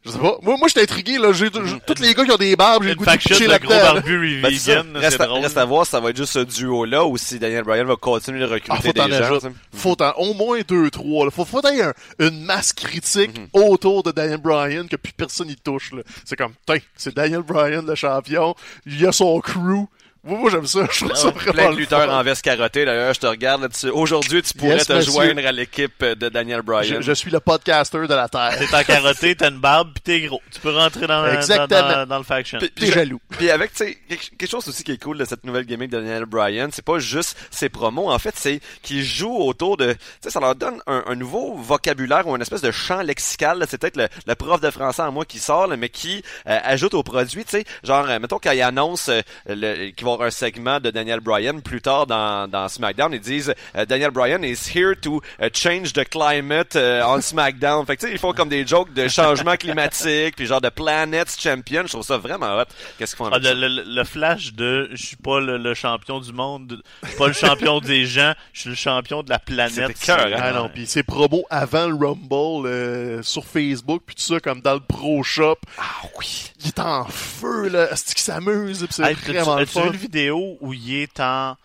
[0.05, 0.37] Je sais pas.
[0.41, 1.33] Moi, moi j'étais intrigué, là.
[1.33, 3.59] J'ai, j'ai- tous les gars qui ont des barbes, j'ai le goût de pitcher de
[3.59, 3.95] gros là-dedans.
[3.95, 5.41] barbus Ben, reste, à, drôle.
[5.43, 7.97] reste à voir si ça va être juste ce duo-là ou si Daniel Bryan va
[7.97, 9.25] continuer de Ah, recruter faut t'en des gens.
[9.25, 9.41] ajoutes.
[9.41, 9.55] tu sais.
[9.75, 11.25] Faut en, au moins deux, trois.
[11.25, 11.33] Là.
[11.33, 13.49] Faut, faut un- une masse critique Mhm.
[13.65, 15.91] autour de Daniel Bryan que plus personne y touche.
[15.91, 16.03] Là.
[16.25, 18.55] C'est comme, tiens, c'est Daniel Bryan le champion.
[18.87, 19.89] Il y a son crew.
[20.27, 20.81] Moi, moi, j'aime ça.
[20.91, 22.85] Je trouve ça vraiment Plein de lutteurs en veste carottée.
[22.85, 23.91] D'ailleurs, je te regarde là-dessus.
[23.91, 25.13] Aujourd'hui, tu pourrais Yes, te monsieur.
[25.13, 26.97] joindre à l'équipe de Daniel Bryan.
[26.97, 28.57] Je, je suis le podcaster de la Terre.
[28.59, 30.43] T'es en carotté, t'as une barbe, pis t'es gros.
[30.53, 31.81] Tu peux rentrer dans, dans, Exactement.
[31.89, 32.59] dans, dans le faction.
[32.59, 33.21] Puis- T'es jaloux.
[33.31, 33.99] Puis avec, tu sais,
[34.37, 36.99] quelque chose aussi qui est cool de cette nouvelle gimmick de Daniel Bryan, c'est pas
[36.99, 38.11] juste ses promos.
[38.11, 41.55] En fait, c'est qu'il joue autour de, tu sais, ça leur donne un, un nouveau
[41.57, 43.59] vocabulaire ou une espèce de champ lexical.
[43.61, 43.67] là.
[43.69, 46.59] C'est peut-être le, le prof de français en moi qui sort, là, mais qui euh,
[46.65, 50.31] ajoute au produit, tu sais, genre, euh, mettons quand il annonce euh, qu'il va un
[50.31, 54.71] segment de Daniel Bryan plus tard dans, dans SmackDown, ils disent euh, Daniel Bryan is
[54.75, 57.85] here to uh, change the climate euh, on SmackDown.
[57.87, 60.69] Fait que tu sais, ils font comme des jokes de changement climatique, puis genre de
[60.69, 61.83] planets champion.
[61.85, 62.65] Je trouve ça vraiment hot.
[62.99, 66.21] Qu'est-ce qu'ils font Ah, le, le- le flash de je suis pas le, le champion
[66.21, 69.39] du monde, je suis pas le champion des gens, je suis le champion de la
[69.39, 69.99] planète.
[70.01, 70.39] Cœur, hein?
[70.41, 74.61] Ah non, puis ses promos avant le Rumble euh, sur Facebook, puis tout ça, comme
[74.61, 75.57] dans le Pro Shop.
[75.79, 75.83] Ah
[76.19, 76.51] oui.
[76.63, 77.89] Il est en feu, là.
[77.95, 79.91] C'est qu'il s'amuse, puis c'est Hey, vraiment vu fun.
[79.97, 81.57] Une vidéo où il est en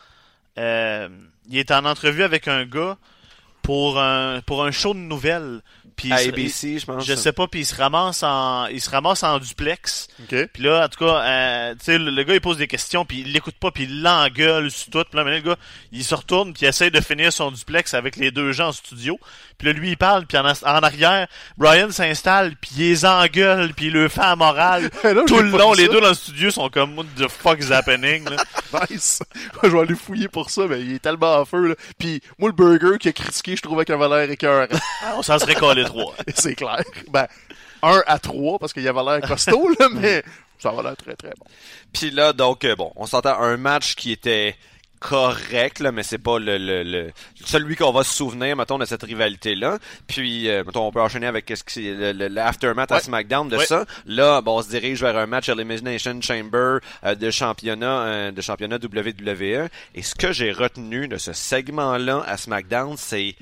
[0.58, 1.10] euh,
[1.50, 2.98] il est en entrevue avec un gars
[3.62, 5.62] pour un pour un show de nouvelles.
[5.96, 7.06] Puis À il se- ABC, je pense.
[7.06, 10.08] je sais pas, puis il se ramasse en il se ramasse en duplex.
[10.24, 10.48] OK.
[10.54, 13.06] Puis là, en tout cas, euh, tu sais, le, le gars, il pose des questions,
[13.06, 15.04] puis il l'écoute pas, puis il l'engueule sur tout.
[15.04, 15.62] Puis là, maintenant, le gars,
[15.92, 18.72] il se retourne, puis il essaie de finir son duplex avec les deux gens en
[18.72, 19.20] studio.
[19.58, 21.28] Puis là, lui, il parle, puis en, en arrière,
[21.58, 24.90] Brian s'installe, puis il les engueule, puis il le fait à morale.
[25.04, 27.72] Là, tout le long, les deux dans le studio sont comme, what the fuck is
[27.72, 28.38] happening, là?
[28.90, 29.22] Nice.
[29.64, 31.76] je vais aller fouiller pour ça, mais il est tellement en feu, là.
[31.98, 34.68] Puis moi, le burger qui a critiqué, je trouvais qu'il avait l'air écœurant.
[35.04, 36.16] Ah, On s'en serait collé trois.
[36.36, 36.84] c'est clair.
[37.10, 37.28] Ben,
[37.84, 40.24] un à trois, parce qu'il avait l'air costaud, là, mais
[40.60, 41.46] ça va l'air très, très bon.
[41.94, 44.56] Puis là, donc, euh, bon, on s'entend un match qui était
[45.02, 47.12] correct, là, mais c'est pas le, le, le
[47.44, 49.80] celui qu'on va se souvenir, mettons, de cette rivalité-là.
[50.08, 53.00] Puis, euh, mettons, on peut enchaîner avec qu'est-ce que c'est, le- le- l'aftermath à.
[53.02, 53.66] SmackDown de Ouais.
[53.66, 53.86] ça.
[54.06, 58.42] Là, bon, on se dirige vers un match Elimination Chamber euh, de championnat euh, de
[58.42, 59.68] championnat WWE.
[59.96, 63.36] Et ce que j'ai retenu de ce segment-là à SmackDown, c'est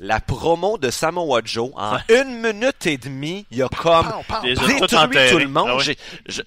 [0.00, 1.70] la promo de Samoa Joe.
[1.76, 4.06] En une minute et demie, il y a comme
[4.42, 5.68] détruit tout le monde.
[5.70, 5.92] Ah je,
[6.28, 6.42] je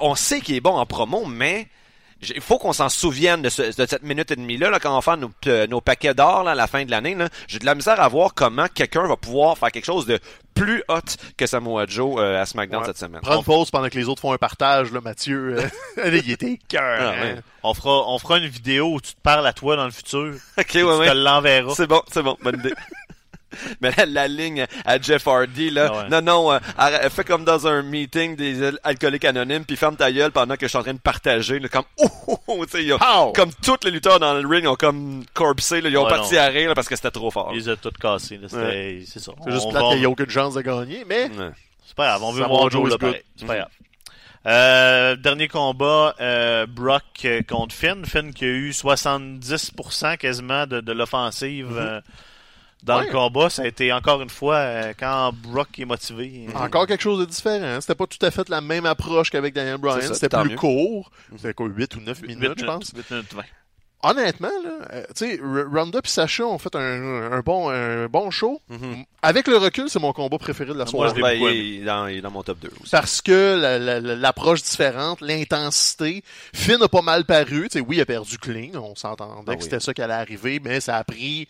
[0.00, 1.66] on sait qu'il est bon en promo, mais
[2.34, 4.96] il faut qu'on s'en souvienne de, ce- de cette minute et demie-là, là, quand on
[4.96, 7.14] va faire nos, euh, nos paquets d'or là, à la fin de l'année.
[7.14, 7.28] là.
[7.48, 10.18] J'ai de la misère à voir comment quelqu'un va pouvoir faire quelque chose de
[10.54, 10.98] plus hot
[11.36, 12.86] que Samoa Joe euh, à SmackDown Ouais.
[12.86, 13.20] cette semaine.
[13.22, 15.56] Prends une pause pendant que les autres font un partage, là, Mathieu.
[15.98, 16.98] euh, il était cœur.
[17.00, 17.22] Ah, hein.
[17.22, 17.36] ouais.
[17.64, 20.34] On fera, on fera une vidéo où tu te parles à toi dans le futur.
[20.58, 21.08] Ok, Tu ouais, ouais.
[21.08, 21.74] te l'enverras.
[21.74, 22.74] C'est bon, c'est bon, bonne idée.
[23.80, 26.08] Mais la, la ligne à Jeff Hardy, là, Ah ouais.
[26.10, 29.96] non, non, euh, arrête- fais comme dans un meeting des al- alcooliques anonymes, puis ferme
[29.96, 32.64] ta gueule pendant que je suis en train de partager, là, comme, oh, oh, oh,
[32.78, 36.04] ils ont- comme tous les lutteurs dans le ring ont comme corpsé, là, ils ont
[36.04, 36.40] Ouais, parti non.
[36.40, 37.50] à rire, là, parce que c'était trop fort.
[37.52, 38.38] Il les a toutes cassées.
[38.38, 38.48] là.
[38.48, 39.32] C'était- C'est ça.
[39.44, 41.50] C'est juste plate qu'il n'y a aucune chance de gagner, mais Ouais.
[41.86, 42.96] C'est pas grave, on veut voir Joe là.
[43.36, 43.68] C'est pas grave.
[44.44, 48.04] Euh, dernier combat, euh, Brock euh, contre Finn.
[48.04, 52.00] Finn qui a eu 70% quasiment de, de l'offensive euh,
[52.82, 53.06] dans Ouais.
[53.06, 53.48] le combat.
[53.50, 56.46] Ça a été encore une fois euh, quand Brock est motivé.
[56.54, 57.80] encore quelque chose de différent.
[57.80, 60.12] C'était pas tout à fait la même approche qu'avec Daniel Bryan.
[60.14, 60.56] C'était plus mieux.
[60.56, 61.10] court.
[61.36, 62.90] C'était quoi, 8 ou 9 minutes, je pense?
[62.94, 63.42] huit minutes vingt.
[64.04, 68.32] Honnêtement, là, euh, tu sais, Ronda et Sacha ont fait un, un bon, un bon
[68.32, 68.60] show.
[68.68, 69.04] Mhm.
[69.22, 71.12] Avec le recul, c'est mon combat préféré de la Moi, soirée.
[71.16, 71.80] je Ben, il, aimé.
[71.82, 72.90] est dans, il est dans mon top 2 aussi.
[72.90, 76.24] parce que la- la- la- l'approche différente, l'intensité.
[76.52, 77.68] Finn a pas mal paru.
[77.70, 78.70] Tu sais, oui, il a perdu clean.
[78.74, 79.62] On s'entendait Ah que oui.
[79.62, 81.46] c'était ça qui allait arriver, mais ça a pris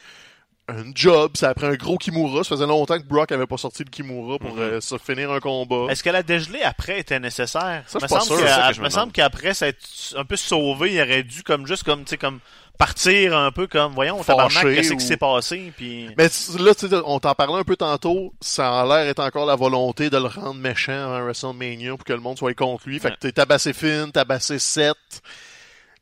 [0.69, 1.33] un job.
[1.37, 2.45] Ça a pris un gros Kimura.
[2.45, 4.61] Ça faisait longtemps que Brock avait pas sorti le Kimura pour Mhm.
[4.63, 5.91] euh, se finir un combat.
[5.91, 7.83] Est-ce que la dégelée après était nécessaire?
[7.87, 9.69] Ça, je me pas semble sûr, ça que je me me semble qu'après, ça a
[9.69, 9.79] été
[10.17, 10.95] un peu sauvé.
[10.95, 12.39] Il aurait dû comme juste comme, tu sais, comme
[12.79, 15.73] partir un peu comme, voyons, tabarnak, qu'est-ce ou- qui s'est passé?
[15.77, 16.09] Puis...
[16.17, 18.33] Mais là, tu sais, on t'en parlait un peu tantôt.
[18.41, 22.13] Ça a l'air être encore la volonté de le rendre méchant à WrestleMania pour que
[22.13, 22.99] le monde soit contre lui.
[22.99, 24.97] Fait que t'es tabassé Finn, tabassé Seth.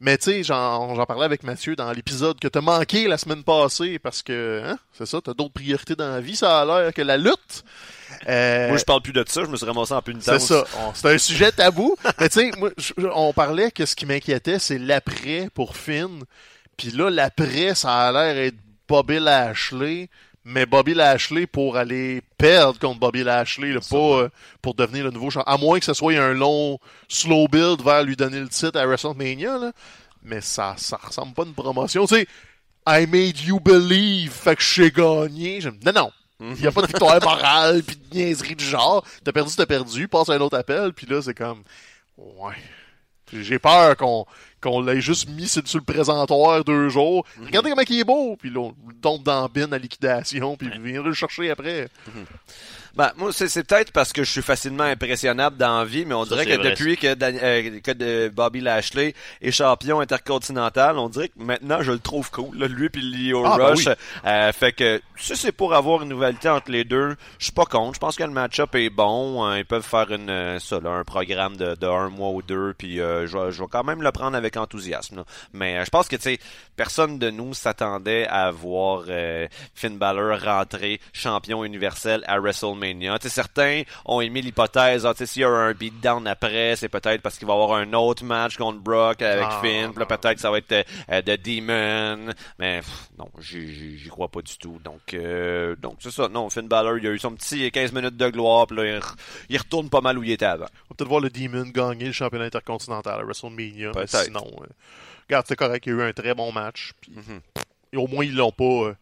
[0.03, 3.99] Mais tu sais, j'en parlais avec Mathieu dans l'épisode que t'as manqué la semaine passée
[3.99, 7.03] parce que, hein, c'est ça, t'as d'autres priorités dans la vie, ça a l'air que
[7.03, 7.65] la lutte.
[8.27, 10.47] Euh, Moi, je parle plus de ça, je me suis ramassé en c'est pénitence.
[10.47, 10.65] ça.
[10.95, 11.97] C'est un sujet tabou.
[12.19, 16.23] Mais tu sais, moi, je- on parlait que ce qui m'inquiétait, c'est l'après pour Finn.
[16.79, 18.57] Puis là, l'après, ça a l'air être
[18.89, 20.09] Bobby Lashley.
[20.45, 24.29] Mais Bobby Lashley pour aller perdre contre Bobby Lashley, là, pas euh,
[24.63, 25.53] pour devenir le nouveau champion.
[25.53, 26.79] À moins que ce soit un long
[27.09, 29.59] slow build vers lui donner le titre à WrestleMania.
[29.59, 29.73] Là.
[30.23, 32.07] Mais ça, ça ressemble pas à une promotion.
[32.07, 32.29] Tu sais,
[32.87, 35.61] I made you believe, fait que j'ai gagné.
[35.85, 36.11] Non, non.
[36.41, 39.05] Il n'y a pas de victoire morale puis de niaiserie du genre.
[39.23, 40.09] T'as perdu, t'as perdu.
[40.09, 40.95] Passe à un autre appel.
[40.95, 41.63] Puis là, c'est comme...
[42.17, 42.57] Ouais.
[43.33, 44.25] J'ai peur qu'on
[44.61, 47.25] qu'on l'ait juste mis sur, le présentoir deux jours.
[47.45, 48.37] Regardez comment il est beau.
[48.37, 50.57] Puis là, on tombe dans la bin à liquidation.
[50.57, 51.89] Puis viendra le chercher après.
[52.97, 56.15] Ben, moi, c'est, c'est peut-être parce que je suis facilement impressionnable dans la vie, mais
[56.15, 60.01] on Ça, dirait que vrai, depuis que, Dan- euh, que de Bobby Lashley est champion
[60.01, 62.59] intercontinental, on dirait que maintenant je le trouve cool.
[62.59, 63.87] Là, lui puis Leo Ah, ben Rush.
[63.87, 63.93] oui.
[64.27, 67.65] euh, fait que si c'est pour avoir une rivalité entre les deux, je suis pas
[67.65, 67.95] contre.
[67.95, 69.47] Je pense que le match-up est bon.
[69.47, 72.43] Euh, ils peuvent faire une euh, ça, là, un programme de, de un mois ou
[72.43, 75.17] deux, puis euh, je, vais- je vais quand même le prendre avec enthousiasme.
[75.17, 75.25] là.
[75.53, 76.39] Mais euh, je pense que tu sais,
[76.77, 82.80] personne de nous s'attendait à voir euh, Finn Balor rentrer champion universel à WrestleMania.
[83.21, 87.39] Sais, certains ont émis l'hypothèse, ah, s'il y a un beatdown après, c'est peut-être parce
[87.39, 89.91] qu'il va y avoir un autre match contre Brock avec Ah, Finn.
[89.91, 90.07] Puis non.
[90.07, 92.33] peut-être que ça va être euh, euh, The Demon.
[92.59, 94.79] Mais pff, non, j'y, crois pas du tout.
[94.85, 96.29] Donc, euh, donc c'est ça.
[96.29, 98.67] Non, Finn Balor, il a eu son petit 15 minutes de gloire.
[98.67, 99.15] Puis là, il, re-
[99.49, 100.65] il retourne pas mal où il était avant.
[100.65, 103.93] On va peut-être voir le Demon gagner le championnat intercontinental à WrestleMania.
[104.07, 104.67] Sinon, euh,
[105.29, 105.85] regarde, c'est correct.
[105.87, 106.93] Il y a eu un très bon match.
[107.01, 107.41] Puis, Mhm.
[107.93, 108.95] et au moins, ils l'ont pas...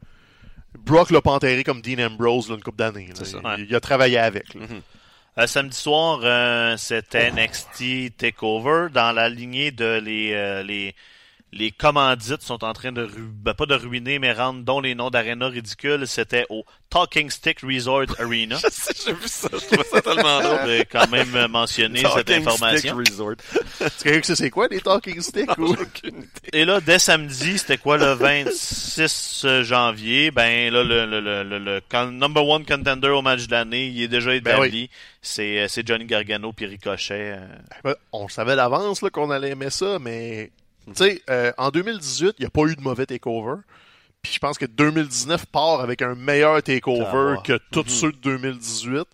[0.76, 3.08] Brock l'a pas enterré comme Dean Ambrose là, une couple d'années.
[3.58, 4.54] Il, a travaillé avec.
[4.54, 4.60] là.
[4.62, 4.82] Mhm.
[5.38, 10.96] Euh, samedi soir, euh, c'était NXT Takeover dans la lignée de les euh, les
[11.52, 14.94] les commandites sont en train de ru- ben, pas de ruiner mais rendre dont les
[14.94, 16.06] noms d'aréna ridicules.
[16.06, 18.56] C'était au Talking Stick Resort Arena.
[18.62, 19.48] Je sais, j'ai vu ça.
[19.52, 20.84] Je trouve ça tellement drôle.
[20.92, 22.96] Quand même euh, mentionner cette Talking information.
[23.00, 23.34] Stick Resort.
[24.04, 25.56] Est-ce que c'est quoi des talking sticks?
[25.58, 25.74] ou-?
[26.52, 30.30] Et là, dès samedi, c'était quoi le 26 janvier?
[30.30, 34.02] Ben là, le, le, le, le, le number one contender au match de l'année, il
[34.02, 34.90] est déjà Ben établi.
[35.22, 37.36] C'est euh, c'est Johnny Gargano puis Ricochet.
[37.38, 37.46] euh.
[37.84, 40.50] Ben, on savait d'avance là, qu'on allait aimer ça, mais
[40.94, 43.60] tu sais, euh, en 2018, il n'y a pas eu de mauvais takeover.
[44.22, 49.04] Puis je pense que 2019 part avec un meilleur takeover que tous ceux de 2018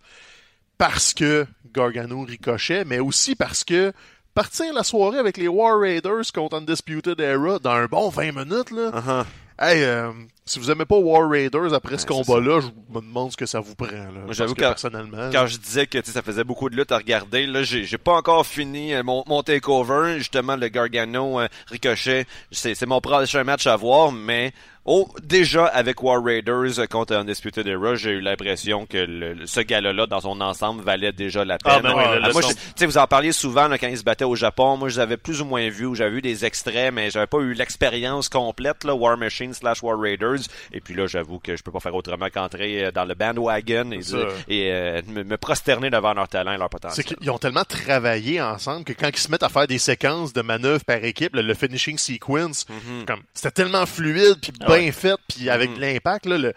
[0.79, 3.93] parce que Gargano ricochet, mais aussi parce que
[4.35, 8.71] partir la soirée avec les War Raiders contre Undisputed Era dans un bon 20 minutes,
[8.71, 9.25] là, Uh-huh.
[9.59, 10.11] hey, euh,
[10.47, 13.37] si vous aimez pas War Raiders après ce Ouais, c'est combat-là, je me demande ce
[13.37, 13.87] que ça vous prend.
[13.87, 15.31] Là, Parce j'avoue que quand- personnellement.
[15.33, 17.85] Quand je disais que tu sais, ça faisait beaucoup de lutte à regarder, là, j'ai
[17.85, 20.19] j'ai pas encore fini euh, mon, mon takeover.
[20.19, 24.53] Justement, le Gargano euh, Ricochet, c'est c'est mon prochain match à voir, mais
[24.87, 29.61] oh, déjà avec War Raiders euh, contre Undisputed Era, j'ai eu l'impression que le- ce
[29.61, 31.73] gala-là, dans son ensemble, valait déjà la peine.
[31.77, 33.67] Ah, ben oui, le- Ah, le moi, son- je- tu sais, vous en parliez souvent
[33.67, 34.77] là, quand ils se battaient au Japon.
[34.77, 37.27] Moi, je les avais plus ou moins vus, ou j'avais vu des extraits, mais j'avais
[37.27, 40.34] pas eu l'expérience complète, là, War Machine slash War Raiders.
[40.73, 43.91] Et puis là, j'avoue que je peux pas faire autrement qu'entrer euh, dans le bandwagon
[43.93, 44.37] et, C'est dire- ça.
[44.49, 47.07] et euh, me, prosterner devant leur talent et leur C'est potentiel.
[47.19, 50.43] qu'ils ont tellement travaillé ensemble que quand ils se mettent à faire des séquences de
[50.43, 53.05] manœuvres par équipe, le, le finishing sequence, Mhm.
[53.07, 54.93] comme c'était tellement fluide puis bien ouais.
[54.93, 55.81] fait puis avec Mhm.
[55.81, 56.53] l'impact là, le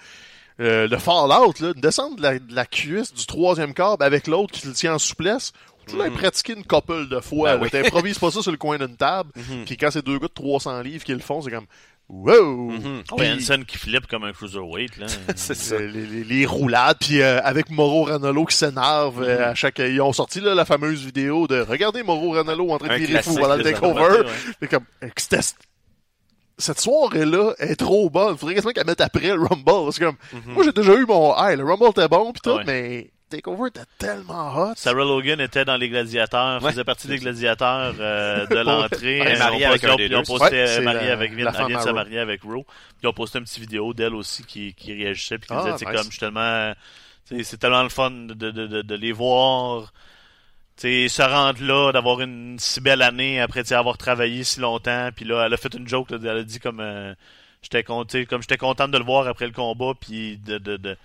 [0.59, 4.53] euh, le Fallout là, descente de la, de la cuisse du troisième câble avec l'autre
[4.53, 5.53] qui le tient en souplesse.
[5.87, 6.15] Tu l'as Mhm.
[6.17, 7.57] pratiqué une couple de fois.
[7.57, 7.69] Ben oui.
[7.69, 9.29] T'improvises pas ça sur le coin d'une table.
[9.67, 11.67] Puis quand c'est deux gars de 300 livres qui le font, c'est comme
[12.09, 12.71] wow.
[12.71, 13.03] Mhm.
[13.17, 15.07] Puis- Hansen qui flippe comme un cruiserweight, là.
[15.35, 15.77] C'est ça.
[15.79, 19.27] Les, les- les roulades, puis euh, avec Moro Ranallo qui s'énerve Mhm.
[19.27, 19.79] euh, à chaque...
[19.79, 23.21] Ils ont sorti là, la fameuse vidéo de «Regardez Moro Ranallo en train de virer
[23.23, 24.01] fou pendant le takeover.
[24.25, 24.31] ouais.»
[24.61, 24.85] C'est comme...
[25.01, 25.39] que c'était-
[26.57, 28.37] Cette soirée-là est trop bonne.
[28.37, 29.91] Faudrait quasiment qu'elle mette après le Rumble.
[29.93, 30.15] C'est comme...
[30.33, 30.53] Mhm.
[30.53, 31.35] Moi, j'ai déjà eu mon...
[31.37, 32.63] Hey, le Rumble était bon, pis tout, Ouais.
[32.65, 33.11] mais...
[33.29, 34.73] Takeover était tellement hot.
[34.75, 36.71] Sarah Logan était dans les gladiateurs, Ouais.
[36.71, 39.17] faisait partie des gladiateurs euh, de l'entrée.
[39.17, 40.67] Elle est mariée avec posté- un des Ils ont deux.
[40.67, 41.95] c'est mariée avec Vin, la elle femme vient de à se Raw.
[41.95, 42.63] marier avec Raw.
[42.63, 45.63] Puis ils ont posté une petite vidéo d'elle aussi qui, qui réagissait puis qui Ah,
[45.63, 45.95] disait, c'est nice.
[45.95, 46.73] comme, je suis tellement,
[47.27, 49.91] tu sais, c'est tellement le fun de, de, de, de les voir,
[50.77, 55.09] tu sais, se rendre là, d'avoir une si belle année après, avoir travaillé si longtemps.
[55.15, 57.13] Puis là, elle a fait une joke, là, elle a dit comme, euh,
[57.61, 60.97] j'étais content, comme j'étais contente de le voir après le combat, puis de, de, de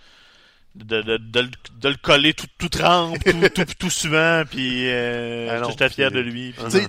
[0.75, 1.51] de, de, de, le-
[1.81, 6.11] de le coller tout, tout trempe, tout, tout, tout souvent, puis euh, Ah j'étais fier
[6.11, 6.55] de lui.
[6.69, 6.87] sais,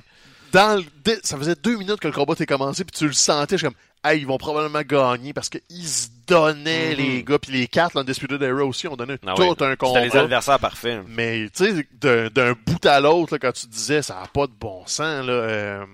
[0.51, 3.57] dans le- ça faisait deux minutes que le combat était commencé, puis tu le sentais,
[3.57, 6.97] je suis comme, hey, ils vont probablement gagner parce qu'ils se donnaient, Mhm.
[6.97, 9.47] les gars, puis les quatre, l'Undisputed Era aussi, ont donné Ah tout oui.
[9.49, 10.05] un C'était combat.
[10.05, 11.01] les adversaires parfaits.
[11.07, 14.47] Mais, tu sais, d'un- d'un bout à l'autre, là, quand tu disais, ça n'a pas
[14.47, 15.85] de bon sens, là, euh,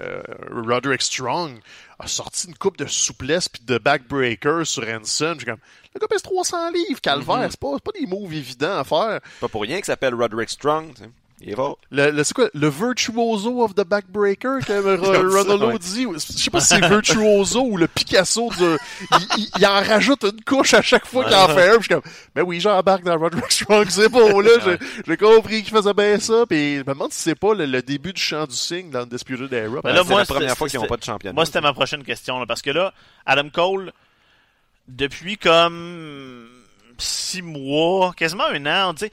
[0.00, 1.60] euh, Roderick Strong
[1.98, 5.36] a sorti une coupe de souplesse puis de backbreaker sur Hanson.
[5.38, 5.58] J'ai comme,
[5.94, 9.20] le gars pèse 300 livres, calvaire, c'est pas, c'est pas des moves évidents à faire.
[9.40, 10.94] Pas pour rien qu'il s'appelle Roderick Strong.
[10.94, 11.10] tu sais.
[11.44, 11.76] Il est fort.
[11.90, 14.66] Le, le- c'est quoi, le virtuoso of the backbreaker que
[15.00, 15.78] Comme Ronaldo ouais.
[15.78, 16.06] dit.
[16.14, 18.78] Je sais pas si c'est virtuoso ou le Picasso de,
[19.18, 21.78] il, il- il en rajoute une couche à chaque fois qu'il en fait un.
[21.78, 24.50] puis Je suis comme, ben oui, j'embarque dans Roderick Strong, c'est beau, là.
[24.64, 26.44] J'ai- J'ai compris qu'il faisait bien ça.
[26.48, 29.00] Puis je me demande si c'est pas le, le début du chant du signe dans
[29.00, 29.80] Undisputed Era.
[29.82, 31.34] Ben là, c'est moi, la première fois qu'ils n'ont pas de championnat.
[31.34, 32.92] Moi, c'était ma prochaine question, là, parce que là,
[33.26, 33.92] Adam Cole,
[34.88, 36.46] depuis comme
[36.98, 39.12] six mois, quasiment un an, tu sais,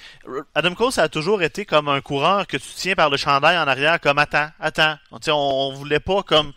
[0.56, 3.58] Adam Cole, ça a toujours été comme un coureur que tu tiens par le chandail
[3.58, 4.96] en arrière, comme attends, attends.
[5.14, 6.54] Tu sais, on, on voulait pas comme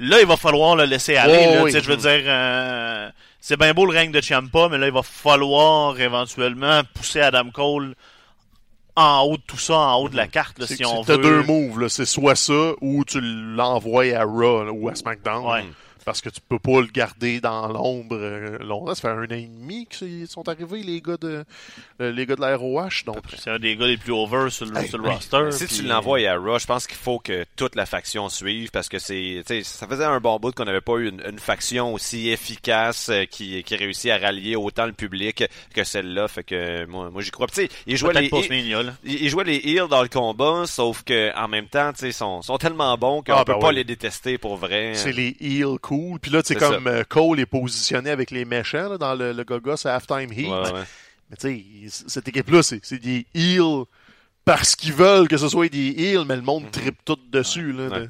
[0.00, 1.46] là, il va falloir le laisser aller.
[1.48, 1.70] Oh, là, oui.
[1.70, 4.86] tu sais, je veux dire, euh, c'est bien beau le règne de Ciampa, mais là,
[4.86, 7.94] il va falloir éventuellement pousser Adam Cole
[8.96, 11.42] en haut de tout ça, en haut de la carte, là, C'est si T'as deux
[11.42, 11.88] moves.
[11.88, 15.46] C'est soit ça ou tu l'envoies à Raw là, ou à SmackDown.
[15.46, 15.64] Ouais.
[16.04, 18.94] Parce que tu peux pas le garder dans l'ombre euh, longtemps.
[18.94, 21.44] Ça fait un an et demi qu'ils sont arrivés, les gars de,
[22.00, 23.04] euh, les gars de la ROH.
[23.06, 25.14] Donc, C'est un des gars les plus over sur le, Hey, sur le oui.
[25.14, 25.50] roster.
[25.52, 28.70] Si puis- tu l'envoies à Raw, je pense qu'il faut que toute la faction suive
[28.70, 31.92] parce que c'est, ça faisait un bon bout qu'on n'avait pas eu une, une faction
[31.94, 35.44] aussi efficace euh, qui, qui réussit à rallier autant le public
[35.74, 36.28] que celle-là.
[36.28, 37.46] Fait que moi, moi j'y crois.
[37.46, 38.58] Puis, Tu sais, il jouait Peut-être les,
[39.04, 42.12] il, il jouait les heels dans le combat, sauf que en même temps, tu sais,
[42.12, 44.92] sont, sont tellement bons qu'on Ah, peut ben pas les détester pour vrai.
[44.94, 46.18] c'est les heels cool.
[46.20, 49.14] Puis là, tu sais, C'est comme euh, Cole est positionné avec les méchants là, dans
[49.14, 50.48] le, le Gogos à Halftime Heat.
[50.48, 50.84] Ouais, ouais.
[51.30, 53.84] Mais tu sais, cette équipe-là, c'est c'est des heels
[54.44, 57.72] parce qu'ils veulent que ce soit des heels, mais le monde tripe tout dessus.
[57.72, 57.88] Là.
[57.88, 58.00] Ouais.
[58.00, 58.08] de-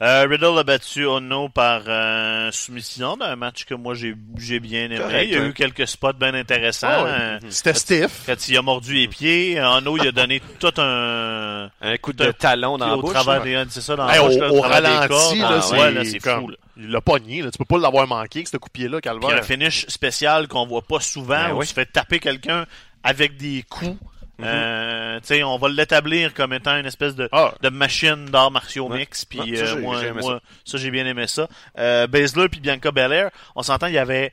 [0.00, 4.60] Euh, Riddle a battu Ono par euh, soumission dans un match que moi j'ai j'ai
[4.60, 4.98] bien aimé.
[4.98, 5.46] Correct, il y a hein.
[5.48, 7.04] eu quelques spots bien intéressants.
[7.04, 7.10] Ouais.
[7.10, 8.22] Euh, C'était stiff.
[8.26, 12.30] Quand il a mordu les pieds, Ono il a donné tout un Un coup de
[12.30, 13.12] talon dans la au bouche.
[13.12, 15.38] travers des c'est ça dans Hey, la bouche, au, là, au travers des ralenti, cordes.
[15.38, 16.48] là, Ah, c'est ouais, là, c'est comme- fou.
[16.50, 16.56] là.
[16.76, 17.42] Il l'a pogné.
[17.42, 17.50] Là.
[17.50, 21.00] Tu peux pas l'avoir manqué, ce coup pied-là, Puis un finish spécial qu'on voit pas
[21.00, 21.66] souvent Ben où oui.
[21.66, 22.66] tu fais taper quelqu'un
[23.02, 23.96] avec des coups.
[24.38, 24.46] Mhm.
[24.48, 28.98] Euh, on va l'établir comme étant une espèce de Ah, de machine d'arts martiaux Ouais.
[28.98, 31.46] mix puis Ouais, ça, euh, j'ai- moi, ça j'ai bien aimé ça
[31.78, 34.32] euh, Baszler puis Bianca Belair on s'entend il y avait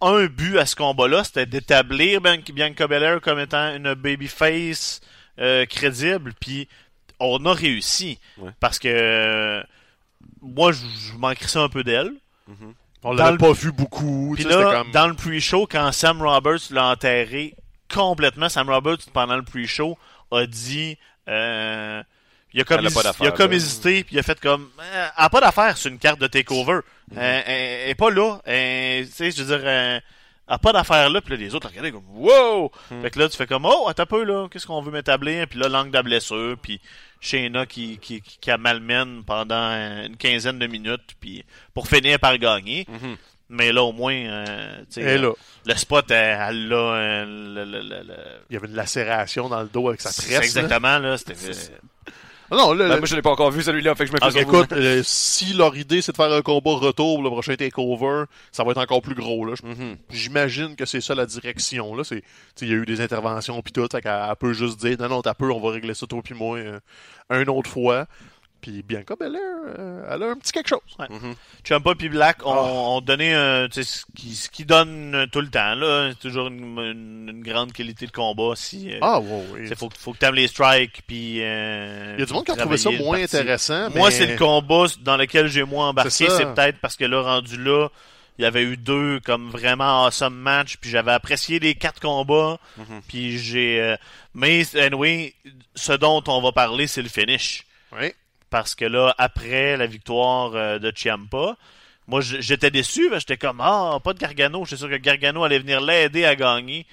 [0.00, 5.00] un but à ce combat-là c'était d'établir Bian- Bianca Belair comme étant une babyface
[5.40, 6.68] euh, crédible puis
[7.18, 8.52] on a réussi Ouais.
[8.60, 9.62] parce que
[10.40, 10.78] moi je
[11.12, 12.12] je manquerais ça un peu d'elle
[13.04, 14.32] on dans l'avait le- pas vu beaucoup.
[14.36, 17.54] puis là, dans le pre-show, quand Sam Roberts l'a enterré
[17.92, 19.98] complètement, Sam Roberts, pendant le pre-show,
[20.30, 20.96] a dit
[21.28, 22.02] euh,
[22.54, 24.22] Il a comme, Elle a pas hési- d'affaire, il a comme hésité, puis il a
[24.22, 24.68] fait comme...
[24.80, 26.80] Euh, elle a pas d'affaire sur une carte de takeover.
[27.10, 27.18] Mhm.
[27.18, 27.54] Euh, elle,
[27.84, 28.40] elle est pas là.
[28.46, 29.66] Sais, je veux dire...
[30.52, 32.70] euh, elle a pas d'affaire là, puis là, les autres regardaient comme «Wow!
[32.90, 33.02] Mhm.
[33.02, 35.46] Fait que là, tu fais comme «Oh, attends un peu, là, qu'est-ce qu'on veut m'établir?»
[35.48, 36.80] Puis là, l'angle de la blessure, puis
[37.20, 42.18] Shayna qui, qui, qui, qui a malmène pendant une quinzaine de minutes, puis pour finir
[42.18, 42.86] par gagner.
[42.88, 43.16] Mhm.
[43.54, 45.32] Mais là, au moins, euh, tu sais, Et là,
[45.66, 46.76] le spot, elle, elle l'a...
[46.76, 48.16] euh, le- le- le- le-
[48.48, 50.30] il y avait une lacération dans le dos avec sa tresse.
[50.30, 50.38] là.
[50.42, 51.34] exactement, là, c'était...
[52.52, 54.14] Ah Non, là, Ben, là, moi, je l'ai pas encore vu celui-là, fait que je
[54.14, 54.56] me fais vous.
[54.56, 58.24] écoute, euh, si leur idée c'est de faire un combat retour pour le prochain takeover,
[58.52, 59.46] ça va être encore plus gros.
[59.46, 59.54] Là.
[59.62, 59.96] Mhm.
[60.10, 61.94] J'imagine que c'est ça la direction.
[61.94, 62.04] Là.
[62.04, 62.26] C'est, tu
[62.56, 64.98] sais, il y a eu des interventions puis tout, fait qu'elle elle peut juste dire
[65.00, 66.78] non, non, t'as peu, on va régler ça toi puis moi euh,
[67.30, 68.06] une autre fois.
[68.62, 69.40] Puis Bianca Belair,
[69.78, 70.80] euh, elle a un petit quelque chose.
[71.10, 71.34] Mhm.
[71.68, 72.62] Champa puis Black ont, Ah.
[72.62, 75.74] ont donné euh, ce qui, ce qui donne tout le temps.
[75.74, 78.52] là C'est toujours une, une- une grande qualité de combat.
[78.54, 79.66] Si, euh, Ah, ouais, ouais.
[79.68, 81.02] Il faut, faut que tu aimes les strikes.
[81.06, 83.90] Puis, euh, Il y a du monde qui a trouvé ça moins intéressant.
[83.90, 86.10] Moi, c'est le combat dans lequel j'ai moins embarqué.
[86.30, 87.88] C'est peut-être parce que là, rendu là,
[88.38, 90.76] il y avait eu deux comme vraiment awesome match.
[90.80, 92.58] Puis j'avais apprécié les quatre combats.
[92.78, 93.02] Mhm.
[93.08, 93.80] Puis j'ai...
[93.80, 93.96] euh,
[94.34, 95.34] mais, anyway,
[95.74, 97.64] ce dont on va parler, c'est le finish.
[97.92, 98.14] Ouais.
[98.52, 101.56] Parce que là, après la victoire euh, de Ciampa,
[102.06, 105.42] moi j'étais déçu, parce que j'étais comme Ah, pas de Gargano, j'étais sûr que Gargano
[105.42, 106.86] allait venir l'aider à gagner.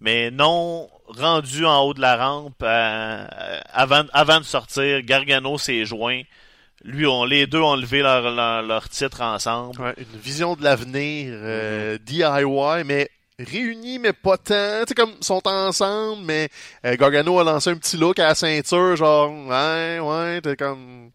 [0.00, 3.26] Mais non, rendu en haut de la rampe, euh,
[3.74, 6.22] avant, avant de sortir, Gargano s'est joint.
[6.82, 9.82] Lui, on, les deux ont levé leur, leur, leur titre ensemble.
[9.82, 13.10] Ouais, une vision de l'avenir euh, DIY, mais
[13.44, 14.80] réunis, mais pas tant.
[14.82, 16.48] Tu sais, comme, sont ensemble, mais
[16.84, 21.10] euh, Gargano a lancé un petit look à la ceinture, genre, ouais, ouais, t'es comme...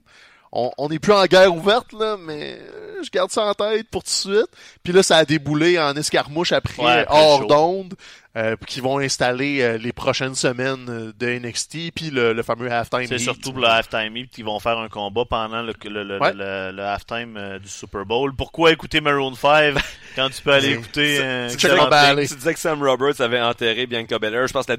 [0.54, 3.90] On on n'est plus en guerre ouverte, là, mais euh, je garde ça en tête
[3.90, 4.48] pour tout de suite.
[4.82, 7.96] Puis là, ça a déboulé en escarmouche après, Ouais, après hors d'onde,
[8.38, 12.72] euh, qui vont installer euh, les prochaines semaines euh, de NXT, puis le, le fameux
[12.72, 16.04] halftime C'est surtout pour le halftime heat qu'ils vont faire un combat pendant le, le,
[16.04, 16.34] le, Ouais.
[16.34, 18.34] le, le halftime euh, du Super Bowl.
[18.36, 19.74] Pourquoi écouter Maroon 5
[20.16, 22.28] quand tu peux aller écouter euh, Tu disais, emballé.
[22.28, 24.46] tu disais que Sam Roberts avait enterré Bianca Belair.
[24.48, 24.78] Je pense que la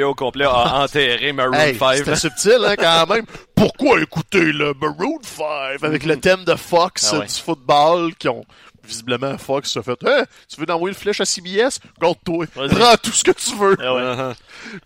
[0.00, 1.96] WWE au complet a enterré Maroon Hey, 5.
[1.98, 3.26] c'était subtil, hein, quand même.
[3.54, 7.26] Pourquoi écouter le Maroon 5 avec le thème de Fox Ah ouais.
[7.26, 8.44] du football qui ont
[8.86, 12.46] visiblement Fox se fait Hein, tu veux envoyer une flèche à CBS Garde-toi.
[12.54, 12.68] Vas-y.
[12.68, 13.76] Prends tout ce que tu veux.
[13.80, 14.02] Ah ouais.
[14.02, 14.34] Uh-huh.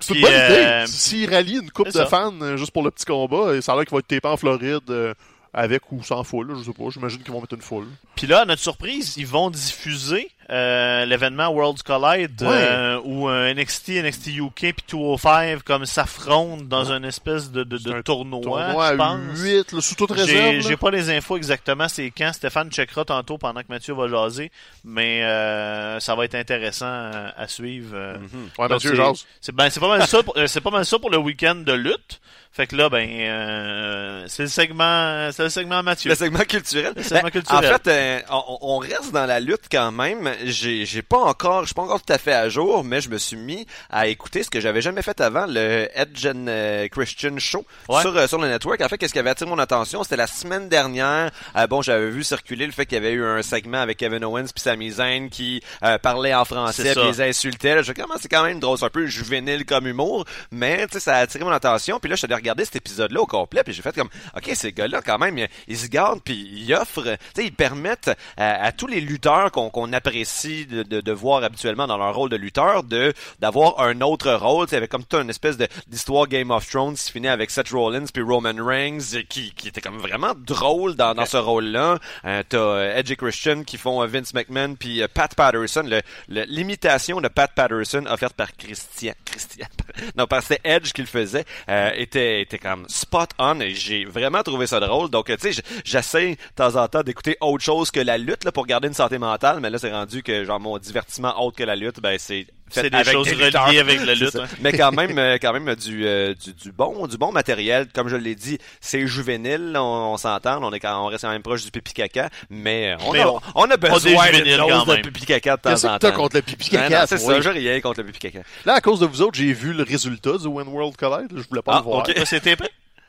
[0.01, 0.93] C'est une bonne euh, idée.
[0.93, 2.07] S'il rallie une coupe de ça.
[2.07, 4.29] fans euh, juste pour le petit combat, et ça a l'air qu'il va être tapé
[4.29, 5.15] en Floride euh,
[5.53, 6.85] avec ou sans foule, je sais pas.
[6.91, 7.87] J'imagine qu'ils vont mettre une foule.
[8.15, 13.53] Puis là, à notre surprise, ils vont diffuser euh, l'événement Worlds Collide euh, où euh,
[13.53, 18.97] NXT, NXT UK puis 205 comme s'affrontent dans une espèce de, de, tournoi, Tournoi je
[18.97, 19.41] pense.
[19.41, 20.61] 8, là, sous toute réserve.
[20.61, 22.33] J'ai pas les infos exactement c'est quand.
[22.33, 24.51] Stéphane checkera tantôt pendant que Mathieu va jaser,
[24.85, 27.95] mais euh, ça va être intéressant à, à suivre.
[27.97, 28.49] Mhm.
[28.59, 29.27] Ouais, Mathieu Jase.
[29.41, 30.23] C'est ben, pas mal ça.
[30.23, 32.21] Pour, c'est pas mal ça pour le week-end de lutte.
[32.51, 36.09] Fait que là, ben, euh, c'est le segment, c'est le segment Mathieu.
[36.11, 36.93] Le segment culturel.
[36.97, 37.65] Le segment Ben, culturel.
[37.65, 40.29] En fait, euh, on, on reste dans la lutte quand même.
[40.45, 43.11] J'ai, j'ai pas encore, je suis pas encore tout à fait à jour, mais je
[43.11, 46.89] me suis mis à écouter ce que j'avais jamais fait avant, le Edge and euh,
[46.89, 48.01] Christian Show Ouais.
[48.01, 48.81] sur euh, sur le network.
[48.81, 51.31] En fait, qu'est-ce qui avait attiré mon attention, c'était la semaine dernière.
[51.69, 54.47] Bon, j'avais vu circuler le fait qu'il y avait eu un segment avec Kevin Owens
[54.55, 55.63] puis Sami Zayn qui
[56.03, 57.77] parlait en français, puis les insultait.
[57.77, 61.01] Là, je c'est quand même drôle, c'est un peu juvénile comme humour, mais tu sais,
[61.01, 61.99] ça a attiré mon attention.
[62.01, 64.51] Puis là, je suis allé regarder cet épisode-là au complet, puis j'ai fait comme, ok,
[64.55, 68.65] ces gars-là quand même, ils, se gardent, puis ils offrent, tu sais, ils permettent à,
[68.65, 72.37] à tous les lutteurs qu'on apprécie de, de, de voir habituellement dans leur rôle de
[72.37, 74.67] lutteur, de d'avoir un autre rôle.
[74.67, 75.57] Tu avec comme toute une espèce
[75.87, 79.81] d'histoire Game of Thrones qui finit avec Seth Rollins puis Roman Reigns, qui, qui était
[79.81, 81.99] comme vraiment drôle dans, dans ce rôle-là.
[82.25, 85.83] Euh, T'as euh, Edge et Christian qui font euh, Vince McMahon puis euh, Pat Patterson,
[85.85, 89.67] le- le- l'imitation de Pat Patterson offerte par Christian, Christian,
[90.17, 91.91] non, parce que c'était Edge qui le faisait, euh,
[92.29, 95.11] était, était comme spot on et j'ai vraiment trouvé ça drôle.
[95.11, 98.53] Donc, tu sais, j'essaie de temps en temps d'écouter autre chose que la lutte là,
[98.53, 101.65] pour garder une santé mentale, mais là, c'est rendu que genre mon divertissement autre que
[101.65, 104.37] la lutte, ben c'est C'est des avec choses des reliées avec la lutte.
[104.37, 104.47] hein.
[104.61, 107.87] Mais quand même, euh, quand même du, euh, du, du bon, du bon matériel.
[107.95, 109.81] Comme je l'ai dit, c'est juvénile, on,
[110.13, 113.13] on s'entend, on est quand, on reste quand même proche du pipi caca, mais on,
[113.13, 115.03] Mais a, on- on a besoin d'une dose quand de même.
[115.03, 117.07] pipi caca de temps Qu'est-ce que t'as contre le pipi caca?
[117.07, 118.41] c'est ça, j'ai rien contre le pipi caca.
[118.65, 121.29] Là, à cause de vous autres, j'ai vu le résultat du When World Collide.
[121.35, 121.99] Je voulais pas Ah, le voir.
[122.09, 122.13] ok.
[122.17, 122.63] Ça, c'est TP?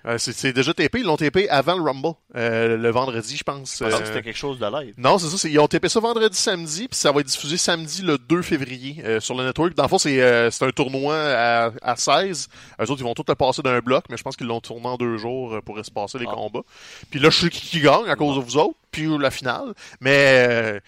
[0.05, 0.99] Euh, c'est déjà TP.
[0.99, 2.13] Ils l'ont TP avant le Rumble.
[2.35, 3.79] euh, le vendredi, je pense.
[3.79, 4.93] Je pensais que c'était quelque chose de live.
[4.97, 5.37] Non, c'est ça.
[5.37, 8.41] c'est- Ils ont TP ça vendredi, samedi, puis ça va être diffusé samedi le 2
[8.41, 9.73] février euh, sur le network.
[9.75, 12.47] Dans le fond, c'est euh, c'est un tournoi à, à 16.
[12.79, 14.87] Eux autres, ils vont tout le passer d'un bloc, mais je pense qu'ils l'ont tourné
[14.87, 16.33] en deux jours euh, pour espacer les Ah.
[16.33, 16.63] combats.
[17.11, 19.73] Puis là, je sais qui, qui gagne à cause de vous autres, puis la finale.
[19.99, 20.79] Mais euh,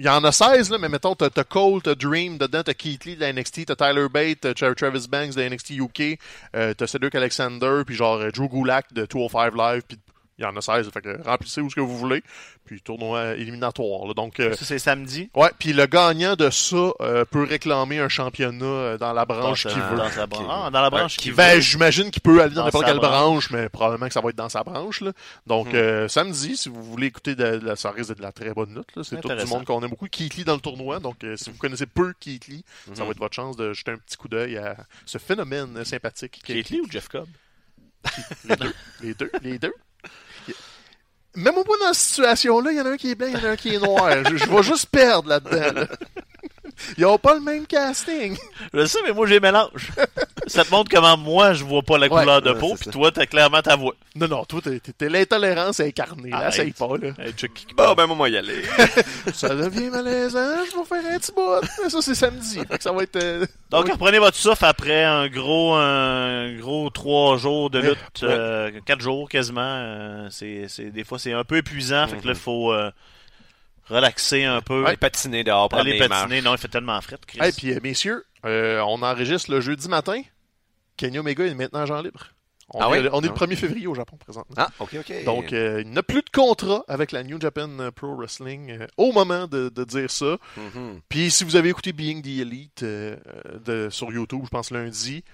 [0.00, 2.72] il y en a 16, là, mais mettons, t'as, t'as Cole, t'as Dream, dedans, t'as
[2.72, 6.18] Keith Lee de la NXT, t'as Tyler Bate, t'as Tra- Travis Banks de NXT UK,
[6.56, 9.98] euh, t'as Cedric Alexander, puis genre euh, Drew Gulak de 205 Live, puis
[10.40, 12.22] il y en a 16, fait que remplissez où ce que vous voulez,
[12.64, 14.40] puis tournoi éliminatoire, là, donc...
[14.40, 15.28] euh, Ça, c'est samedi.
[15.34, 19.66] ouais, puis le gagnant de ça euh, peut réclamer un championnat euh, dans la branche
[19.66, 19.96] qu'il veut.
[19.96, 20.26] dans sa.
[20.48, 21.60] Ah, dans la branche qu'il Ben, veut.
[21.60, 23.10] j'imagine qu'il peut aller dans Dans n'importe quelle branche.
[23.10, 25.02] branche, mais probablement que ça va être dans sa branche.
[25.02, 25.12] Là.
[25.46, 25.76] Donc, Hmm.
[25.76, 28.72] euh, samedi, si vous voulez écouter de, de la ça risque de la très bonne
[28.72, 28.88] note.
[29.02, 30.06] C'est tout du monde qu'on aime beaucoup.
[30.10, 31.00] Keith Lee dans le tournoi.
[31.00, 32.64] Donc, euh, si vous connaissez peu Keith Lee,
[32.94, 36.40] ça va être votre chance de jeter un petit coup d'œil à ce phénomène sympathique.
[36.48, 37.26] Lee ou Jeff Cobb?
[38.48, 38.72] Les deux.
[39.02, 39.30] Les deux.
[39.42, 39.74] Les deux.
[41.36, 43.38] Même au point dans cette situation-là, il y en a un qui est blanc, il
[43.38, 44.10] y en a un qui est noir.
[44.28, 45.80] je, je vais juste perdre là-dedans.
[45.80, 45.86] là.
[46.98, 48.36] Ils ont pas le même casting.
[48.74, 49.90] Je sais, mais moi, j'ai mélange.
[50.46, 52.90] ça te montre comment moi, je vois pas la Ouais, couleur de peau, puis ça.
[52.90, 53.94] toi, t'as clairement ta voix.
[54.16, 56.30] Non, non, toi, t'es, t'es- t'es l'intolérance incarnée.
[56.30, 56.54] Là, Arrête.
[56.54, 57.10] essaye pas, là.
[57.18, 57.32] Hey,
[57.76, 58.62] Bon, ben, moi, moi, y aller.
[59.34, 61.60] Ça devient malaisant, je vais faire un petit bout.
[61.82, 62.58] Mais Ça, c'est samedi.
[62.68, 63.16] Fait que ça va être.
[63.16, 63.92] euh, Donc, oui.
[63.92, 68.28] reprenez votre souffle après un gros, un gros trois jours de lutte, Ouais.
[68.28, 69.60] euh, quatre jours quasiment.
[69.62, 72.90] euh, c'est, c'est, des fois, c'est un peu épuisant, fait que là, il faut euh,
[73.90, 76.08] relaxer un peu, Aller patiner dehors, prendre aller patiner.
[76.08, 76.44] marches.
[76.44, 77.38] Non, il fait tellement frais, Chris.
[77.42, 80.22] Hey, puis euh, messieurs, euh, on enregistre le jeudi matin.
[80.96, 82.28] Kenny Omega est maintenant agent libre.
[82.72, 83.08] On, Ah est, oui?
[83.12, 83.44] on est le Ah.
[83.46, 84.54] 1er février au Japon présentement.
[84.56, 85.24] Ah, ok, ok.
[85.24, 89.10] Donc, euh, il n'a plus de contrat avec la New Japan Pro Wrestling euh, au
[89.12, 90.36] moment de, de dire ça.
[90.56, 91.00] Mhm.
[91.08, 95.30] Puis, si vous avez écouté Being the Elite de, sur YouTube, je pense lundi, euh,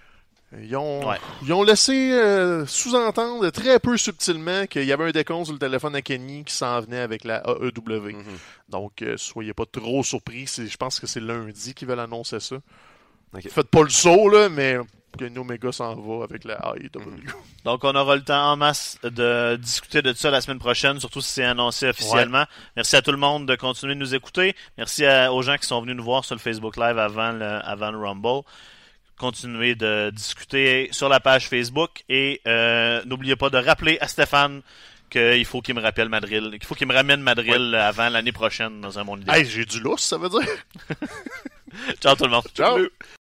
[0.63, 1.17] ils ont, Ouais.
[1.43, 5.59] ils ont laissé euh, sous-entendre très peu subtilement qu'il y avait un décompte sur le
[5.59, 8.13] téléphone à Kenny qui s'en venait avec la AEW.
[8.13, 8.25] Mhm.
[8.69, 10.47] Donc, euh, soyez pas trop surpris.
[10.47, 12.57] Je pense que c'est lundi qu'ils veulent annoncer ça.
[13.35, 13.49] Ok.
[13.51, 14.79] Faites pas le saut, là, mais
[15.19, 17.01] Kenny Omega s'en va avec la AEW.
[17.65, 21.21] Donc, on aura le temps en masse de discuter de ça la semaine prochaine, surtout
[21.21, 22.45] si c'est annoncé officiellement.
[22.77, 24.55] Merci à tout le monde de continuer de nous écouter.
[24.79, 27.45] Merci à- aux gens qui sont venus nous voir sur le Facebook Live avant le,
[27.65, 28.43] avant le Rumble.
[29.19, 34.61] Continuez de discuter sur la page Facebook et euh, n'oubliez pas de rappeler à Stéphane
[35.09, 38.81] qu'il faut qu'il me rappelle Madrid, qu'il faut qu'il me ramène Madrid avant l'année prochaine
[38.81, 39.39] dans un monde idéal.
[39.39, 40.41] Hey, j'ai du lousse, ça veut dire.
[42.01, 42.47] Ciao tout le monde.
[42.55, 42.79] Ciao.